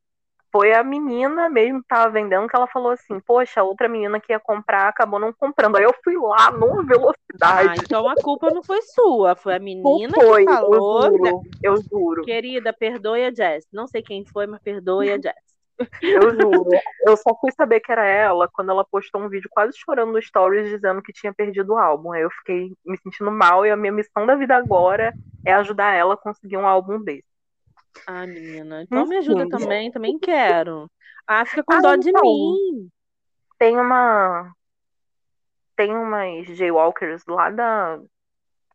Foi 0.57 0.73
a 0.73 0.83
menina 0.83 1.47
mesmo 1.51 1.83
que 1.83 1.87
tava 1.87 2.09
vendendo 2.09 2.47
que 2.47 2.55
ela 2.55 2.65
falou 2.65 2.89
assim: 2.89 3.19
Poxa, 3.19 3.61
outra 3.61 3.87
menina 3.87 4.19
que 4.19 4.33
ia 4.33 4.39
comprar 4.39 4.87
acabou 4.87 5.19
não 5.19 5.31
comprando. 5.31 5.75
Aí 5.75 5.83
eu 5.83 5.93
fui 6.03 6.17
lá 6.17 6.49
numa 6.49 6.83
velocidade. 6.83 7.69
Ah, 7.69 7.75
então 7.77 8.09
a 8.09 8.15
culpa 8.15 8.49
não 8.49 8.63
foi 8.63 8.81
sua, 8.81 9.35
foi 9.35 9.53
a 9.53 9.59
menina 9.59 10.11
foi, 10.15 10.47
que 10.47 10.51
falou. 10.51 11.03
Eu 11.03 11.11
juro, 11.11 11.41
eu 11.61 11.77
juro. 11.83 12.23
Querida, 12.23 12.73
perdoe 12.73 13.25
a 13.25 13.31
Jess. 13.31 13.67
Não 13.71 13.85
sei 13.85 14.01
quem 14.01 14.25
foi, 14.25 14.47
mas 14.47 14.59
perdoe 14.63 15.11
a 15.11 15.17
Jess. 15.21 15.35
Eu 16.01 16.31
juro. 16.31 16.69
Eu 17.05 17.15
só 17.17 17.35
fui 17.39 17.51
saber 17.51 17.79
que 17.79 17.91
era 17.91 18.07
ela 18.07 18.49
quando 18.51 18.71
ela 18.71 18.83
postou 18.83 19.21
um 19.21 19.29
vídeo 19.29 19.47
quase 19.51 19.77
chorando 19.77 20.11
no 20.11 20.19
Stories 20.19 20.71
dizendo 20.71 21.03
que 21.03 21.13
tinha 21.13 21.31
perdido 21.31 21.73
o 21.73 21.77
álbum. 21.77 22.13
Aí 22.13 22.23
eu 22.23 22.31
fiquei 22.31 22.73
me 22.83 22.97
sentindo 22.97 23.29
mal 23.29 23.63
e 23.63 23.69
a 23.69 23.77
minha 23.77 23.93
missão 23.93 24.25
da 24.25 24.33
vida 24.33 24.55
agora 24.55 25.13
é 25.45 25.53
ajudar 25.53 25.93
ela 25.93 26.15
a 26.15 26.17
conseguir 26.17 26.57
um 26.57 26.65
álbum 26.65 26.99
desse. 26.99 27.36
Ah, 28.05 28.27
menina. 28.27 28.83
Então 28.83 29.05
me 29.05 29.17
ajuda 29.17 29.47
também, 29.49 29.91
também 29.91 30.19
quero. 30.19 30.89
Ah, 31.25 31.45
fica 31.45 31.63
com 31.63 31.73
ah, 31.73 31.81
dó 31.81 31.95
de 31.95 32.09
então, 32.09 32.21
mim. 32.21 32.89
Tem 33.57 33.77
uma. 33.77 34.53
Tem 35.75 35.95
umas 35.95 36.47
Jaywalkers 36.47 37.23
lá 37.27 37.49
da 37.49 37.99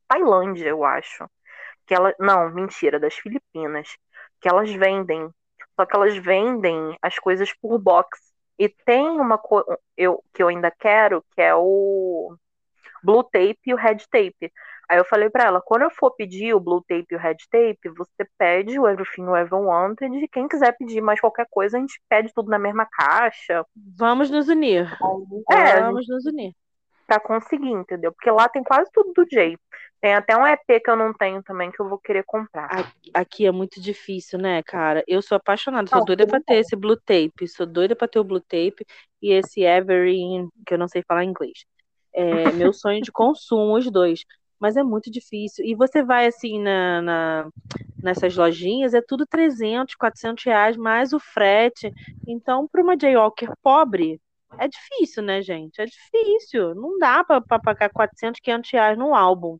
Tailândia, 0.09 0.69
eu 0.69 0.85
acho. 0.85 1.29
Que 1.87 1.95
ela. 1.95 2.15
Não, 2.19 2.51
mentira, 2.51 2.99
das 2.99 3.15
Filipinas. 3.15 3.89
Que 4.41 4.49
elas 4.49 4.71
vendem 4.73 5.31
só 5.77 5.87
que 5.87 5.97
elas 5.97 6.17
vendem 6.17 6.97
as 7.03 7.19
coisas 7.19 7.53
por 7.55 7.79
box. 7.79 8.19
E 8.59 8.69
tem 8.69 9.09
uma 9.09 9.39
coisa 9.39 9.79
eu, 9.97 10.23
que 10.33 10.43
eu 10.43 10.49
ainda 10.49 10.71
quero, 10.71 11.25
que 11.35 11.41
é 11.43 11.55
o 11.55 12.37
blue 13.03 13.23
tape 13.25 13.59
e 13.67 13.75
o 13.75 13.77
red 13.77 13.99
tape. 14.11 14.53
Aí 14.89 14.99
eu 14.99 15.05
falei 15.05 15.31
para 15.31 15.45
ela, 15.45 15.61
quando 15.61 15.83
eu 15.83 15.91
for 15.91 16.11
pedir 16.11 16.55
o 16.55 16.61
blue 16.61 16.85
tape 16.87 17.07
e 17.11 17.17
o 17.17 17.19
red 17.19 17.37
tape, 17.51 17.89
você 17.97 18.29
pede 18.37 18.79
o 18.79 18.87
Everything 18.87 19.23
You 19.23 19.37
Ever 19.37 19.59
Wanted. 19.59 20.15
E 20.17 20.29
quem 20.29 20.47
quiser 20.47 20.77
pedir 20.77 21.01
mais 21.01 21.21
qualquer 21.21 21.47
coisa, 21.51 21.77
a 21.77 21.81
gente 21.81 22.01
pede 22.09 22.33
tudo 22.35 22.51
na 22.51 22.59
mesma 22.59 22.87
caixa. 22.87 23.65
Vamos 23.97 24.31
nos 24.31 24.49
unir. 24.49 24.87
É, 25.51 25.81
vamos 25.81 26.07
nos 26.09 26.27
unir. 26.27 26.53
Pra 27.07 27.19
conseguir, 27.19 27.71
entendeu? 27.71 28.13
Porque 28.13 28.31
lá 28.31 28.49
tem 28.49 28.63
quase 28.63 28.91
tudo 28.93 29.13
do 29.15 29.27
Jay. 29.31 29.57
Tem 30.01 30.15
até 30.15 30.37
um 30.37 30.47
EP 30.47 30.81
que 30.85 30.91
eu 30.91 30.97
não 30.97 31.15
tenho 31.15 31.43
também 31.43 31.71
que 31.71 31.81
eu 31.81 31.89
vou 31.89 31.97
querer 31.97 32.25
comprar. 32.27 32.93
Aqui 33.15 33.47
é 33.47 33.53
muito 33.53 33.81
difícil, 33.81 34.39
né, 34.39 34.61
cara? 34.65 35.05
Eu 35.07 35.23
sou 35.23 35.37
apaixonada, 35.37 35.89
sou 35.89 36.01
não, 36.01 36.05
doida 36.05 36.27
pra 36.27 36.41
ter 36.41 36.57
esse 36.57 36.75
blue 36.75 36.97
tape, 36.97 37.47
sou 37.47 37.65
doida 37.65 37.95
pra 37.95 38.09
ter 38.09 38.19
o 38.19 38.25
blue 38.25 38.41
tape 38.41 38.85
e 39.23 39.33
esse 39.33 39.63
Every, 39.63 40.19
que 40.67 40.75
eu 40.75 40.79
não 40.79 40.89
sei 40.89 41.03
falar 41.07 41.25
inglês. 41.25 41.65
É 42.13 42.53
meu 42.53 42.73
sonho 42.73 43.01
de 43.01 43.11
consumo, 43.11 43.77
os 43.77 43.91
dois. 43.91 44.25
Mas 44.59 44.77
é 44.77 44.83
muito 44.83 45.11
difícil. 45.11 45.65
E 45.65 45.75
você 45.75 46.03
vai 46.03 46.27
assim 46.27 46.61
na, 46.61 47.03
na, 47.03 47.49
nessas 48.03 48.37
lojinhas, 48.37 48.95
é 48.95 49.01
tudo 49.01 49.27
300, 49.27 49.95
400 49.95 50.45
reais, 50.45 50.77
mais 50.77 51.13
o 51.13 51.19
frete. 51.19 51.93
Então, 52.27 52.69
para 52.69 52.83
uma 52.83 52.99
Jaywalker 52.99 53.53
pobre, 53.63 54.21
é 54.59 54.69
difícil, 54.69 55.23
né, 55.23 55.43
gente? 55.43 55.81
É 55.81 55.87
difícil. 55.87 56.75
Não 56.75 56.99
dá 56.99 57.25
para 57.25 57.41
pagar 57.41 57.91
400, 57.91 58.41
500 58.41 58.71
reais 58.71 58.99
num 58.99 59.15
álbum. 59.15 59.59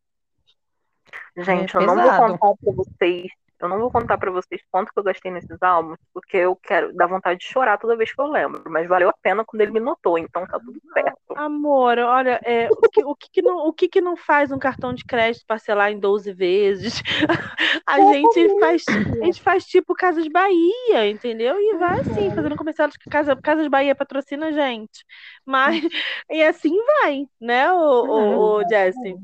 Gente, 1.37 1.77
é 1.77 1.81
eu 1.81 1.87
não 1.87 1.97
vou 1.97 2.39
contar 2.39 2.55
pra 2.63 2.73
vocês. 2.75 3.27
Eu 3.63 3.69
não 3.69 3.79
vou 3.79 3.91
contar 3.91 4.19
para 4.19 4.31
vocês 4.31 4.61
quanto 4.71 4.93
que 4.93 4.99
eu 4.99 5.05
gastei 5.05 5.31
nesses 5.31 5.63
álbuns, 5.63 5.99
porque 6.13 6.37
eu 6.37 6.57
quero 6.57 6.93
dar 6.95 7.07
vontade 7.07 7.39
de 7.39 7.47
chorar 7.47 7.79
toda 7.79 7.97
vez 7.97 8.13
que 8.13 8.21
eu 8.21 8.27
lembro. 8.27 8.63
Mas 8.67 8.89
valeu 8.89 9.09
a 9.09 9.15
pena 9.23 9.45
quando 9.45 9.61
ele 9.61 9.71
me 9.71 9.81
notou, 9.81 10.19
então 10.19 10.47
tá 10.47 10.59
tudo 10.59 10.81
certo. 10.93 11.19
Amor, 11.37 11.99
olha, 11.99 12.41
é, 12.45 12.69
o, 12.71 12.77
que, 12.77 13.05
o, 13.05 13.15
que, 13.15 13.31
que 13.31 13.43
não, 13.43 13.69
o 13.69 13.73
que, 13.73 13.89
que 13.89 14.01
não 14.01 14.17
faz 14.17 14.51
um 14.51 14.59
cartão 14.59 14.93
de 14.93 15.05
crédito 15.05 15.47
parcelar 15.47 15.93
em 15.93 15.99
12 16.01 16.33
vezes? 16.33 17.03
A 17.87 18.01
gente 18.01 18.61
faz, 18.61 18.85
a 18.89 19.25
gente 19.25 19.43
faz 19.43 19.65
tipo 19.65 19.95
Casas 19.95 20.27
Bahia, 20.29 21.09
entendeu? 21.11 21.61
E 21.61 21.77
vai 21.77 22.01
assim, 22.01 22.29
uhum. 22.29 22.35
fazendo 22.35 22.57
comercial 22.57 22.89
de 22.89 22.99
Casa, 23.11 23.37
Casas 23.37 23.69
Bahia 23.69 23.95
patrocina 23.95 24.47
a 24.47 24.53
gente. 24.53 25.05
Mas, 25.45 25.83
e 26.31 26.43
assim 26.43 26.75
vai, 27.01 27.27
né, 27.41 27.71
o, 27.73 27.77
o, 27.77 28.57
o 28.59 28.69
Jesse? 28.69 29.17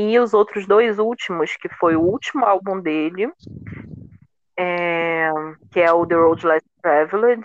E 0.00 0.16
os 0.20 0.32
outros 0.32 0.64
dois 0.64 1.00
últimos, 1.00 1.56
que 1.56 1.68
foi 1.70 1.96
o 1.96 2.00
último 2.00 2.44
álbum 2.44 2.80
dele, 2.80 3.32
é, 4.56 5.28
que 5.72 5.80
é 5.80 5.92
o 5.92 6.06
The 6.06 6.14
Road 6.14 6.46
Less 6.46 6.64
Traveled, 6.80 7.42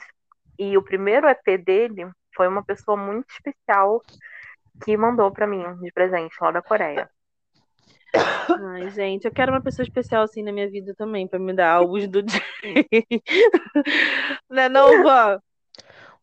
e 0.60 0.78
o 0.78 0.84
primeiro 0.84 1.28
EP 1.28 1.58
dele 1.66 2.08
foi 2.36 2.48
uma 2.48 2.64
pessoa 2.64 2.96
muito 2.96 3.26
especial 3.32 4.04
que 4.86 4.96
mandou 4.96 5.32
para 5.32 5.48
mim 5.48 5.64
de 5.82 5.92
presente 5.92 6.36
lá 6.40 6.52
da 6.52 6.62
Coreia. 6.62 7.10
Ai, 8.14 8.88
gente, 8.92 9.26
eu 9.26 9.32
quero 9.32 9.52
uma 9.52 9.62
pessoa 9.62 9.84
especial 9.84 10.22
assim 10.22 10.44
na 10.44 10.52
minha 10.52 10.70
vida 10.70 10.94
também, 10.96 11.28
para 11.28 11.40
me 11.40 11.56
dar 11.56 11.72
álbuns 11.72 12.08
do 12.08 12.22
dia. 12.22 12.44
não 14.48 14.62
é 14.62 14.70
não, 14.70 15.02
Vó? 15.02 15.40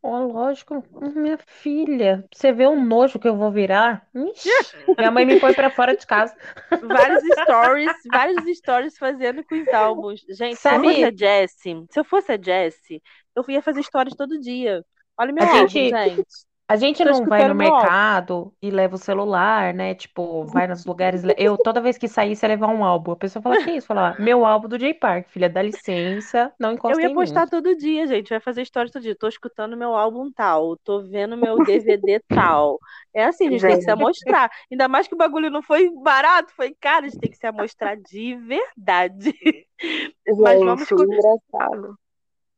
Oh, 0.02 0.18
lógico, 0.18 0.82
minha 1.14 1.36
filha, 1.36 2.24
você 2.32 2.52
vê 2.52 2.66
o 2.66 2.74
nojo 2.74 3.18
que 3.18 3.28
eu 3.28 3.36
vou 3.36 3.52
virar? 3.52 4.08
Ixi, 4.14 4.48
minha 4.96 5.10
mãe 5.10 5.26
me 5.26 5.38
põe 5.38 5.52
para 5.52 5.68
fora 5.68 5.94
de 5.94 6.06
casa. 6.06 6.34
Vários 6.82 7.22
stories, 7.42 7.92
vários 8.10 8.58
stories 8.58 8.96
fazendo 8.96 9.44
com 9.44 9.60
os 9.60 9.68
álbuns. 9.68 10.20
Gente, 10.30 10.56
Sabe... 10.56 10.94
se 10.94 11.02
eu 11.02 11.04
fosse 11.04 11.04
a 11.04 11.10
Jessie, 11.16 11.86
se 11.90 12.00
eu 12.00 12.04
fosse 12.04 12.32
a 12.32 12.38
Jessie, 12.40 13.02
eu 13.36 13.44
ia 13.48 13.60
fazer 13.60 13.82
stories 13.82 14.16
todo 14.16 14.40
dia. 14.40 14.82
Olha 15.18 15.34
meu 15.34 15.44
a 15.44 15.48
álbum, 15.48 15.68
gente, 15.68 15.90
gente. 15.90 16.49
A 16.70 16.76
gente 16.76 17.04
não 17.04 17.24
vai 17.24 17.48
no 17.48 17.54
mercado 17.56 18.54
e 18.62 18.70
leva 18.70 18.94
o 18.94 18.98
celular, 18.98 19.74
né? 19.74 19.92
Tipo, 19.92 20.44
vai 20.44 20.68
nos 20.68 20.86
lugares. 20.86 21.20
Eu, 21.36 21.58
toda 21.58 21.80
vez 21.80 21.98
que 21.98 22.06
você 22.06 22.46
levar 22.46 22.68
um 22.68 22.84
álbum. 22.84 23.10
A 23.10 23.16
pessoa 23.16 23.42
fala, 23.42 23.64
que 23.64 23.72
isso? 23.72 23.88
Fala, 23.88 24.14
meu 24.20 24.46
álbum 24.46 24.68
do 24.68 24.78
J 24.78 24.94
Park, 24.94 25.30
filha, 25.30 25.50
dá 25.50 25.62
licença, 25.62 26.52
não 26.60 26.74
encosta 26.74 27.02
Eu 27.02 27.08
ia 27.08 27.12
postar 27.12 27.48
todo 27.48 27.76
dia, 27.76 28.06
gente. 28.06 28.30
Vai 28.30 28.38
fazer 28.38 28.62
história 28.62 28.88
todo 28.88 29.02
dia. 29.02 29.16
Tô 29.16 29.26
escutando 29.26 29.76
meu 29.76 29.96
álbum 29.96 30.30
tal, 30.30 30.76
tô 30.76 31.02
vendo 31.02 31.36
meu 31.36 31.58
DVD 31.64 32.20
tal. 32.28 32.78
É 33.12 33.24
assim, 33.24 33.48
a 33.48 33.50
gente, 33.50 33.62
gente, 33.62 33.70
tem 33.70 33.78
que 33.78 33.84
se 33.86 33.90
amostrar. 33.90 34.48
Ainda 34.70 34.86
mais 34.86 35.08
que 35.08 35.14
o 35.16 35.18
bagulho 35.18 35.50
não 35.50 35.62
foi 35.62 35.90
barato, 35.90 36.52
foi 36.54 36.72
caro, 36.80 37.06
a 37.06 37.08
gente 37.08 37.18
tem 37.18 37.30
que 37.32 37.36
se 37.36 37.48
amostrar 37.48 37.96
de 37.96 38.36
verdade. 38.36 39.34
Gente, 39.42 39.66
Mas 40.38 40.60
vamos... 40.60 40.88
o 40.88 41.02
engraçado. 41.02 41.98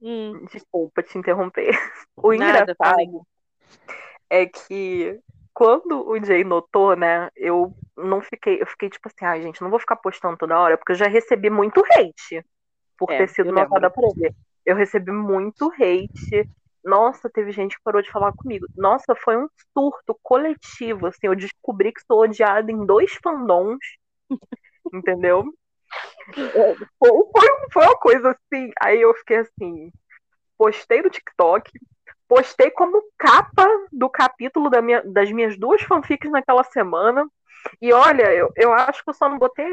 Hum. 0.03 0.45
Desculpa 0.53 1.03
te 1.03 1.17
interromper. 1.17 1.71
O 2.15 2.35
Nada, 2.35 2.61
engraçado 2.61 3.27
é 4.31 4.47
que 4.47 5.19
quando 5.53 6.09
o 6.09 6.25
Jay 6.25 6.45
notou, 6.45 6.97
né, 6.97 7.29
eu 7.37 7.75
não 7.97 8.21
fiquei, 8.21 8.61
eu 8.61 8.67
fiquei 8.67 8.89
tipo 8.89 9.09
assim, 9.09 9.25
ai, 9.25 9.41
ah, 9.41 9.43
gente, 9.43 9.61
não 9.61 9.71
vou 9.71 9.79
ficar 9.79 9.97
postando 9.97 10.37
toda 10.37 10.59
hora, 10.59 10.79
porque 10.79 10.93
eu 10.93 10.97
já 10.97 11.07
recebi 11.07 11.51
muito 11.51 11.83
hate 11.93 12.45
por 12.97 13.11
é, 13.11 13.19
ter 13.19 13.29
sido 13.29 13.53
notada 13.53 13.91
por 13.91 14.05
ele. 14.17 14.35
Eu 14.65 14.77
recebi 14.77 15.11
muito 15.11 15.71
hate. 15.73 16.49
Nossa, 16.85 17.29
teve 17.29 17.53
gente 17.53 17.77
que 17.77 17.83
parou 17.83 18.03
de 18.03 18.11
falar 18.11 18.33
comigo. 18.33 18.67
Nossa, 18.77 19.15
foi 19.15 19.37
um 19.37 19.49
surto 19.73 20.19
coletivo. 20.23 21.07
Assim, 21.07 21.27
eu 21.27 21.35
descobri 21.35 21.93
que 21.93 22.01
sou 22.07 22.21
odiada 22.21 22.71
em 22.71 22.87
dois 22.87 23.13
fandoms. 23.23 23.85
entendeu? 24.93 25.45
É, 26.37 26.75
foi, 26.99 27.11
foi, 27.11 27.69
foi 27.73 27.85
uma 27.85 27.99
coisa 27.99 28.31
assim. 28.31 28.71
Aí 28.81 29.01
eu 29.01 29.15
fiquei 29.15 29.39
assim. 29.39 29.93
Postei 30.57 31.03
no 31.03 31.11
TikTok, 31.11 31.71
postei 32.33 32.71
como 32.71 33.03
capa 33.19 33.69
do 33.93 34.09
capítulo 34.09 34.71
da 34.71 34.81
minha, 34.81 35.03
das 35.03 35.31
minhas 35.31 35.59
duas 35.59 35.83
fanfics 35.83 36.31
naquela 36.31 36.65
semana. 36.65 37.29
E 37.79 37.93
olha, 37.93 38.33
eu, 38.33 38.51
eu 38.57 38.73
acho 38.73 39.05
que 39.05 39.11
eu 39.11 39.15
só 39.15 39.29
não 39.29 39.39
botei 39.39 39.67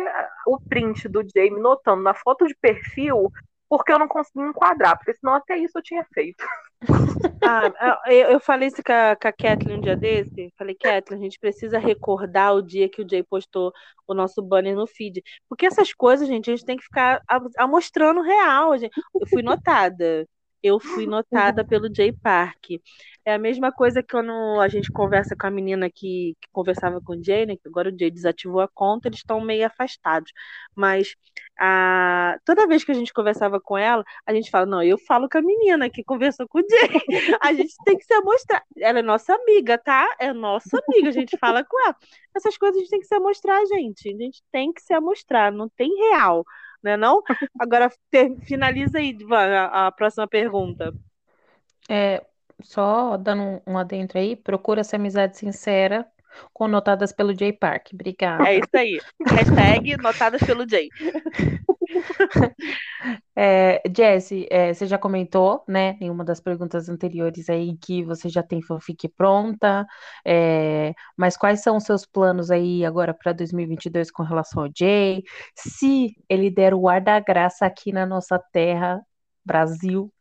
o 0.46 0.60
print 0.68 1.08
do 1.08 1.24
Jamie 1.34 1.62
notando 1.62 2.04
na 2.04 2.14
foto 2.14 2.46
de 2.46 2.54
perfil 2.56 3.32
porque 3.70 3.94
eu 3.94 4.00
não 4.00 4.10
consegui 4.10 4.42
enquadrar, 4.42 4.98
porque 4.98 5.14
senão 5.14 5.36
até 5.36 5.56
isso 5.56 5.78
eu 5.78 5.82
tinha 5.82 6.06
feito. 6.14 6.44
Ah, 7.42 7.72
eu, 8.08 8.32
eu 8.32 8.40
falei 8.40 8.68
isso 8.68 8.84
com 8.86 8.92
a, 8.92 9.16
com 9.16 9.28
a 9.28 9.32
Kathleen 9.32 9.78
um 9.78 9.82
dia 9.82 9.96
desse. 9.96 10.54
Falei, 10.58 10.76
Kathleen, 10.76 11.20
a 11.20 11.24
gente 11.24 11.40
precisa 11.40 11.80
recordar 11.80 12.54
o 12.54 12.62
dia 12.62 12.88
que 12.88 13.02
o 13.02 13.10
Jay 13.10 13.24
postou 13.24 13.72
o 14.06 14.14
nosso 14.14 14.42
banner 14.42 14.76
no 14.76 14.86
feed. 14.86 15.24
Porque 15.48 15.66
essas 15.66 15.92
coisas, 15.94 16.28
gente, 16.28 16.52
a 16.52 16.56
gente 16.56 16.66
tem 16.66 16.78
que 16.78 16.84
ficar 16.84 17.22
mostrando 17.68 18.22
real. 18.22 18.78
Gente. 18.78 18.92
Eu 19.16 19.28
fui 19.28 19.42
notada 19.42 20.28
eu 20.62 20.80
fui 20.80 21.06
notada 21.06 21.66
pelo 21.66 21.94
Jay 21.94 22.12
Park. 22.12 22.72
É 23.26 23.34
a 23.34 23.38
mesma 23.38 23.72
coisa 23.72 24.02
que 24.02 24.10
quando 24.10 24.60
a 24.60 24.68
gente 24.68 24.92
conversa 24.92 25.36
com 25.36 25.48
a 25.48 25.52
menina 25.52 25.90
que, 25.90 26.36
que 26.42 26.48
conversava 26.52 27.00
com 27.02 27.14
o 27.14 27.24
Jay, 27.24 27.46
né? 27.46 27.56
Que 27.56 27.68
agora 27.68 27.90
o 27.90 27.98
Jay 27.98 28.10
desativou 28.10 28.62
a 28.62 28.68
conta, 28.68 29.08
eles 29.08 29.20
estão 29.20 29.40
meio 29.40 29.66
afastados. 29.66 30.32
Mas 30.76 31.16
a, 31.60 32.38
toda 32.46 32.68
vez 32.68 32.84
que 32.84 32.92
a 32.92 32.96
gente 32.96 33.14
conversava 33.14 33.60
com 33.60 33.78
ela, 33.78 34.04
a 34.26 34.34
gente 34.34 34.50
fala, 34.50 34.66
não, 34.66 34.84
eu 34.84 34.98
falo 34.98 35.30
com 35.30 35.38
a 35.38 35.42
menina 35.42 35.90
que 35.90 36.04
conversou 36.04 36.48
com 36.48 36.60
o 36.60 36.64
Jay. 36.70 36.90
A 37.42 37.54
gente 37.54 37.74
tem 37.86 37.98
que 37.98 38.06
se 38.06 38.14
amostrar. 38.14 38.64
Ela 38.78 39.00
é 39.00 39.02
nossa 39.02 39.34
amiga, 39.34 39.78
tá? 39.78 40.08
É 40.20 40.34
nossa 40.34 40.82
amiga, 40.88 41.10
a 41.10 41.12
gente 41.12 41.38
fala 41.38 41.64
com 41.64 41.80
ela. 41.86 41.96
Essas 42.36 42.58
coisas 42.58 42.78
a 42.78 42.80
gente 42.80 42.90
tem 42.90 43.00
que 43.00 43.08
se 43.08 43.16
amostrar, 43.16 43.66
gente. 43.68 44.10
A 44.10 44.18
gente 44.18 44.44
tem 44.52 44.74
que 44.74 44.82
se 44.82 44.94
amostrar, 44.94 45.52
não 45.52 45.70
tem 45.70 45.90
real 46.12 46.46
né 46.84 46.98
não? 46.98 47.22
Agora 47.60 47.92
ter, 48.10 48.36
finaliza 48.42 48.98
aí, 48.98 49.16
a, 49.32 49.88
a 49.88 49.92
próxima 49.92 50.28
pergunta. 50.28 50.94
É, 51.90 52.24
só 52.62 53.18
dando 53.18 53.62
um 53.66 53.78
adentro 53.78 54.20
aí, 54.20 54.36
procura 54.36 54.82
essa 54.82 54.96
amizade 54.96 55.38
sincera, 55.38 56.06
conotadas 56.54 57.12
pelo 57.12 57.38
Jay 57.38 57.54
Park. 57.54 57.90
Obrigada. 57.94 58.48
É 58.48 58.56
isso 58.58 58.70
aí. 58.76 59.00
Hashtag 59.28 59.98
notadas 59.98 60.42
pelo 60.42 60.68
Jay. 60.68 60.90
É, 63.34 63.82
Jesse, 63.96 64.46
é, 64.52 64.74
você 64.74 64.86
já 64.86 64.98
comentou, 64.98 65.64
né, 65.66 65.96
em 66.02 66.10
uma 66.10 66.26
das 66.26 66.42
perguntas 66.42 66.90
anteriores 66.90 67.50
aí 67.50 67.78
que 67.78 68.04
você 68.04 68.28
já 68.28 68.44
tem 68.44 68.62
fanfic 68.62 69.08
pronta, 69.08 69.88
é, 70.26 70.94
mas 71.16 71.38
quais 71.38 71.64
são 71.64 71.78
os 71.78 71.86
seus 71.86 72.06
planos 72.06 72.52
aí 72.52 72.84
agora 72.84 73.14
para 73.14 73.32
2022 73.32 74.12
com 74.12 74.24
relação 74.24 74.64
ao 74.64 74.70
Jay? 74.78 75.24
Se 75.56 76.14
ele 76.28 76.52
der 76.52 76.74
o 76.74 76.90
ar 76.90 77.00
da 77.00 77.18
graça 77.22 77.66
aqui 77.66 77.94
na 77.94 78.06
nossa 78.06 78.38
terra, 78.52 79.02
Brasil, 79.46 80.12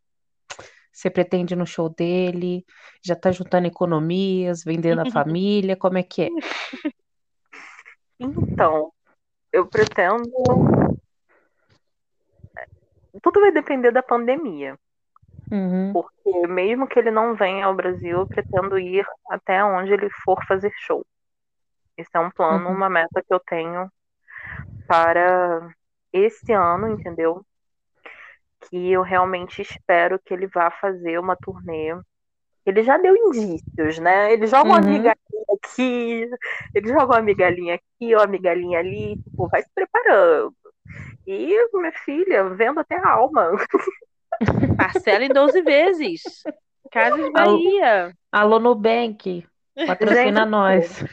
você 0.93 1.11
pretende 1.11 1.57
no 1.57 1.67
show 1.67 1.89
dele? 1.89 2.65
Já 3.05 3.17
tá 3.17 3.33
juntando 3.33 3.67
economias, 3.67 4.63
vendendo 4.65 5.01
a 5.01 5.05
família? 5.11 5.77
Como 5.77 5.99
é 5.99 6.03
que 6.05 6.23
é? 6.23 6.29
Então, 8.21 8.93
eu 9.53 9.67
pretendo 9.67 10.31
tudo 13.23 13.41
vai 13.41 13.53
depender 13.53 13.91
da 13.91 14.03
pandemia. 14.03 14.79
Uhum. 15.51 15.93
Porque 15.93 16.47
mesmo 16.47 16.87
que 16.87 16.99
ele 16.99 17.11
não 17.11 17.35
venha 17.35 17.67
ao 17.67 17.75
Brasil, 17.75 18.19
eu 18.19 18.27
pretendo 18.27 18.79
ir 18.79 19.07
até 19.31 19.65
onde 19.65 19.93
ele 19.93 20.11
for 20.25 20.45
fazer 20.47 20.73
show. 20.77 21.05
Esse 21.97 22.11
é 22.15 22.21
um 22.21 22.31
plano, 22.31 22.69
uhum. 22.69 22.75
uma 22.75 22.89
meta 22.89 23.23
que 23.27 23.33
eu 23.33 23.41
tenho 23.41 23.91
para 24.87 25.69
esse 26.13 26.53
ano, 26.53 26.89
entendeu? 26.89 27.45
Que 28.69 28.93
eu 28.93 29.03
realmente 29.03 29.63
espero 29.63 30.19
que 30.19 30.33
ele 30.33 30.47
vá 30.47 30.71
fazer 30.71 31.19
uma 31.19 31.37
turnê. 31.37 31.99
Ele 32.65 32.83
já 32.83 32.99
deu 32.99 33.17
indícios, 33.17 33.99
né? 33.99 34.33
Ele 34.33 34.47
joga 34.47 34.69
uma 34.69 34.81
uhum. 34.81 34.93
migalhinha 34.93 35.45
aqui, 35.57 36.31
ele 36.75 36.89
joga 36.89 37.15
uma 37.15 37.23
migalhinha 37.23 37.75
aqui, 37.75 38.15
uma 38.15 38.27
migalhinha 38.27 38.79
ali, 38.79 39.17
tipo, 39.23 39.49
vai 39.49 39.63
se 39.63 39.71
preparando. 39.75 40.55
E, 41.31 41.69
minha 41.75 41.93
filha, 42.07 42.49
vendo 42.49 42.81
até 42.81 42.97
a 42.97 43.11
alma. 43.11 43.51
Parcela 44.79 45.23
em 45.23 45.29
12 45.29 45.61
vezes. 45.61 46.23
Casas 46.91 47.31
Bahia. 47.31 48.15
Alô, 48.33 48.59
Nubank. 48.59 49.47
Patrocina 49.87 50.41
gente, 50.41 50.49
nós. 50.49 51.05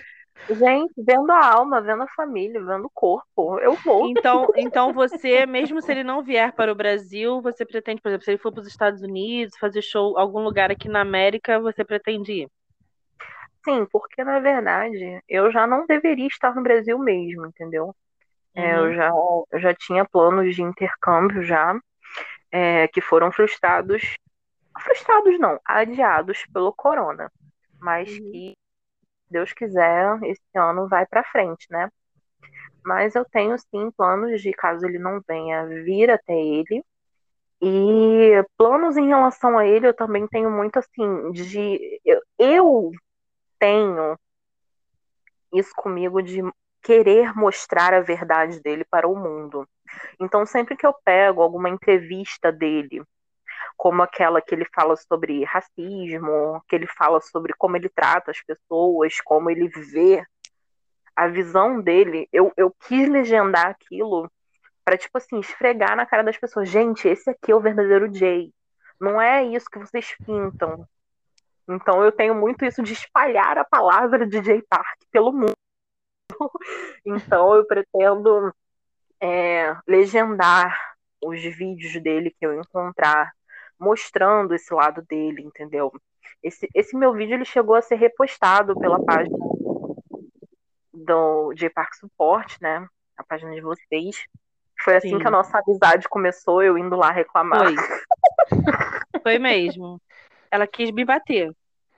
Gente, 0.49 0.93
vendo 0.97 1.29
a 1.31 1.53
alma, 1.53 1.81
vendo 1.81 2.03
a 2.03 2.07
família, 2.15 2.63
vendo 2.63 2.85
o 2.85 2.91
corpo, 2.93 3.59
eu 3.59 3.73
vou. 3.73 4.07
Então, 4.07 4.47
então 4.55 4.93
você, 4.93 5.45
mesmo 5.45 5.81
se 5.81 5.91
ele 5.91 6.03
não 6.03 6.23
vier 6.23 6.53
para 6.53 6.71
o 6.71 6.75
Brasil, 6.75 7.41
você 7.41 7.65
pretende, 7.65 8.01
por 8.01 8.07
exemplo, 8.07 8.23
se 8.23 8.31
ele 8.31 8.37
for 8.37 8.53
para 8.53 8.61
os 8.61 8.67
Estados 8.67 9.01
Unidos, 9.01 9.57
fazer 9.59 9.81
show 9.81 10.17
algum 10.17 10.39
lugar 10.39 10.71
aqui 10.71 10.87
na 10.87 11.01
América, 11.01 11.59
você 11.59 11.83
pretende 11.83 12.31
ir? 12.31 12.49
Sim, 13.65 13.85
porque 13.91 14.23
na 14.23 14.39
verdade 14.39 15.19
eu 15.27 15.51
já 15.51 15.67
não 15.67 15.85
deveria 15.85 16.27
estar 16.27 16.55
no 16.55 16.63
Brasil 16.63 16.97
mesmo, 16.97 17.47
entendeu? 17.47 17.93
É, 18.55 18.77
eu, 18.77 18.83
uhum. 18.83 18.93
já, 18.93 19.09
eu 19.51 19.59
já 19.59 19.73
tinha 19.73 20.05
planos 20.05 20.55
de 20.55 20.61
intercâmbio 20.61 21.43
já, 21.43 21.77
é, 22.51 22.87
que 22.87 23.01
foram 23.01 23.31
frustrados. 23.31 24.15
Frustrados 24.79 25.37
não, 25.39 25.59
adiados 25.65 26.45
pelo 26.53 26.73
corona. 26.73 27.31
Mas 27.79 28.09
uhum. 28.09 28.31
que, 28.31 28.57
Deus 29.29 29.51
quiser, 29.53 30.17
esse 30.23 30.57
ano 30.57 30.87
vai 30.87 31.05
para 31.05 31.23
frente, 31.23 31.67
né? 31.69 31.89
Mas 32.85 33.15
eu 33.15 33.25
tenho 33.25 33.57
sim 33.57 33.91
planos 33.91 34.41
de, 34.41 34.51
caso 34.51 34.85
ele 34.85 34.99
não 34.99 35.19
venha, 35.27 35.65
vir 35.65 36.09
até 36.09 36.33
ele. 36.33 36.83
E 37.61 38.43
planos 38.57 38.95
em 38.95 39.07
relação 39.07 39.57
a 39.57 39.65
ele, 39.65 39.87
eu 39.87 39.93
também 39.93 40.27
tenho 40.27 40.51
muito 40.51 40.77
assim, 40.77 41.31
de. 41.31 41.99
Eu, 42.05 42.21
eu 42.37 42.91
tenho 43.57 44.17
isso 45.53 45.71
comigo 45.75 46.21
de 46.21 46.41
querer 46.85 47.35
mostrar 47.35 47.95
a 47.95 47.99
verdade 47.99 48.61
dele 48.61 48.85
para 48.85 49.07
o 49.07 49.15
mundo. 49.15 49.67
Então, 50.19 50.45
sempre 50.45 50.77
que 50.77 50.85
eu 50.85 50.93
pego 51.03 51.41
alguma 51.41 51.67
entrevista 51.67 52.51
dele, 52.51 53.03
como 53.75 54.03
aquela 54.03 54.39
que 54.39 54.53
ele 54.53 54.65
fala 54.65 54.95
sobre 54.95 55.43
racismo, 55.43 56.61
que 56.69 56.75
ele 56.75 56.85
fala 56.85 57.19
sobre 57.21 57.53
como 57.57 57.75
ele 57.75 57.89
trata 57.89 58.29
as 58.29 58.39
pessoas, 58.43 59.19
como 59.21 59.49
ele 59.49 59.67
vê 59.67 60.23
a 61.15 61.27
visão 61.27 61.81
dele, 61.81 62.29
eu, 62.31 62.53
eu 62.55 62.71
quis 62.87 63.09
legendar 63.09 63.67
aquilo 63.67 64.29
para 64.83 64.95
tipo 64.95 65.17
assim, 65.17 65.39
esfregar 65.39 65.95
na 65.95 66.05
cara 66.05 66.23
das 66.23 66.37
pessoas, 66.37 66.69
gente, 66.69 67.07
esse 67.07 67.31
aqui 67.31 67.51
é 67.51 67.55
o 67.55 67.59
verdadeiro 67.59 68.13
Jay. 68.13 68.53
Não 69.01 69.19
é 69.19 69.43
isso 69.43 69.65
que 69.71 69.79
vocês 69.79 70.15
pintam. 70.23 70.87
Então 71.67 72.03
eu 72.03 72.11
tenho 72.11 72.35
muito 72.35 72.63
isso 72.63 72.83
de 72.83 72.93
espalhar 72.93 73.57
a 73.57 73.65
palavra 73.65 74.27
de 74.27 74.43
Jay 74.43 74.61
Park 74.69 74.99
pelo 75.11 75.33
mundo. 75.33 75.55
então 77.05 77.55
eu 77.55 77.65
pretendo 77.65 78.53
é, 79.19 79.75
legendar 79.87 80.77
os 81.23 81.41
vídeos 81.41 82.01
dele 82.01 82.31
que 82.31 82.45
eu 82.45 82.59
encontrar, 82.59 83.31
mostrando 83.79 84.53
esse 84.53 84.73
lado 84.73 85.01
dele, 85.03 85.41
entendeu? 85.41 85.91
Esse, 86.43 86.69
esse 86.73 86.95
meu 86.95 87.13
vídeo 87.13 87.35
ele 87.35 87.45
chegou 87.45 87.75
a 87.75 87.81
ser 87.81 87.95
repostado 87.95 88.77
pela 88.79 89.03
página 89.03 89.37
do 90.93 91.53
J 91.53 91.69
Park 91.69 91.93
Support, 91.95 92.57
né? 92.61 92.87
A 93.17 93.23
página 93.23 93.53
de 93.53 93.61
vocês. 93.61 94.23
Foi 94.83 94.97
assim 94.97 95.09
Sim. 95.09 95.19
que 95.19 95.27
a 95.27 95.31
nossa 95.31 95.59
amizade 95.59 96.07
começou, 96.07 96.61
eu 96.61 96.77
indo 96.77 96.95
lá 96.95 97.11
reclamar. 97.11 97.65
Foi, 97.65 97.75
Foi 99.23 99.39
mesmo. 99.39 99.99
Ela 100.51 100.67
quis 100.67 100.91
me 100.91 101.03
bater. 101.03 101.51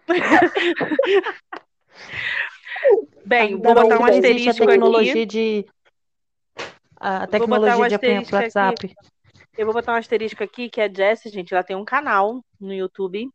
Bem, 3.28 3.58
vou 3.58 3.74
botar 3.74 4.00
um 4.00 4.06
asterisco 4.06 4.64
a 4.64 4.68
tecnologia 4.68 5.12
aqui. 5.12 5.26
de 5.26 5.66
a 6.96 7.28
tecnologia 7.28 7.86
um 7.86 7.88
de 7.88 7.96
apanhar 7.96 8.24
WhatsApp. 8.32 8.86
Aqui. 8.86 8.96
Eu 9.58 9.66
vou 9.66 9.74
botar 9.74 9.94
um 9.94 9.98
asterisco 9.98 10.44
aqui 10.44 10.70
que 10.70 10.80
a 10.80 10.88
Jessie, 10.88 11.30
gente, 11.30 11.54
ela 11.54 11.64
tem 11.64 11.76
um 11.76 11.84
canal 11.84 12.42
no 12.60 12.74
YouTube. 12.74 13.30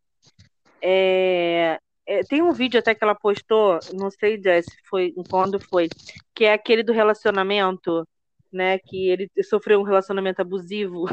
É, 0.80 1.78
é, 2.06 2.22
tem 2.22 2.40
um 2.40 2.52
vídeo 2.52 2.80
até 2.80 2.94
que 2.94 3.04
ela 3.04 3.14
postou, 3.14 3.78
não 3.92 4.10
sei, 4.10 4.40
Jessie, 4.42 4.72
foi 4.88 5.12
quando 5.28 5.60
foi, 5.60 5.88
que 6.34 6.44
é 6.46 6.54
aquele 6.54 6.82
do 6.82 6.92
relacionamento, 6.92 8.08
né? 8.50 8.78
Que 8.78 9.10
ele 9.10 9.30
sofreu 9.44 9.80
um 9.80 9.84
relacionamento 9.84 10.40
abusivo. 10.40 11.04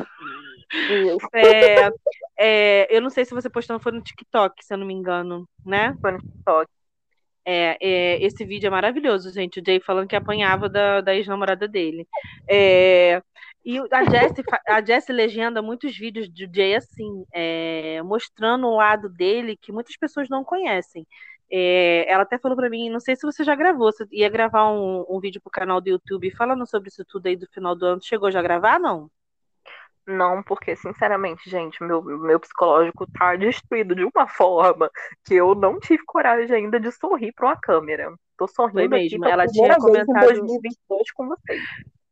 É, 1.33 1.89
é, 2.37 2.95
eu 2.95 3.01
não 3.01 3.09
sei 3.09 3.25
se 3.25 3.33
você 3.33 3.49
postou, 3.49 3.79
foi 3.79 3.91
no 3.91 4.03
TikTok, 4.03 4.63
se 4.63 4.71
eu 4.71 4.77
não 4.77 4.85
me 4.85 4.93
engano, 4.93 5.49
né? 5.65 5.97
Foi 5.99 6.11
no 6.11 6.19
TikTok. 6.19 6.69
É, 7.51 7.77
é, 7.81 8.23
esse 8.25 8.45
vídeo 8.45 8.67
é 8.67 8.69
maravilhoso, 8.69 9.31
gente. 9.33 9.59
O 9.59 9.63
Jay 9.65 9.79
falando 9.79 10.07
que 10.07 10.15
apanhava 10.15 10.69
da, 10.69 11.01
da 11.01 11.15
ex-namorada 11.15 11.67
dele. 11.67 12.07
É, 12.47 13.21
E 13.65 13.79
a 13.91 14.03
Jessie, 14.05 14.43
a 14.67 14.81
Jessie 14.85 15.13
legenda 15.13 15.61
muitos 15.61 15.97
vídeos 15.97 16.29
do 16.29 16.47
Jay 16.55 16.75
assim, 16.75 17.25
é, 17.33 18.01
mostrando 18.03 18.67
o 18.67 18.75
lado 18.77 19.09
dele 19.09 19.57
que 19.57 19.71
muitas 19.71 19.97
pessoas 19.97 20.29
não 20.29 20.43
conhecem. 20.43 21.05
É, 21.51 22.05
ela 22.11 22.23
até 22.23 22.37
falou 22.37 22.55
para 22.57 22.69
mim, 22.69 22.89
não 22.89 22.99
sei 22.99 23.15
se 23.15 23.23
você 23.25 23.43
já 23.43 23.55
gravou, 23.55 23.91
você 23.91 24.05
ia 24.11 24.29
gravar 24.29 24.71
um, 24.71 25.05
um 25.09 25.19
vídeo 25.19 25.41
pro 25.41 25.51
canal 25.51 25.81
do 25.81 25.89
YouTube 25.89 26.31
falando 26.31 26.65
sobre 26.67 26.89
isso 26.89 27.03
tudo 27.05 27.27
aí 27.27 27.35
do 27.35 27.47
final 27.47 27.75
do 27.75 27.85
ano. 27.85 28.01
Chegou 28.03 28.31
já 28.31 28.39
a 28.39 28.43
gravar, 28.43 28.79
não? 28.79 29.09
Não, 30.09 30.41
porque, 30.41 30.75
sinceramente, 30.75 31.47
gente, 31.47 31.83
meu, 31.83 32.01
meu 32.01 32.39
psicológico 32.39 33.05
tá 33.11 33.35
destruído 33.35 33.93
de 33.93 34.03
uma 34.03 34.27
forma 34.27 34.89
que 35.23 35.35
eu 35.35 35.53
não 35.53 35.79
tive 35.79 36.03
coragem 36.03 36.55
ainda 36.55 36.79
de 36.79 36.91
sorrir 36.91 37.31
para 37.33 37.47
uma 37.47 37.55
câmera. 37.55 38.11
Tô 38.35 38.47
sorrindo 38.47 38.79
Foi 38.79 38.87
mesmo. 38.87 39.23
Aqui 39.23 39.31
ela 39.31 39.45
tinha 39.45 39.75
comentado 39.77 40.25
2022 40.25 41.11
com 41.11 41.27
vocês. 41.27 41.61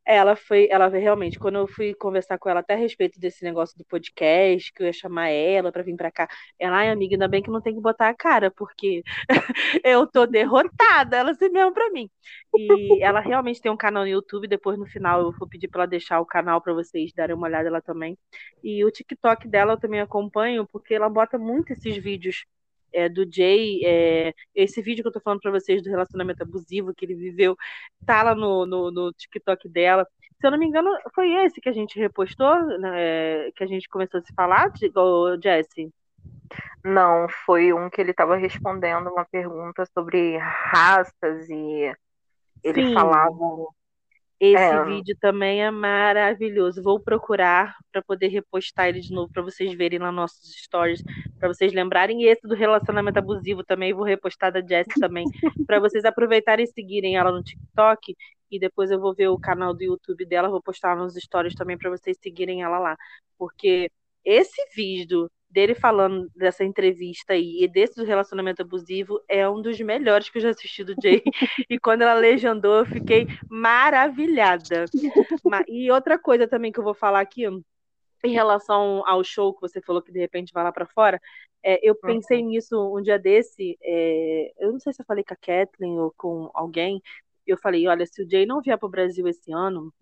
Ela 0.10 0.38
foi, 0.38 0.70
ela 0.72 0.88
realmente, 0.88 1.38
quando 1.38 1.58
eu 1.58 1.68
fui 1.68 1.94
conversar 1.94 2.38
com 2.38 2.50
ela 2.50 2.62
até 2.62 2.76
a 2.76 2.78
respeito 2.78 3.20
desse 3.20 3.44
negócio 3.44 3.78
do 3.78 3.84
podcast, 3.84 4.72
que 4.72 4.82
eu 4.82 4.88
ia 4.88 4.94
chamar 4.94 5.30
ela 5.30 5.70
para 5.70 5.84
vir 5.84 5.98
para 5.98 6.10
cá, 6.10 6.30
ela, 6.58 6.78
ai, 6.78 6.90
amiga, 6.90 7.16
ainda 7.16 7.28
bem 7.28 7.44
que 7.44 7.50
não 7.52 7.62
tem 7.62 7.76
que 7.76 7.82
botar 7.82 8.08
a 8.10 8.14
cara, 8.16 8.50
porque 8.50 9.04
eu 9.84 10.08
tô 10.08 10.26
derrotada, 10.26 11.18
ela 11.18 11.34
se 11.34 11.50
mesmo 11.50 11.74
para 11.74 11.92
mim. 11.92 12.10
E 12.56 13.04
ela 13.04 13.20
realmente 13.20 13.62
tem 13.62 13.72
um 13.72 13.78
canal 13.78 14.04
no 14.04 14.10
YouTube, 14.10 14.48
depois 14.48 14.80
no 14.80 14.86
final 14.86 15.22
eu 15.22 15.32
vou 15.34 15.48
pedir 15.48 15.68
para 15.68 15.82
ela 15.84 15.90
deixar 15.90 16.20
o 16.22 16.26
canal 16.26 16.62
para 16.62 16.74
vocês 16.74 17.12
darem 17.14 17.36
uma 17.36 17.48
olhada 17.48 17.70
lá 17.70 17.82
também. 17.82 18.18
E 18.64 18.86
o 18.86 18.92
TikTok 18.92 19.48
dela 19.48 19.74
eu 19.74 19.78
também 19.80 20.00
acompanho, 20.00 20.66
porque 20.68 20.94
ela 20.94 21.10
bota 21.10 21.38
muito 21.38 21.74
esses 21.74 21.98
vídeos 21.98 22.46
é, 22.98 23.08
do 23.08 23.26
Jay, 23.32 23.82
é, 23.86 24.34
esse 24.56 24.82
vídeo 24.82 25.04
que 25.04 25.10
eu 25.10 25.12
tô 25.14 25.20
falando 25.20 25.40
para 25.40 25.52
vocês 25.52 25.84
do 25.84 25.90
relacionamento 25.90 26.42
abusivo 26.42 26.96
que 26.96 27.06
ele 27.06 27.14
viveu, 27.14 27.56
tá 28.06 28.24
lá 28.24 28.34
no, 28.34 28.66
no, 28.66 28.92
no, 28.92 29.14
TikTok 29.14 29.70
dela. 29.70 30.04
Se 30.42 30.48
eu 30.48 30.52
não 30.52 30.58
me 30.58 30.66
engano, 30.66 30.90
foi 31.14 31.32
esse 31.46 31.62
que 31.62 31.70
a 31.70 31.74
gente 31.74 32.00
repostou, 32.00 32.56
né, 32.80 33.52
que 33.52 33.64
a 33.64 33.68
gente 33.68 33.88
começou 33.88 34.20
a 34.20 34.24
se 34.24 34.34
falar, 34.34 34.72
Jesse? 35.44 35.92
Não, 36.84 37.28
foi 37.46 37.72
um 37.72 37.88
que 37.88 38.02
ele 38.02 38.12
estava 38.12 38.36
respondendo 38.36 39.10
uma 39.10 39.26
pergunta 39.26 39.86
sobre 39.94 40.38
raças 40.38 41.50
e 41.50 41.94
ele 42.64 42.88
Sim. 42.88 42.94
falava 42.96 43.30
esse 44.40 44.62
é. 44.62 44.86
vídeo 44.86 45.18
também 45.20 45.64
é 45.64 45.72
maravilhoso. 45.72 46.82
Vou 46.82 47.00
procurar 47.00 47.76
para 47.92 48.04
poder 48.04 48.28
repostar 48.28 48.88
ele 48.88 49.00
de 49.00 49.12
novo 49.12 49.32
para 49.32 49.42
vocês 49.42 49.74
verem 49.74 49.98
lá 49.98 50.12
nossos 50.12 50.54
stories, 50.64 51.04
para 51.40 51.48
vocês 51.48 51.74
lembrarem. 51.74 52.22
E 52.22 52.28
esse 52.28 52.48
do 52.48 52.54
relacionamento 52.54 53.18
abusivo 53.18 53.64
também 53.64 53.94
vou 53.94 54.04
repostar 54.04 54.52
da 54.52 54.62
Jess 54.62 54.88
também, 55.00 55.26
para 55.66 55.80
vocês 55.80 56.06
aproveitarem 56.06 56.66
e 56.66 56.72
seguirem 56.72 57.18
ela 57.18 57.32
no 57.32 57.42
TikTok. 57.42 58.16
E 58.52 58.60
depois 58.60 58.92
eu 58.92 59.00
vou 59.00 59.14
ver 59.14 59.28
o 59.28 59.40
canal 59.40 59.74
do 59.74 59.84
YouTube 59.84 60.26
dela, 60.26 60.50
vou 60.50 60.62
postar 60.62 60.96
nos 60.96 61.16
stories 61.16 61.56
também 61.56 61.78
para 61.78 61.90
vocês 61.90 62.18
seguirem 62.22 62.64
ela 62.64 62.80
lá, 62.80 62.96
porque 63.38 63.92
esse 64.24 64.62
vídeo 64.76 65.30
dele 65.50 65.74
falando 65.74 66.30
dessa 66.36 66.64
entrevista 66.64 67.34
aí 67.34 67.64
e 67.64 67.68
desse 67.68 68.04
relacionamento 68.04 68.62
abusivo 68.62 69.22
é 69.28 69.48
um 69.48 69.62
dos 69.62 69.80
melhores 69.80 70.30
que 70.30 70.38
eu 70.38 70.42
já 70.42 70.50
assisti 70.50 70.84
do 70.84 70.96
Jay. 71.02 71.24
e 71.70 71.80
quando 71.80 72.02
ela 72.02 72.14
legendou, 72.14 72.80
eu 72.80 72.86
fiquei 72.86 73.28
maravilhada. 73.50 74.86
E 75.68 75.90
outra 75.92 76.20
coisa 76.20 76.48
também 76.48 76.72
que 76.72 76.80
eu 76.80 76.84
vou 76.84 76.94
falar 76.94 77.22
aqui, 77.22 77.46
em 78.24 78.32
relação 78.32 79.04
ao 79.06 79.24
show 79.24 79.54
que 79.54 79.62
você 79.62 79.82
falou 79.82 80.02
que 80.02 80.12
de 80.12 80.20
repente 80.20 80.52
vai 80.54 80.64
lá 80.64 80.72
para 80.72 80.86
fora, 80.86 81.20
é, 81.64 81.80
eu 81.88 81.96
pensei 81.96 82.42
uhum. 82.42 82.50
nisso 82.50 82.98
um 82.98 83.02
dia 83.02 83.18
desse. 83.18 83.78
É, 83.82 84.54
eu 84.60 84.72
não 84.72 84.80
sei 84.80 84.94
se 84.94 85.02
eu 85.02 85.06
falei 85.06 85.24
com 85.24 85.34
a 85.34 85.38
Kathleen 85.38 86.00
ou 86.00 86.14
com 86.16 86.50
alguém. 86.54 87.02
Eu 87.46 87.58
falei: 87.58 87.88
olha, 87.88 88.06
se 88.06 88.22
o 88.22 88.30
Jay 88.30 88.46
não 88.46 88.62
vier 88.62 88.78
para 88.78 88.88
o 88.88 88.90
Brasil 88.92 89.28
esse 89.28 89.52
ano, 89.52 89.94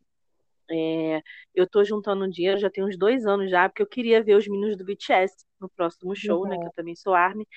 é, 0.72 1.22
eu 1.54 1.68
tô 1.70 1.84
juntando 1.84 2.30
dinheiro 2.30 2.60
já 2.60 2.70
tem 2.70 2.84
uns 2.84 2.98
dois 2.98 3.26
anos 3.26 3.50
já, 3.50 3.70
porque 3.70 3.82
eu 3.82 3.88
queria 3.88 4.24
ver 4.24 4.36
os 4.36 4.48
meninos 4.48 4.78
do 4.78 4.86
BTS 4.86 5.34
no 5.60 5.70
próximo 5.70 6.16
show, 6.16 6.44
uhum. 6.44 6.50
né? 6.50 6.58
Que 6.58 6.66
eu 6.66 6.74
também 6.76 6.96
sou 6.96 7.14
ARMY. 7.14 7.48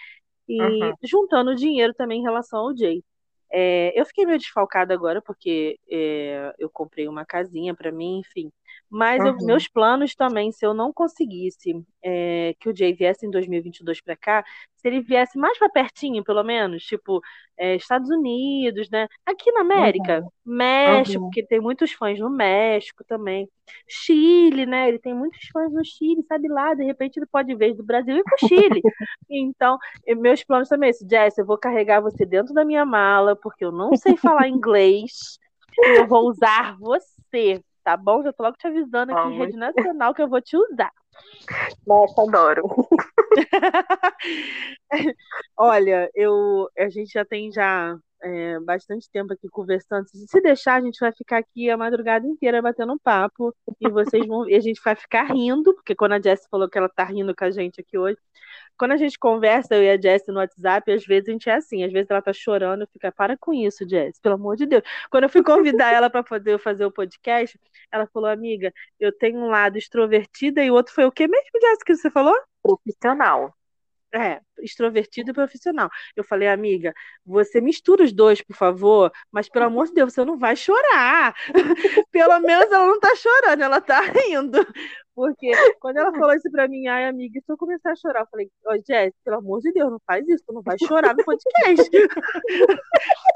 E 0.48 0.60
uhum. 0.62 0.92
juntando 1.02 1.54
dinheiro 1.54 1.92
também 1.94 2.20
em 2.20 2.22
relação 2.24 2.60
ao 2.60 2.76
Jay. 2.76 3.02
É, 3.50 3.98
eu 3.98 4.04
fiquei 4.04 4.26
meio 4.26 4.38
desfalcada 4.38 4.92
agora, 4.92 5.22
porque 5.22 5.78
é, 5.90 6.54
eu 6.58 6.68
comprei 6.70 7.08
uma 7.08 7.24
casinha 7.24 7.74
para 7.74 7.90
mim, 7.90 8.20
enfim. 8.20 8.50
Mas 8.90 9.20
uhum. 9.20 9.28
eu, 9.28 9.46
meus 9.46 9.68
planos 9.68 10.14
também, 10.14 10.50
se 10.50 10.64
eu 10.64 10.72
não 10.72 10.92
conseguisse 10.92 11.84
é, 12.02 12.54
que 12.58 12.68
o 12.68 12.76
Jay 12.76 12.94
viesse 12.94 13.26
em 13.26 13.30
2022 13.30 14.00
para 14.00 14.16
cá, 14.16 14.44
se 14.76 14.88
ele 14.88 15.00
viesse 15.00 15.36
mais 15.36 15.58
para 15.58 15.68
pertinho, 15.68 16.24
pelo 16.24 16.42
menos, 16.42 16.84
tipo 16.84 17.20
é, 17.58 17.74
Estados 17.76 18.08
Unidos, 18.08 18.88
né? 18.88 19.06
Aqui 19.26 19.50
na 19.52 19.60
América, 19.60 20.20
uhum. 20.20 20.30
México, 20.44 21.24
uhum. 21.24 21.30
que 21.30 21.44
tem 21.44 21.60
muitos 21.60 21.92
fãs 21.92 22.18
no 22.18 22.30
México 22.30 23.04
também. 23.04 23.48
Chile, 23.86 24.64
né? 24.64 24.88
Ele 24.88 24.98
tem 24.98 25.14
muitos 25.14 25.46
fãs 25.52 25.70
no 25.72 25.84
Chile, 25.84 26.22
sabe 26.26 26.48
lá? 26.48 26.72
De 26.74 26.84
repente 26.84 27.18
ele 27.18 27.26
pode 27.26 27.54
vir 27.54 27.74
do 27.74 27.84
Brasil 27.84 28.16
e 28.16 28.22
pro 28.22 28.48
Chile. 28.48 28.80
então, 29.28 29.76
meus 30.16 30.42
planos 30.44 30.68
também, 30.68 30.90
esse 30.90 31.06
Jess, 31.08 31.36
eu 31.36 31.44
vou 31.44 31.58
carregar 31.58 32.00
você 32.00 32.24
dentro 32.24 32.54
da 32.54 32.64
minha 32.64 32.86
mala, 32.86 33.36
porque 33.36 33.64
eu 33.64 33.72
não 33.72 33.94
sei 33.96 34.16
falar 34.16 34.48
inglês. 34.48 35.38
Eu 35.76 36.06
vou 36.06 36.28
usar 36.28 36.76
você 36.78 37.62
tá 37.88 37.96
bom? 37.96 38.22
Já 38.22 38.34
tô 38.34 38.42
logo 38.42 38.56
te 38.58 38.66
avisando 38.66 39.12
aqui 39.12 39.28
em 39.28 39.38
rede 39.38 39.56
nacional 39.56 40.12
que 40.12 40.20
eu 40.20 40.28
vou 40.28 40.42
te 40.42 40.54
usar. 40.58 40.92
Nossa, 41.86 42.22
adoro. 42.22 42.62
Olha, 45.56 46.10
eu, 46.14 46.68
a 46.78 46.90
gente 46.90 47.10
já 47.10 47.24
tem 47.24 47.50
já 47.50 47.96
é, 48.22 48.58
bastante 48.60 49.10
tempo 49.10 49.32
aqui 49.32 49.48
conversando. 49.48 50.06
Se 50.08 50.40
deixar, 50.40 50.76
a 50.76 50.80
gente 50.80 50.98
vai 50.98 51.12
ficar 51.12 51.38
aqui 51.38 51.70
a 51.70 51.76
madrugada 51.76 52.26
inteira 52.26 52.60
batendo 52.60 52.92
um 52.92 52.98
papo 52.98 53.54
e 53.80 53.88
vocês 53.88 54.26
vão, 54.26 54.48
e 54.48 54.54
a 54.54 54.60
gente 54.60 54.80
vai 54.84 54.94
ficar 54.94 55.24
rindo, 55.24 55.74
porque 55.74 55.94
quando 55.94 56.12
a 56.12 56.20
Jess 56.20 56.46
falou 56.50 56.68
que 56.68 56.78
ela 56.78 56.88
tá 56.88 57.04
rindo 57.04 57.34
com 57.34 57.44
a 57.44 57.50
gente 57.50 57.80
aqui 57.80 57.96
hoje, 57.98 58.18
quando 58.76 58.92
a 58.92 58.96
gente 58.96 59.18
conversa, 59.18 59.74
eu 59.74 59.82
e 59.82 59.90
a 59.90 60.00
Jess 60.00 60.24
no 60.28 60.36
WhatsApp, 60.36 60.92
às 60.92 61.04
vezes 61.04 61.28
a 61.28 61.32
gente 61.32 61.50
é 61.50 61.54
assim, 61.54 61.84
às 61.84 61.92
vezes 61.92 62.10
ela 62.10 62.22
tá 62.22 62.32
chorando, 62.32 62.86
fica, 62.92 63.10
para 63.12 63.36
com 63.36 63.52
isso, 63.52 63.88
Jess, 63.88 64.20
pelo 64.20 64.36
amor 64.36 64.56
de 64.56 64.66
Deus. 64.66 64.82
Quando 65.10 65.24
eu 65.24 65.30
fui 65.30 65.42
convidar 65.42 65.92
ela 65.92 66.08
para 66.08 66.22
poder 66.22 66.58
fazer 66.58 66.84
o 66.84 66.92
podcast, 66.92 67.58
ela 67.90 68.06
falou, 68.06 68.30
amiga, 68.30 68.72
eu 69.00 69.12
tenho 69.12 69.38
um 69.38 69.48
lado 69.48 69.76
extrovertida 69.78 70.62
e 70.62 70.70
o 70.70 70.74
outro 70.74 70.94
foi 70.94 71.04
o 71.04 71.12
que 71.12 71.26
mesmo, 71.26 71.60
Jess, 71.60 71.82
que 71.84 71.96
você 71.96 72.10
falou? 72.10 72.34
Profissional. 72.62 73.57
É, 74.14 74.40
extrovertido 74.60 75.30
e 75.30 75.34
profissional. 75.34 75.88
Eu 76.16 76.24
falei, 76.24 76.48
amiga, 76.48 76.94
você 77.24 77.60
mistura 77.60 78.04
os 78.04 78.12
dois, 78.12 78.40
por 78.40 78.56
favor, 78.56 79.12
mas 79.30 79.48
pelo 79.48 79.66
amor 79.66 79.86
de 79.86 79.94
Deus, 79.94 80.14
você 80.14 80.24
não 80.24 80.38
vai 80.38 80.56
chorar. 80.56 81.34
pelo 82.10 82.40
menos 82.40 82.72
ela 82.72 82.86
não 82.86 82.98
tá 82.98 83.14
chorando, 83.14 83.62
ela 83.62 83.80
tá 83.80 84.00
rindo. 84.08 84.66
Porque 85.14 85.50
quando 85.80 85.96
ela 85.96 86.12
falou 86.12 86.32
isso 86.32 86.50
pra 86.50 86.68
mim, 86.68 86.86
ai, 86.86 87.06
amiga, 87.06 87.40
se 87.40 87.52
eu 87.52 87.56
começar 87.56 87.90
a 87.90 87.96
chorar, 87.96 88.20
eu 88.20 88.28
falei, 88.30 88.46
ô, 88.64 88.70
oh, 88.70 88.82
Jess, 88.86 89.12
pelo 89.24 89.38
amor 89.38 89.60
de 89.60 89.72
Deus, 89.72 89.90
não 89.90 90.00
faz 90.06 90.26
isso, 90.28 90.44
tu 90.46 90.52
não 90.52 90.62
vai 90.62 90.76
chorar 90.78 91.14
no 91.14 91.24
podcast. 91.24 91.90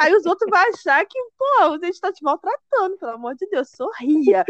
Aí 0.01 0.14
os 0.14 0.25
outros 0.25 0.49
vão 0.49 0.61
achar 0.61 1.05
que, 1.05 1.18
pô, 1.37 1.75
a 1.75 1.79
gente 1.85 2.01
tá 2.01 2.12
te 2.12 2.23
maltratando, 2.23 2.97
pelo 2.99 3.12
amor 3.12 3.35
de 3.35 3.49
Deus, 3.49 3.68
sorria. 3.70 4.45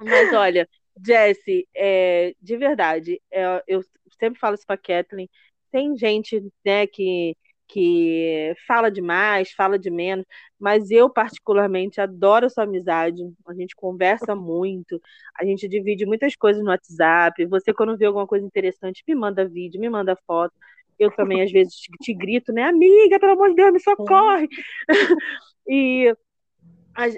Mas 0.00 0.32
olha, 0.32 0.68
Jesse, 1.04 1.68
é, 1.74 2.34
de 2.40 2.56
verdade, 2.56 3.22
é, 3.32 3.62
eu 3.66 3.80
sempre 4.18 4.38
falo 4.40 4.54
isso 4.54 4.66
pra 4.66 4.76
Kathleen, 4.76 5.28
tem 5.70 5.96
gente, 5.96 6.42
né, 6.64 6.86
que 6.86 7.36
que 7.66 8.54
fala 8.66 8.90
demais, 8.90 9.52
fala 9.52 9.78
de 9.78 9.90
menos, 9.90 10.24
mas 10.58 10.90
eu 10.90 11.08
particularmente 11.10 12.00
adoro 12.00 12.46
a 12.46 12.50
sua 12.50 12.64
amizade. 12.64 13.22
A 13.46 13.54
gente 13.54 13.74
conversa 13.74 14.34
muito, 14.36 15.00
a 15.38 15.44
gente 15.44 15.66
divide 15.68 16.06
muitas 16.06 16.36
coisas 16.36 16.62
no 16.62 16.70
WhatsApp. 16.70 17.46
Você 17.46 17.72
quando 17.72 17.96
vê 17.96 18.06
alguma 18.06 18.26
coisa 18.26 18.46
interessante, 18.46 19.02
me 19.08 19.14
manda 19.14 19.48
vídeo, 19.48 19.80
me 19.80 19.88
manda 19.88 20.16
foto. 20.26 20.54
Eu 20.98 21.10
também 21.10 21.42
às 21.42 21.50
vezes 21.50 21.74
te, 21.74 21.90
te 22.00 22.14
grito, 22.14 22.52
né, 22.52 22.64
amiga, 22.64 23.18
pelo 23.18 23.32
amor 23.32 23.48
de 23.50 23.56
Deus, 23.56 23.72
me 23.72 23.80
socorre. 23.80 24.48
e 25.66 26.14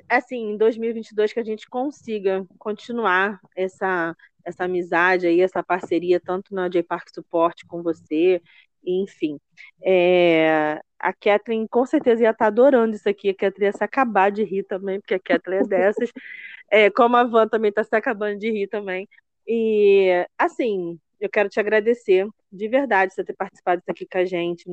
assim, 0.08 0.52
em 0.52 0.56
2022 0.56 1.32
que 1.32 1.40
a 1.40 1.44
gente 1.44 1.68
consiga 1.68 2.46
continuar 2.58 3.40
essa 3.56 4.16
essa 4.44 4.62
amizade 4.62 5.26
aí, 5.26 5.40
essa 5.40 5.60
parceria 5.60 6.20
tanto 6.20 6.54
na 6.54 6.68
J 6.68 6.80
Park 6.80 7.08
Support 7.12 7.64
com 7.66 7.82
você 7.82 8.40
enfim. 8.86 9.38
É, 9.82 10.80
a 10.98 11.12
Kathleen 11.12 11.66
com 11.66 11.84
certeza 11.84 12.22
ia 12.22 12.30
estar 12.30 12.44
tá 12.44 12.46
adorando 12.46 12.94
isso 12.94 13.08
aqui, 13.08 13.30
a 13.30 13.34
Kathleen 13.34 13.68
ia 13.68 13.72
se 13.72 13.84
acabar 13.84 14.30
de 14.30 14.44
rir 14.44 14.62
também, 14.64 15.00
porque 15.00 15.14
a 15.14 15.20
Kathleen 15.20 15.60
é 15.60 15.64
dessas, 15.64 16.10
é, 16.70 16.90
como 16.90 17.16
a 17.16 17.24
Van 17.24 17.48
também 17.48 17.70
está 17.70 17.82
se 17.84 17.94
acabando 17.96 18.38
de 18.38 18.50
rir 18.50 18.68
também. 18.68 19.08
E, 19.46 20.26
assim, 20.38 20.98
eu 21.20 21.28
quero 21.28 21.48
te 21.48 21.60
agradecer, 21.60 22.26
de 22.50 22.68
verdade, 22.68 23.14
você 23.14 23.24
ter 23.24 23.34
participado 23.34 23.80
disso 23.80 23.90
aqui 23.90 24.06
com 24.06 24.18
a 24.18 24.24
gente, 24.24 24.64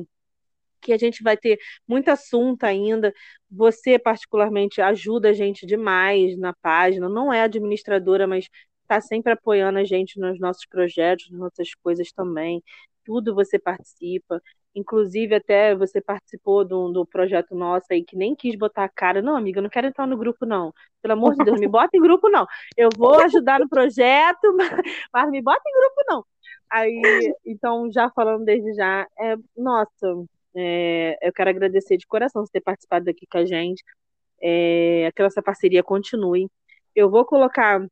que 0.84 0.92
a 0.92 0.98
gente 0.98 1.22
vai 1.22 1.36
ter 1.36 1.58
muito 1.88 2.08
assunto 2.10 2.64
ainda. 2.64 3.12
Você, 3.50 3.98
particularmente, 3.98 4.80
ajuda 4.80 5.30
a 5.30 5.32
gente 5.32 5.66
demais 5.66 6.36
na 6.38 6.52
página, 6.52 7.08
não 7.08 7.32
é 7.32 7.42
administradora, 7.42 8.26
mas 8.26 8.48
está 8.82 9.00
sempre 9.00 9.32
apoiando 9.32 9.78
a 9.78 9.84
gente 9.84 10.18
nos 10.20 10.38
nossos 10.38 10.66
projetos, 10.66 11.30
nas 11.30 11.40
nossas 11.40 11.74
coisas 11.74 12.12
também 12.12 12.62
tudo 13.04 13.34
você 13.34 13.58
participa. 13.58 14.42
Inclusive, 14.74 15.36
até 15.36 15.74
você 15.74 16.00
participou 16.00 16.64
do, 16.64 16.90
do 16.90 17.06
projeto 17.06 17.54
nosso 17.54 17.86
aí, 17.92 18.02
que 18.02 18.16
nem 18.16 18.34
quis 18.34 18.56
botar 18.56 18.84
a 18.84 18.88
cara. 18.88 19.22
Não, 19.22 19.36
amiga, 19.36 19.58
eu 19.58 19.62
não 19.62 19.70
quero 19.70 19.86
entrar 19.86 20.06
no 20.06 20.16
grupo, 20.16 20.44
não. 20.44 20.72
Pelo 21.00 21.12
amor 21.14 21.36
de 21.36 21.44
Deus, 21.44 21.60
me 21.60 21.68
bota 21.68 21.96
em 21.96 22.00
grupo, 22.00 22.28
não. 22.28 22.46
Eu 22.76 22.88
vou 22.96 23.20
ajudar 23.20 23.60
no 23.60 23.68
projeto, 23.68 24.56
mas 25.12 25.30
me 25.30 25.40
bota 25.40 25.62
em 25.66 25.80
grupo, 25.80 26.02
não. 26.08 26.24
Aí, 26.70 27.34
então, 27.46 27.90
já 27.92 28.10
falando 28.10 28.44
desde 28.44 28.74
já, 28.74 29.06
é, 29.18 29.36
nossa, 29.56 30.24
é, 30.54 31.18
eu 31.22 31.32
quero 31.32 31.50
agradecer 31.50 31.96
de 31.96 32.06
coração 32.06 32.44
você 32.44 32.52
ter 32.52 32.60
participado 32.60 33.08
aqui 33.10 33.26
com 33.26 33.38
a 33.38 33.44
gente. 33.44 33.82
É, 34.42 35.10
que 35.14 35.22
a 35.22 35.24
nossa 35.24 35.42
parceria 35.42 35.82
continue. 35.82 36.48
Eu 36.94 37.10
vou 37.10 37.24
colocar, 37.24 37.86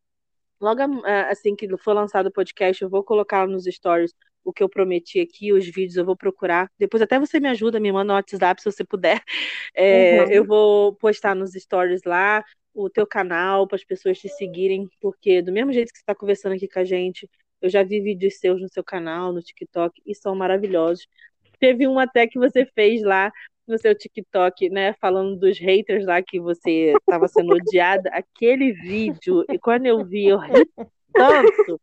logo 0.60 0.82
assim 1.30 1.56
que 1.56 1.68
for 1.78 1.94
lançado 1.94 2.26
o 2.26 2.32
podcast, 2.32 2.82
eu 2.82 2.90
vou 2.90 3.02
colocar 3.02 3.46
nos 3.46 3.64
stories 3.64 4.12
o 4.44 4.52
que 4.52 4.62
eu 4.62 4.68
prometi 4.68 5.20
aqui, 5.20 5.52
os 5.52 5.64
vídeos 5.64 5.96
eu 5.96 6.04
vou 6.04 6.16
procurar. 6.16 6.68
Depois 6.78 7.02
até 7.02 7.18
você 7.18 7.40
me 7.40 7.48
ajuda, 7.48 7.80
me 7.80 7.92
manda 7.92 8.12
no 8.12 8.14
WhatsApp 8.14 8.60
se 8.60 8.70
você 8.70 8.84
puder. 8.84 9.22
É, 9.74 10.22
uhum. 10.22 10.30
Eu 10.30 10.44
vou 10.44 10.94
postar 10.96 11.34
nos 11.34 11.52
stories 11.52 12.02
lá 12.04 12.44
o 12.74 12.90
teu 12.90 13.06
canal 13.06 13.66
para 13.66 13.76
as 13.76 13.84
pessoas 13.84 14.18
te 14.18 14.28
seguirem, 14.28 14.88
porque 15.00 15.40
do 15.40 15.52
mesmo 15.52 15.72
jeito 15.72 15.90
que 15.90 15.98
você 15.98 16.02
está 16.02 16.14
conversando 16.14 16.54
aqui 16.54 16.68
com 16.68 16.78
a 16.78 16.84
gente, 16.84 17.28
eu 17.60 17.70
já 17.70 17.82
vi 17.82 18.00
vídeos 18.00 18.38
seus 18.38 18.60
no 18.60 18.68
seu 18.68 18.82
canal, 18.82 19.32
no 19.32 19.40
TikTok, 19.40 20.02
e 20.04 20.14
são 20.14 20.34
maravilhosos. 20.34 21.06
Teve 21.62 21.86
um 21.86 21.96
até 21.96 22.26
que 22.26 22.40
você 22.40 22.66
fez 22.66 23.04
lá 23.04 23.30
no 23.68 23.78
seu 23.78 23.96
TikTok, 23.96 24.68
né, 24.68 24.94
falando 24.94 25.38
dos 25.38 25.60
haters 25.60 26.04
lá 26.04 26.20
que 26.20 26.40
você 26.40 26.92
estava 26.98 27.28
sendo 27.28 27.54
odiada. 27.54 28.10
Aquele 28.10 28.72
vídeo, 28.72 29.44
e 29.48 29.56
quando 29.60 29.86
eu 29.86 30.04
vi, 30.04 30.26
eu 30.26 30.38
ri 30.38 30.66
tanto 31.12 31.78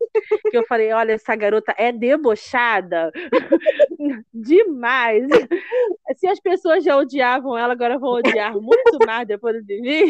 que 0.51 0.57
eu 0.57 0.65
falei: 0.67 0.91
olha, 0.91 1.13
essa 1.13 1.33
garota 1.33 1.73
é 1.77 1.93
debochada 1.93 3.09
demais. 4.33 5.29
Se 6.17 6.27
as 6.27 6.41
pessoas 6.41 6.83
já 6.83 6.97
odiavam 6.97 7.57
ela, 7.57 7.71
agora 7.71 7.97
vão 7.97 8.15
odiar 8.15 8.59
muito 8.59 8.97
mais 9.05 9.25
depois 9.25 9.63
de 9.63 9.79
mim. 9.79 10.07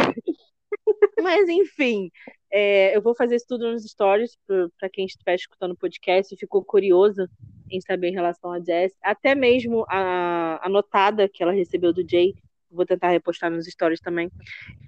Mas, 1.21 1.47
enfim, 1.47 2.09
é, 2.51 2.97
eu 2.97 3.03
vou 3.03 3.13
fazer 3.13 3.35
isso 3.35 3.45
tudo 3.47 3.71
nos 3.71 3.83
stories 3.83 4.35
para 4.79 4.89
quem 4.89 5.05
estiver 5.05 5.35
escutando 5.35 5.73
o 5.73 5.77
podcast 5.77 6.33
e 6.33 6.37
ficou 6.39 6.65
curioso 6.65 7.27
em 7.71 7.81
saber 7.81 8.09
em 8.09 8.13
relação 8.13 8.51
a 8.51 8.59
Jess. 8.59 8.93
Até 9.01 9.35
mesmo 9.35 9.85
a, 9.89 10.59
a 10.65 10.69
notada 10.69 11.29
que 11.29 11.43
ela 11.43 11.51
recebeu 11.51 11.93
do 11.93 12.07
Jay 12.07 12.35
Vou 12.71 12.85
tentar 12.85 13.09
repostar 13.09 13.49
nos 13.49 13.65
stories 13.65 13.99
também. 13.99 14.31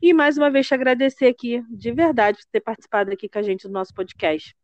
E 0.01 0.13
mais 0.13 0.38
uma 0.38 0.51
vez 0.51 0.67
te 0.67 0.73
agradecer 0.73 1.25
aqui, 1.25 1.63
de 1.67 1.91
verdade, 1.91 2.38
por 2.38 2.51
ter 2.51 2.61
participado 2.61 3.11
aqui 3.11 3.27
com 3.27 3.39
a 3.39 3.41
gente 3.41 3.67
do 3.67 3.73
nosso 3.73 3.93
podcast. 3.93 4.55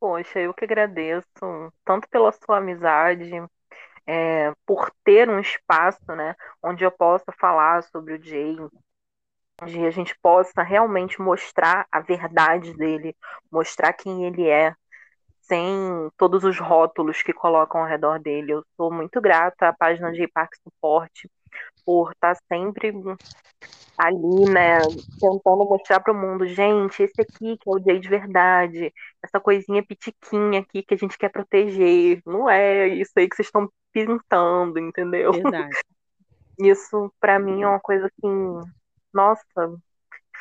Poxa, 0.00 0.40
eu 0.40 0.54
que 0.54 0.64
agradeço, 0.64 1.26
tanto 1.84 2.08
pela 2.08 2.32
sua 2.32 2.58
amizade, 2.58 3.30
é, 4.06 4.52
por 4.64 4.90
ter 5.04 5.28
um 5.28 5.38
espaço, 5.40 6.06
né, 6.14 6.34
onde 6.62 6.84
eu 6.84 6.90
possa 6.90 7.32
falar 7.38 7.82
sobre 7.82 8.14
o 8.14 8.22
Jay, 8.22 8.56
onde 9.60 9.86
a 9.86 9.90
gente 9.90 10.16
possa 10.22 10.62
realmente 10.62 11.20
mostrar 11.20 11.86
a 11.90 12.00
verdade 12.00 12.74
dele, 12.74 13.14
mostrar 13.50 13.92
quem 13.92 14.24
ele 14.24 14.48
é, 14.48 14.74
sem 15.46 16.10
todos 16.16 16.44
os 16.44 16.58
rótulos 16.58 17.22
que 17.22 17.32
colocam 17.32 17.80
ao 17.80 17.86
redor 17.86 18.18
dele. 18.18 18.52
Eu 18.52 18.64
sou 18.76 18.92
muito 18.92 19.20
grata 19.20 19.68
à 19.68 19.72
página 19.72 20.12
de 20.12 20.26
Park 20.28 20.52
Suporte 20.62 21.30
por 21.84 22.12
estar 22.12 22.34
tá 22.34 22.40
sempre 22.48 22.92
ali, 23.98 24.50
né, 24.52 24.78
tentando 25.18 25.64
mostrar 25.64 26.00
para 26.00 26.12
o 26.12 26.16
mundo, 26.16 26.46
gente, 26.46 27.02
esse 27.02 27.20
aqui 27.20 27.56
que 27.56 27.68
é 27.68 27.72
o 27.72 27.78
Jay 27.82 27.98
de 27.98 28.08
verdade, 28.08 28.92
essa 29.22 29.40
coisinha 29.40 29.82
pitiquinha 29.82 30.60
aqui 30.60 30.82
que 30.82 30.92
a 30.92 30.96
gente 30.98 31.16
quer 31.16 31.30
proteger, 31.30 32.20
não 32.26 32.48
é 32.48 32.88
isso 32.88 33.12
aí 33.16 33.26
que 33.28 33.34
vocês 33.36 33.48
estão 33.48 33.70
pintando, 33.92 34.78
entendeu? 34.78 35.32
Verdade. 35.32 35.70
Isso 36.58 37.12
para 37.20 37.38
mim 37.38 37.62
é 37.62 37.68
uma 37.68 37.80
coisa 37.80 38.06
assim, 38.06 38.60
nossa, 39.12 39.78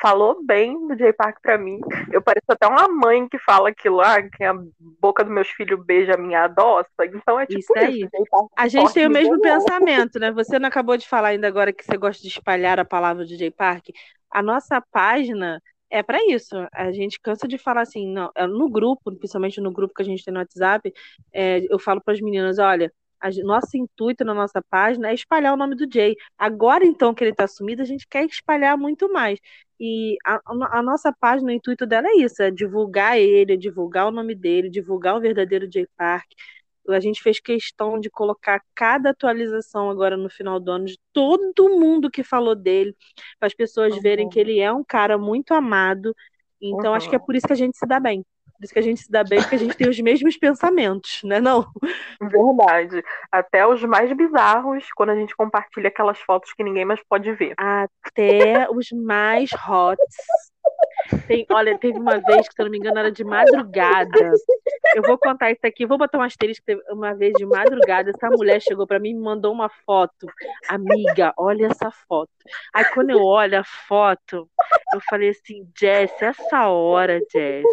falou 0.02 0.44
bem 0.44 0.88
do 0.88 0.98
Jay 0.98 1.14
Park 1.14 1.38
para 1.42 1.58
mim. 1.58 1.80
Eu 2.12 2.22
pareço 2.22 2.46
até 2.50 2.68
uma 2.68 2.88
mãe 2.88 3.28
que 3.28 3.40
fala 3.40 3.70
aquilo 3.70 3.98
lá, 3.98 4.22
que 4.22 4.44
a 4.44 4.54
boca 5.02 5.24
dos 5.24 5.34
meus 5.34 5.50
filhos 5.50 5.84
beija 5.86 6.14
a 6.14 6.18
minha 6.18 6.44
adoça. 6.44 6.90
Então 7.04 7.40
é 7.40 7.46
tipo 7.46 7.60
isso. 7.60 7.74
Aí. 7.78 8.02
Isso, 8.02 8.50
a 8.56 8.68
gente 8.68 8.94
tem 8.94 9.08
o 9.08 9.12
mesmo 9.12 9.40
pensamento, 9.40 10.20
né? 10.20 10.32
Você 10.32 10.60
não 10.60 10.68
acabou 10.68 10.98
de 10.98 11.08
falar 11.08 11.30
ainda 11.30 11.48
agora 11.48 11.74
que 11.74 11.84
você 11.84 11.98
gosta 11.98 12.22
de 12.22 12.30
espalhar 12.30 12.80
a 12.80 12.86
palavra 12.86 13.26
do 13.26 13.38
Jay 13.38 13.52
Park. 13.52 13.90
A 14.32 14.42
nossa 14.42 14.82
página 14.92 15.62
é 15.90 16.04
para 16.04 16.20
isso. 16.26 16.56
A 16.74 16.92
gente 16.92 17.20
cansa 17.20 17.48
de 17.48 17.58
falar 17.58 17.82
assim, 17.82 18.08
não, 18.12 18.30
é 18.36 18.46
no 18.46 18.70
grupo, 18.70 19.16
principalmente 19.16 19.62
no 19.62 19.72
grupo 19.72 19.94
que 19.94 20.02
a 20.02 20.06
gente 20.06 20.24
tem 20.24 20.34
no 20.34 20.40
WhatsApp, 20.40 20.94
é, 21.32 21.66
eu 21.70 21.80
falo 21.80 22.02
para 22.02 22.14
as 22.14 22.22
meninas, 22.22 22.60
olha, 22.60 22.92
a, 23.20 23.30
nosso 23.44 23.78
intuito 23.78 24.24
na 24.24 24.34
nossa 24.34 24.62
página 24.62 25.10
é 25.10 25.14
espalhar 25.14 25.54
o 25.54 25.58
nome 25.58 25.76
do 25.76 25.92
Jay. 25.92 26.16
Agora, 26.38 26.86
então, 26.86 27.14
que 27.14 27.24
ele 27.24 27.32
está 27.32 27.48
sumido, 27.48 27.82
a 27.82 27.86
gente 27.86 28.08
quer 28.08 28.26
espalhar 28.26 28.78
muito 28.78 29.12
mais. 29.12 29.40
E 29.80 30.16
a, 30.26 30.40
a, 30.72 30.82
nossa 30.82 31.12
página, 31.12 31.50
o 31.50 31.54
intuito 31.54 31.86
dela 31.86 32.08
é 32.08 32.18
isso: 32.18 32.42
é 32.42 32.50
divulgar 32.50 33.18
ele, 33.18 33.54
é 33.54 33.58
divulgar 33.58 34.08
o 34.08 34.12
nome 34.12 34.34
dele, 34.34 34.70
divulgar 34.70 35.16
o 35.16 35.22
verdadeiro 35.22 35.70
Jay 35.72 35.88
Park. 35.98 36.26
A 36.88 37.00
gente 37.00 37.22
fez 37.22 37.40
questão 37.40 38.00
de 38.00 38.12
colocar 38.12 38.62
cada 38.76 39.10
atualização 39.10 39.90
agora 39.90 40.16
no 40.16 40.30
final 40.30 40.60
do 40.60 40.70
ano 40.72 40.86
de 40.86 41.00
todo 41.12 41.80
mundo 41.80 42.12
que 42.12 42.24
falou 42.24 42.56
dele, 42.56 42.96
para 43.40 43.48
as 43.48 43.56
pessoas 43.56 43.96
uhum. 43.96 44.02
verem 44.02 44.30
que 44.30 44.40
ele 44.40 44.60
é 44.60 44.72
um 44.72 44.84
cara 44.84 45.18
muito 45.18 45.54
amado. 45.54 46.16
Então, 46.62 46.92
uhum. 46.92 46.96
acho 46.96 47.10
que 47.10 47.16
é 47.16 47.20
por 47.20 47.36
isso 47.36 47.48
que 47.48 47.54
a 47.54 47.58
gente 47.58 47.76
se 47.76 47.88
dá 47.88 48.00
bem. 48.00 48.24
Por 48.58 48.64
isso 48.64 48.74
que 48.74 48.80
a 48.80 48.84
gente 48.84 49.02
se 49.02 49.12
dá 49.12 49.24
bem, 49.24 49.40
porque 49.42 49.56
a 49.56 49.60
gente 49.60 49.76
tem 49.76 49.90
os 49.90 50.00
mesmos 50.00 50.38
pensamentos, 50.38 51.22
né? 51.24 51.40
Não? 51.40 51.68
Verdade. 52.22 53.04
Até 53.32 53.68
os 53.68 53.84
mais 53.84 54.12
bizarros, 54.16 54.86
quando 54.96 55.10
a 55.10 55.16
gente 55.16 55.36
compartilha 55.36 55.90
aquelas 55.90 56.20
fotos 56.20 56.54
que 56.54 56.64
ninguém 56.64 56.86
mais 56.86 57.02
pode 57.08 57.32
ver. 57.34 57.54
Até 57.58 58.68
os 58.70 58.88
mais 58.92 59.50
hots. 59.52 60.00
Tem, 61.28 61.46
olha, 61.52 61.78
teve 61.78 62.00
uma 62.00 62.20
vez 62.20 62.48
que, 62.48 62.56
se 62.56 62.62
eu 62.62 62.66
não 62.66 62.72
me 62.72 62.78
engano, 62.78 63.00
era 63.00 63.12
de 63.12 63.24
madrugada. 63.24 64.34
Eu 64.96 65.04
vou 65.04 65.18
contar 65.18 65.52
isso 65.52 65.66
aqui, 65.66 65.86
vou 65.86 65.98
botar 65.98 66.18
um 66.18 66.22
asterisco. 66.22 66.66
Uma 66.90 67.14
vez 67.14 67.34
de 67.34 67.46
madrugada, 67.46 68.12
essa 68.12 68.30
mulher 68.30 68.62
chegou 68.62 68.88
para 68.88 69.00
mim 69.00 69.10
e 69.10 69.14
me 69.14 69.22
mandou 69.22 69.54
uma 69.54 69.70
foto. 69.70 70.28
Amiga, 70.68 71.34
olha 71.38 71.68
essa 71.68 71.92
foto. 71.92 72.32
Aí, 72.74 72.86
quando 72.86 73.12
eu 73.12 73.22
olho 73.22 73.60
a 73.60 73.64
foto, 73.64 74.50
eu 74.94 75.02
falei 75.10 75.30
assim: 75.30 75.68
Jess, 75.78 76.14
essa 76.22 76.68
hora, 76.70 77.20
Jess, 77.32 77.66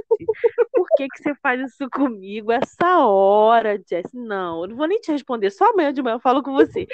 por 0.73 0.87
que, 0.97 1.09
que 1.09 1.23
você 1.23 1.35
faz 1.37 1.61
isso 1.61 1.89
comigo? 1.91 2.53
Essa 2.53 3.05
hora, 3.07 3.81
Jess. 3.89 4.11
Não, 4.13 4.63
eu 4.63 4.69
não 4.69 4.77
vou 4.77 4.87
nem 4.87 5.01
te 5.01 5.13
responder, 5.13 5.51
só 5.51 5.71
amanhã 5.71 5.93
de 5.93 6.03
manhã 6.03 6.17
eu 6.17 6.21
falo 6.21 6.43
com 6.43 6.53
você. 6.53 6.87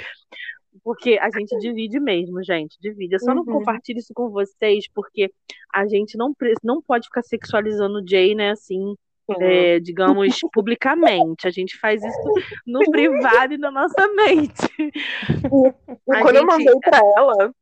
Porque 0.83 1.17
a 1.21 1.29
gente 1.29 1.57
divide 1.59 1.99
mesmo, 1.99 2.43
gente. 2.43 2.77
Divide. 2.79 3.15
Eu 3.15 3.19
só 3.19 3.31
uhum. 3.31 3.37
não 3.37 3.45
compartilho 3.45 3.99
isso 3.99 4.13
com 4.13 4.29
vocês, 4.29 4.85
porque 4.93 5.31
a 5.73 5.87
gente 5.87 6.17
não, 6.17 6.33
não 6.63 6.81
pode 6.81 7.07
ficar 7.07 7.23
sexualizando 7.23 7.99
o 7.99 8.07
Jay, 8.07 8.35
né, 8.35 8.51
assim, 8.51 8.95
é, 9.39 9.79
digamos, 9.79 10.39
publicamente. 10.53 11.47
A 11.47 11.51
gente 11.51 11.77
faz 11.77 12.03
isso 12.03 12.33
no 12.65 12.79
privado 12.91 13.53
e 13.53 13.57
na 13.57 13.71
nossa 13.71 14.07
mente. 14.13 14.67
Quando 16.05 16.27
gente... 16.27 16.35
eu 16.37 16.45
mandei 16.45 16.79
pra 16.81 16.99
ela, 17.17 17.53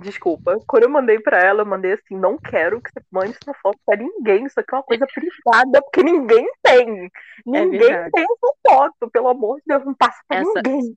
desculpa, 0.00 0.60
quando 0.66 0.84
eu 0.84 0.90
mandei 0.90 1.20
pra 1.20 1.38
ela, 1.38 1.62
eu 1.62 1.66
mandei 1.66 1.92
assim, 1.92 2.16
não 2.16 2.36
quero 2.36 2.80
que 2.80 2.90
você 2.90 3.00
mande 3.10 3.36
essa 3.40 3.54
foto 3.62 3.78
pra 3.86 3.96
ninguém, 3.96 4.44
isso 4.44 4.58
aqui 4.58 4.74
é 4.74 4.78
uma 4.78 4.82
coisa 4.82 5.06
privada, 5.06 5.82
porque 5.82 6.02
ninguém 6.02 6.46
tem. 6.62 7.04
É 7.04 7.10
ninguém 7.44 7.92
é 7.92 8.10
tem 8.10 8.24
essa 8.24 8.54
foto, 8.66 9.10
pelo 9.10 9.28
amor 9.28 9.56
de 9.58 9.62
Deus, 9.66 9.84
não 9.84 9.94
passa 9.94 10.18
pra 10.26 10.38
essa... 10.38 10.62
ninguém. 10.64 10.96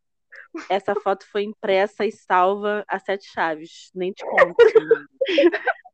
Essa 0.70 0.96
foto 0.96 1.26
foi 1.32 1.44
impressa 1.44 2.06
e 2.06 2.12
salva 2.12 2.84
a 2.88 3.00
sete 3.00 3.28
chaves. 3.32 3.92
Nem 3.94 4.12
te 4.12 4.24
conto. 4.26 4.56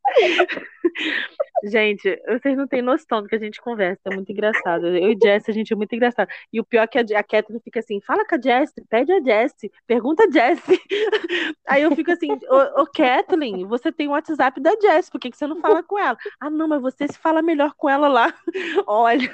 gente, 1.64 2.22
vocês 2.28 2.56
não 2.56 2.66
têm 2.66 2.82
noção 2.82 3.22
do 3.22 3.28
que 3.28 3.34
a 3.34 3.38
gente 3.38 3.60
conversa, 3.60 4.00
é 4.06 4.14
muito 4.14 4.30
engraçado. 4.30 4.86
Eu 4.86 5.12
e 5.12 5.18
Jess, 5.20 5.48
a 5.48 5.52
gente 5.52 5.72
é 5.72 5.76
muito 5.76 5.94
engraçado. 5.94 6.28
E 6.52 6.60
o 6.60 6.64
pior 6.64 6.82
é 6.82 6.86
que 6.86 6.98
a, 6.98 7.18
a 7.18 7.22
Catherine 7.22 7.60
fica 7.62 7.80
assim: 7.80 8.00
fala 8.00 8.24
com 8.26 8.34
a 8.34 8.40
Jess, 8.40 8.72
pede 8.88 9.12
a 9.12 9.20
Jess, 9.20 9.54
pergunta 9.86 10.24
a 10.24 10.30
Jess. 10.30 10.60
Aí 11.66 11.82
eu 11.82 11.94
fico 11.94 12.12
assim: 12.12 12.32
ô, 12.32 12.82
ô 12.82 12.86
Kathleen, 12.86 13.66
você 13.66 13.90
tem 13.90 14.08
o 14.08 14.12
WhatsApp 14.12 14.60
da 14.60 14.72
Jess, 14.80 15.10
por 15.10 15.20
que, 15.20 15.30
que 15.30 15.36
você 15.36 15.46
não 15.46 15.60
fala 15.60 15.82
com 15.82 15.98
ela? 15.98 16.16
Ah, 16.40 16.50
não, 16.50 16.68
mas 16.68 16.82
você 16.82 17.08
se 17.08 17.18
fala 17.18 17.42
melhor 17.42 17.74
com 17.76 17.88
ela 17.88 18.08
lá. 18.08 18.34
Olha, 18.86 19.30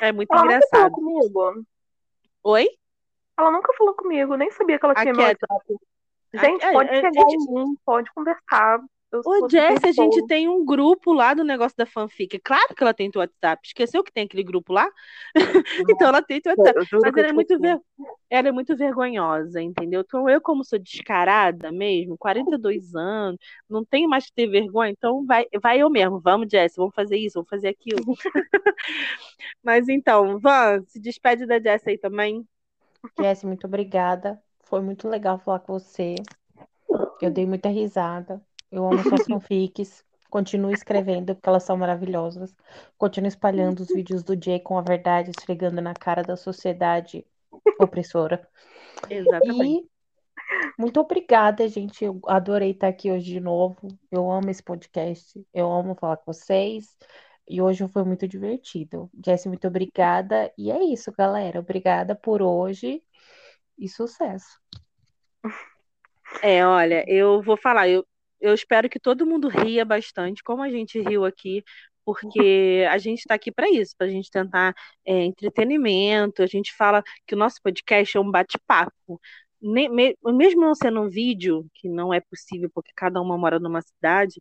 é 0.00 0.12
muito 0.12 0.32
Ela 0.32 0.44
engraçado. 0.44 0.92
Comigo. 0.92 1.64
Oi? 2.44 2.68
Ela 3.38 3.50
nunca 3.52 3.72
falou 3.74 3.94
comigo, 3.94 4.36
nem 4.36 4.50
sabia 4.50 4.78
que 4.78 4.84
ela 4.84 4.94
tinha 4.94 5.12
meu 5.12 5.24
WhatsApp. 5.24 5.74
Gente, 6.34 6.64
a, 6.64 6.72
pode 6.72 6.90
a, 6.90 6.94
chegar 6.94 7.24
a, 7.24 7.30
em 7.30 7.54
mim, 7.54 7.76
pode 7.84 8.12
conversar. 8.12 8.80
Ô, 9.10 9.48
Jess, 9.48 9.82
a 9.84 9.92
gente 9.92 10.26
tem 10.26 10.48
um 10.48 10.62
grupo 10.62 11.14
lá 11.14 11.32
do 11.32 11.42
negócio 11.42 11.74
da 11.78 11.86
fanfic. 11.86 12.38
Claro 12.40 12.74
que 12.74 12.82
ela 12.82 12.92
tem 12.92 13.08
o 13.14 13.18
WhatsApp. 13.18 13.66
Esqueceu 13.66 14.04
que 14.04 14.12
tem 14.12 14.24
aquele 14.24 14.42
grupo 14.42 14.70
lá? 14.70 14.86
então 15.88 16.08
ela 16.08 16.20
tem 16.20 16.42
o 16.44 16.48
WhatsApp. 16.50 16.86
Mas 16.92 17.16
ela 17.16 17.28
é, 17.28 17.32
muito 17.32 17.58
ver... 17.58 17.80
ela 18.28 18.48
é 18.48 18.52
muito 18.52 18.76
vergonhosa, 18.76 19.62
entendeu? 19.62 20.02
Então 20.02 20.28
eu, 20.28 20.42
como 20.42 20.62
sou 20.62 20.78
descarada 20.78 21.72
mesmo, 21.72 22.18
42 22.18 22.94
anos, 22.94 23.38
não 23.68 23.82
tenho 23.82 24.10
mais 24.10 24.26
que 24.26 24.32
ter 24.34 24.46
vergonha, 24.46 24.90
então 24.90 25.24
vai, 25.24 25.46
vai 25.62 25.80
eu 25.80 25.88
mesmo. 25.88 26.20
Vamos, 26.20 26.48
Jess, 26.50 26.74
vamos 26.76 26.94
fazer 26.94 27.16
isso, 27.16 27.34
vamos 27.34 27.48
fazer 27.48 27.68
aquilo. 27.68 28.04
Mas 29.64 29.88
então, 29.88 30.38
Van, 30.38 30.82
se 30.86 31.00
despede 31.00 31.46
da 31.46 31.58
Jess 31.58 31.86
aí 31.86 31.96
também. 31.96 32.46
Jess, 33.18 33.44
muito 33.44 33.66
obrigada. 33.66 34.40
Foi 34.60 34.80
muito 34.80 35.08
legal 35.08 35.38
falar 35.38 35.60
com 35.60 35.72
você. 35.72 36.14
Eu 37.20 37.30
dei 37.30 37.46
muita 37.46 37.68
risada. 37.68 38.40
Eu 38.70 38.86
amo 38.86 39.02
suas 39.02 39.26
fanfics. 39.26 40.04
Continue 40.30 40.74
escrevendo, 40.74 41.34
porque 41.34 41.48
elas 41.48 41.62
são 41.62 41.76
maravilhosas. 41.76 42.54
Continue 42.98 43.28
espalhando 43.28 43.80
os 43.80 43.88
vídeos 43.88 44.22
do 44.22 44.38
Jay 44.40 44.60
com 44.60 44.76
a 44.76 44.82
verdade, 44.82 45.30
esfregando 45.30 45.80
na 45.80 45.94
cara 45.94 46.22
da 46.22 46.36
sociedade 46.36 47.24
opressora. 47.80 48.46
Exatamente. 49.08 49.86
E 49.86 49.88
muito 50.78 51.00
obrigada, 51.00 51.66
gente. 51.68 52.04
Eu 52.04 52.20
adorei 52.26 52.72
estar 52.72 52.88
aqui 52.88 53.10
hoje 53.10 53.32
de 53.32 53.40
novo. 53.40 53.88
Eu 54.10 54.30
amo 54.30 54.50
esse 54.50 54.62
podcast. 54.62 55.44
Eu 55.52 55.70
amo 55.70 55.94
falar 55.94 56.18
com 56.18 56.32
vocês. 56.32 56.96
E 57.48 57.62
hoje 57.62 57.86
foi 57.88 58.04
muito 58.04 58.28
divertido. 58.28 59.10
Jesse, 59.24 59.48
muito 59.48 59.66
obrigada. 59.66 60.52
E 60.56 60.70
é 60.70 60.82
isso, 60.84 61.12
galera. 61.12 61.60
Obrigada 61.60 62.14
por 62.14 62.42
hoje 62.42 63.02
e 63.78 63.88
sucesso. 63.88 64.60
É, 66.42 66.64
olha, 66.66 67.04
eu 67.08 67.42
vou 67.42 67.56
falar, 67.56 67.88
eu, 67.88 68.06
eu 68.40 68.54
espero 68.54 68.88
que 68.88 69.00
todo 69.00 69.26
mundo 69.26 69.48
ria 69.48 69.84
bastante, 69.84 70.42
como 70.42 70.62
a 70.62 70.70
gente 70.70 71.00
riu 71.00 71.24
aqui, 71.24 71.64
porque 72.04 72.86
a 72.90 72.98
gente 72.98 73.20
está 73.20 73.34
aqui 73.34 73.52
para 73.52 73.68
isso, 73.70 73.94
para 73.96 74.06
a 74.06 74.10
gente 74.10 74.30
tentar 74.30 74.74
é, 75.04 75.24
entretenimento. 75.24 76.42
A 76.42 76.46
gente 76.46 76.74
fala 76.74 77.02
que 77.26 77.34
o 77.34 77.38
nosso 77.38 77.60
podcast 77.62 78.16
é 78.16 78.20
um 78.20 78.30
bate-papo. 78.30 79.20
Mesmo 79.60 80.62
não 80.62 80.74
sendo 80.74 81.02
um 81.02 81.08
vídeo, 81.08 81.66
que 81.74 81.88
não 81.88 82.14
é 82.14 82.20
possível 82.20 82.70
porque 82.72 82.92
cada 82.94 83.20
uma 83.20 83.36
mora 83.36 83.58
numa 83.58 83.82
cidade, 83.82 84.40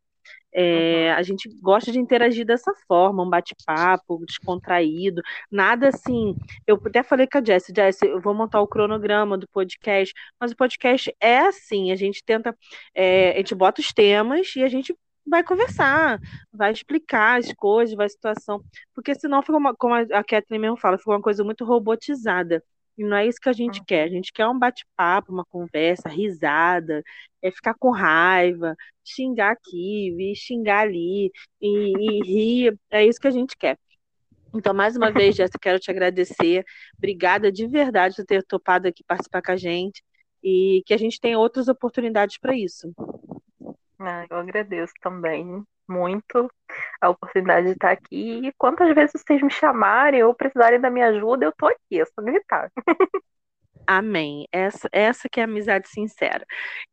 é. 0.53 1.11
A 1.13 1.21
gente 1.21 1.49
gosta 1.61 1.91
de 1.91 1.99
interagir 1.99 2.45
dessa 2.45 2.73
forma, 2.88 3.23
um 3.23 3.30
bate-papo, 3.30 4.23
descontraído, 4.25 5.21
nada 5.51 5.89
assim. 5.89 6.36
Eu 6.65 6.82
até 6.86 7.03
falei 7.03 7.28
com 7.28 7.38
a 7.38 7.43
Jessie, 7.43 7.73
Jessie, 7.75 8.09
eu 8.09 8.21
vou 8.21 8.34
montar 8.34 8.61
o 8.61 8.67
cronograma 8.67 9.38
do 9.38 9.47
podcast, 9.49 10.13
mas 10.39 10.51
o 10.51 10.55
podcast 10.55 11.13
é 11.19 11.39
assim, 11.39 11.91
a 11.91 11.95
gente 11.95 12.23
tenta, 12.25 12.57
é, 12.95 13.34
a 13.34 13.38
gente 13.38 13.53
bota 13.55 13.82
os 13.82 13.93
temas 13.93 14.55
e 14.55 14.63
a 14.63 14.67
gente 14.67 14.95
vai 15.28 15.43
conversar, 15.43 16.19
vai 16.51 16.71
explicar 16.71 17.39
as 17.39 17.53
coisas, 17.53 17.95
vai 17.95 18.05
a 18.05 18.09
situação, 18.09 18.63
porque 18.95 19.13
senão 19.13 19.41
fica 19.41 19.57
uma, 19.57 19.75
como 19.75 19.93
a 19.93 20.23
Kathleen 20.23 20.61
mesmo 20.61 20.78
fala, 20.78 20.97
fica 20.97 21.11
uma 21.11 21.21
coisa 21.21 21.43
muito 21.43 21.65
robotizada. 21.65 22.63
E 22.98 23.04
não 23.04 23.16
é 23.16 23.28
isso 23.28 23.39
que 23.39 23.50
a 23.50 23.54
gente 23.54 23.84
quer. 23.86 24.04
A 24.06 24.10
gente 24.10 24.34
quer 24.34 24.48
um 24.48 24.58
bate-papo, 24.58 25.32
uma 25.32 25.45
conversa, 25.45 26.10
risada, 26.10 27.04
é 27.41 27.52
ficar 27.52 27.76
com 27.76 27.91
raiva, 27.91 28.76
xingar 29.06 29.52
aqui, 29.52 30.34
xingar 30.36 30.80
ali, 30.82 31.32
e, 31.62 31.93
e 32.00 32.20
rir. 32.26 32.80
É 32.89 33.06
isso 33.06 33.20
que 33.20 33.28
a 33.28 33.32
gente 33.32 33.56
quer. 33.58 33.78
Então, 34.54 34.74
mais 34.74 34.98
uma 34.98 35.12
vez, 35.12 35.36
Jéssica, 35.38 35.60
quero 35.60 35.80
te 35.80 35.91
agradecer. 35.91 36.66
Obrigada 36.98 37.52
de 37.52 37.68
verdade 37.68 38.16
por 38.16 38.26
ter 38.26 38.43
topado 38.43 38.88
aqui 38.88 39.04
participar 39.04 39.41
com 39.41 39.52
a 39.52 39.58
gente 39.58 40.04
e 40.43 40.82
que 40.86 40.93
a 40.93 40.98
gente 40.98 41.20
tenha 41.20 41.38
outras 41.38 41.68
oportunidades 41.68 42.38
para 42.39 42.56
isso. 42.56 42.91
Ah, 44.00 44.26
eu 44.30 44.38
agradeço 44.38 44.93
também 45.02 45.64
muito 45.88 46.52
a 47.02 47.10
oportunidade 47.10 47.68
de 47.68 47.74
estar 47.74 47.92
aqui. 47.92 48.48
E 48.48 48.54
quantas 48.58 48.94
vezes 48.94 49.22
vocês 49.22 49.42
me 49.42 49.50
chamarem 49.50 50.24
ou 50.24 50.34
precisarem 50.34 50.80
da 50.80 50.90
minha 50.90 51.08
ajuda, 51.08 51.46
eu 51.46 51.54
tô 51.58 51.68
aqui, 51.68 52.02
é 52.02 52.06
só 52.06 52.22
gritar. 52.22 52.72
Amém. 53.88 54.48
Essa, 54.52 54.90
essa 54.92 55.30
que 55.30 55.40
é 55.40 55.44
a 55.44 55.46
amizade 55.46 55.88
sincera. 55.90 56.46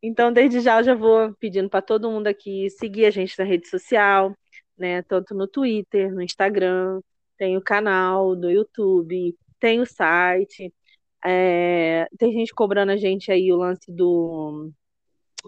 Então, 0.03 0.33
desde 0.33 0.61
já, 0.61 0.79
eu 0.79 0.85
já 0.85 0.95
vou 0.95 1.35
pedindo 1.41 1.69
para 1.69 1.83
todo 1.83 2.11
mundo 2.11 2.29
aqui 2.29 2.71
seguir 2.71 3.07
a 3.07 3.11
gente 3.11 3.37
na 3.39 3.45
rede 3.45 3.69
social, 3.69 4.33
né? 4.79 5.03
Tanto 5.03 5.35
no 5.35 5.49
Twitter, 5.49 6.13
no 6.15 6.23
Instagram, 6.23 7.01
tem 7.37 7.57
o 7.57 7.63
canal 7.63 8.37
do 8.37 8.51
YouTube, 8.51 9.37
tem 9.59 9.81
o 9.81 9.87
site. 9.87 10.73
É, 11.25 12.07
tem 12.19 12.33
gente 12.33 12.55
cobrando 12.55 12.93
a 12.93 12.97
gente 12.97 13.33
aí 13.33 13.53
o 13.53 13.57
lance 13.57 13.91
do 13.91 14.71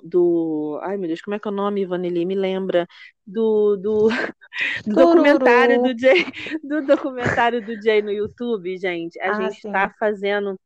do. 0.03 0.79
Ai, 0.83 0.97
meu 0.97 1.09
Deus, 1.09 1.21
como 1.21 1.35
é 1.35 1.39
que 1.39 1.49
é 1.49 1.51
o 1.51 1.55
nome, 1.55 1.87
Vanelli? 1.87 2.25
Me 2.25 2.35
lembra. 2.35 2.87
Do, 3.27 3.77
do, 3.77 4.09
do 4.87 4.95
documentário 4.95 5.83
do 5.83 5.99
Jay. 5.99 6.25
Do 6.63 6.87
documentário 6.87 7.65
do 7.65 7.81
Jay 7.83 8.03
no 8.03 8.13
YouTube, 8.13 8.77
gente. 8.79 9.19
A 9.21 9.31
ah, 9.31 9.43
gente 9.43 9.67
está 9.67 9.93
fazendo 9.99 10.59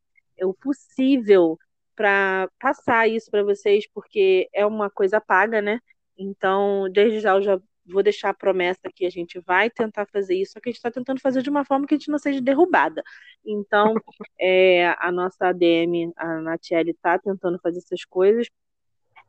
o 0.43 0.55
possível 0.55 1.59
para 1.95 2.49
passar 2.59 3.09
isso 3.09 3.31
para 3.31 3.43
vocês, 3.43 3.87
porque 3.93 4.49
é 4.55 4.65
uma 4.65 4.89
coisa 4.91 5.21
paga, 5.21 5.61
né? 5.61 5.81
Então, 6.17 6.89
desde 6.91 7.21
já 7.21 7.35
eu 7.35 7.43
já 7.43 7.61
vou 7.87 8.03
deixar 8.03 8.31
a 8.31 8.35
promessa 8.35 8.81
que 8.95 9.05
a 9.05 9.11
gente 9.11 9.41
vai 9.41 9.69
tentar 9.69 10.07
fazer 10.07 10.35
isso, 10.35 10.53
só 10.53 10.61
que 10.61 10.69
a 10.69 10.73
gente 10.73 10.79
está 10.79 10.91
tentando 10.91 11.21
fazer 11.21 11.43
de 11.43 11.51
uma 11.51 11.65
forma 11.65 11.87
que 11.87 11.95
a 11.95 11.99
gente 11.99 12.11
não 12.11 12.19
seja 12.19 12.41
derrubada. 12.41 13.03
Então, 13.45 13.95
é, 14.41 14.95
a 14.99 15.11
nossa 15.11 15.49
ADM, 15.49 16.13
a 16.17 16.41
Natiele, 16.41 16.93
está 16.93 17.19
tentando 17.19 17.59
fazer 17.61 17.79
essas 17.79 18.05
coisas 18.05 18.49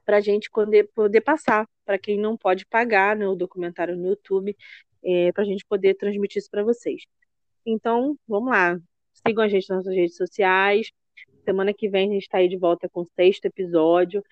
para 0.06 0.18
a 0.18 0.22
gente 0.22 0.50
poder, 0.50 0.90
poder 0.94 1.22
passar 1.22 1.68
para 1.86 1.98
quem 1.98 2.18
não 2.18 2.38
pode 2.38 2.66
pagar 2.66 3.16
né, 3.16 3.28
o 3.28 3.36
documentário 3.36 3.96
no 3.96 4.10
YouTube, 4.10 4.56
é, 5.04 5.32
para 5.32 5.44
a 5.44 5.46
gente 5.46 5.66
poder 5.66 5.96
transmitir 5.96 6.40
isso 6.40 6.50
para 6.50 6.64
vocês. 6.64 7.04
Então, 7.66 8.18
vamos 8.28 8.52
lá. 8.52 8.80
Sigam 9.26 9.44
a 9.44 9.48
gente 9.48 9.70
nas 9.70 9.80
nossas 9.80 9.96
redes 9.96 10.16
sociais. 10.16 10.92
Semana 11.44 11.74
que 11.74 11.90
vem 11.90 12.10
a 12.10 12.14
gente 12.14 12.24
está 12.24 12.38
aí 12.38 12.48
de 12.48 12.58
volta 12.58 12.88
com 12.90 13.02
o 13.02 13.10
sexto 13.16 13.46
episódio. 13.46 14.24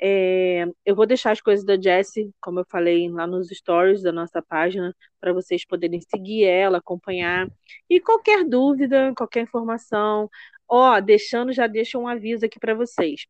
É, 0.00 0.64
eu 0.84 0.94
vou 0.94 1.06
deixar 1.06 1.32
as 1.32 1.40
coisas 1.40 1.64
da 1.64 1.80
Jessie, 1.80 2.30
como 2.40 2.60
eu 2.60 2.64
falei 2.70 3.10
lá 3.10 3.26
nos 3.26 3.48
stories 3.48 4.02
da 4.02 4.12
nossa 4.12 4.40
página, 4.40 4.94
para 5.20 5.32
vocês 5.32 5.66
poderem 5.66 6.00
seguir 6.00 6.44
ela, 6.44 6.78
acompanhar. 6.78 7.48
E 7.90 8.00
qualquer 8.00 8.44
dúvida, 8.44 9.12
qualquer 9.16 9.42
informação, 9.42 10.30
ó, 10.68 11.00
deixando, 11.00 11.52
já 11.52 11.66
deixa 11.66 11.98
um 11.98 12.06
aviso 12.06 12.46
aqui 12.46 12.60
para 12.60 12.74
vocês. 12.74 13.26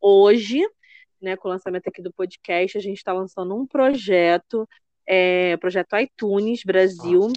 Hoje 0.00 0.62
né, 1.20 1.36
com 1.36 1.48
o 1.48 1.50
lançamento 1.50 1.88
aqui 1.88 2.02
do 2.02 2.12
podcast, 2.12 2.78
a 2.78 2.80
gente 2.80 2.98
está 2.98 3.12
lançando 3.12 3.54
um 3.56 3.66
projeto, 3.66 4.68
é, 5.06 5.56
projeto 5.58 5.96
iTunes 5.96 6.62
Brasil. 6.64 7.32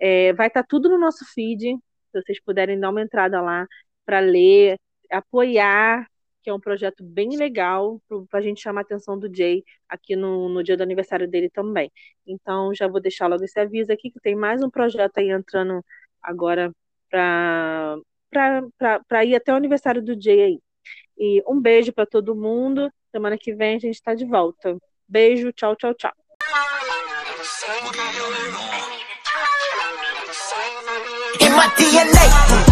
É, 0.00 0.32
vai 0.32 0.48
estar 0.48 0.62
tá 0.62 0.66
tudo 0.68 0.88
no 0.88 0.98
nosso 0.98 1.24
feed, 1.34 1.76
se 2.10 2.22
vocês 2.22 2.40
puderem 2.42 2.78
dar 2.78 2.90
uma 2.90 3.02
entrada 3.02 3.40
lá 3.40 3.66
para 4.04 4.20
ler, 4.20 4.78
apoiar, 5.10 6.06
que 6.42 6.50
é 6.50 6.54
um 6.54 6.60
projeto 6.60 7.04
bem 7.04 7.36
legal 7.36 8.00
para 8.30 8.40
a 8.40 8.42
gente 8.42 8.62
chamar 8.62 8.80
a 8.80 8.82
atenção 8.82 9.18
do 9.18 9.32
Jay 9.34 9.62
aqui 9.88 10.16
no, 10.16 10.48
no 10.48 10.62
dia 10.62 10.76
do 10.76 10.82
aniversário 10.82 11.28
dele 11.28 11.50
também. 11.50 11.90
Então, 12.26 12.74
já 12.74 12.88
vou 12.88 13.00
deixar 13.00 13.26
logo 13.26 13.44
esse 13.44 13.58
aviso 13.60 13.92
aqui, 13.92 14.10
que 14.10 14.20
tem 14.20 14.34
mais 14.34 14.62
um 14.62 14.70
projeto 14.70 15.18
aí 15.18 15.30
entrando 15.30 15.84
agora 16.22 16.72
para 17.10 17.96
ir 19.24 19.34
até 19.34 19.52
o 19.52 19.56
aniversário 19.56 20.02
do 20.02 20.20
Jay 20.20 20.42
aí. 20.42 20.60
E 21.18 21.42
um 21.46 21.60
beijo 21.60 21.92
para 21.92 22.06
todo 22.06 22.34
mundo. 22.34 22.90
Semana 23.10 23.36
que 23.36 23.52
vem 23.54 23.76
a 23.76 23.78
gente 23.78 23.94
está 23.94 24.14
de 24.14 24.24
volta. 24.24 24.76
Beijo, 25.08 25.52
tchau, 25.52 25.74
tchau, 25.74 25.94
tchau. 25.94 26.12
My 31.60 31.66
DNA. 31.76 32.69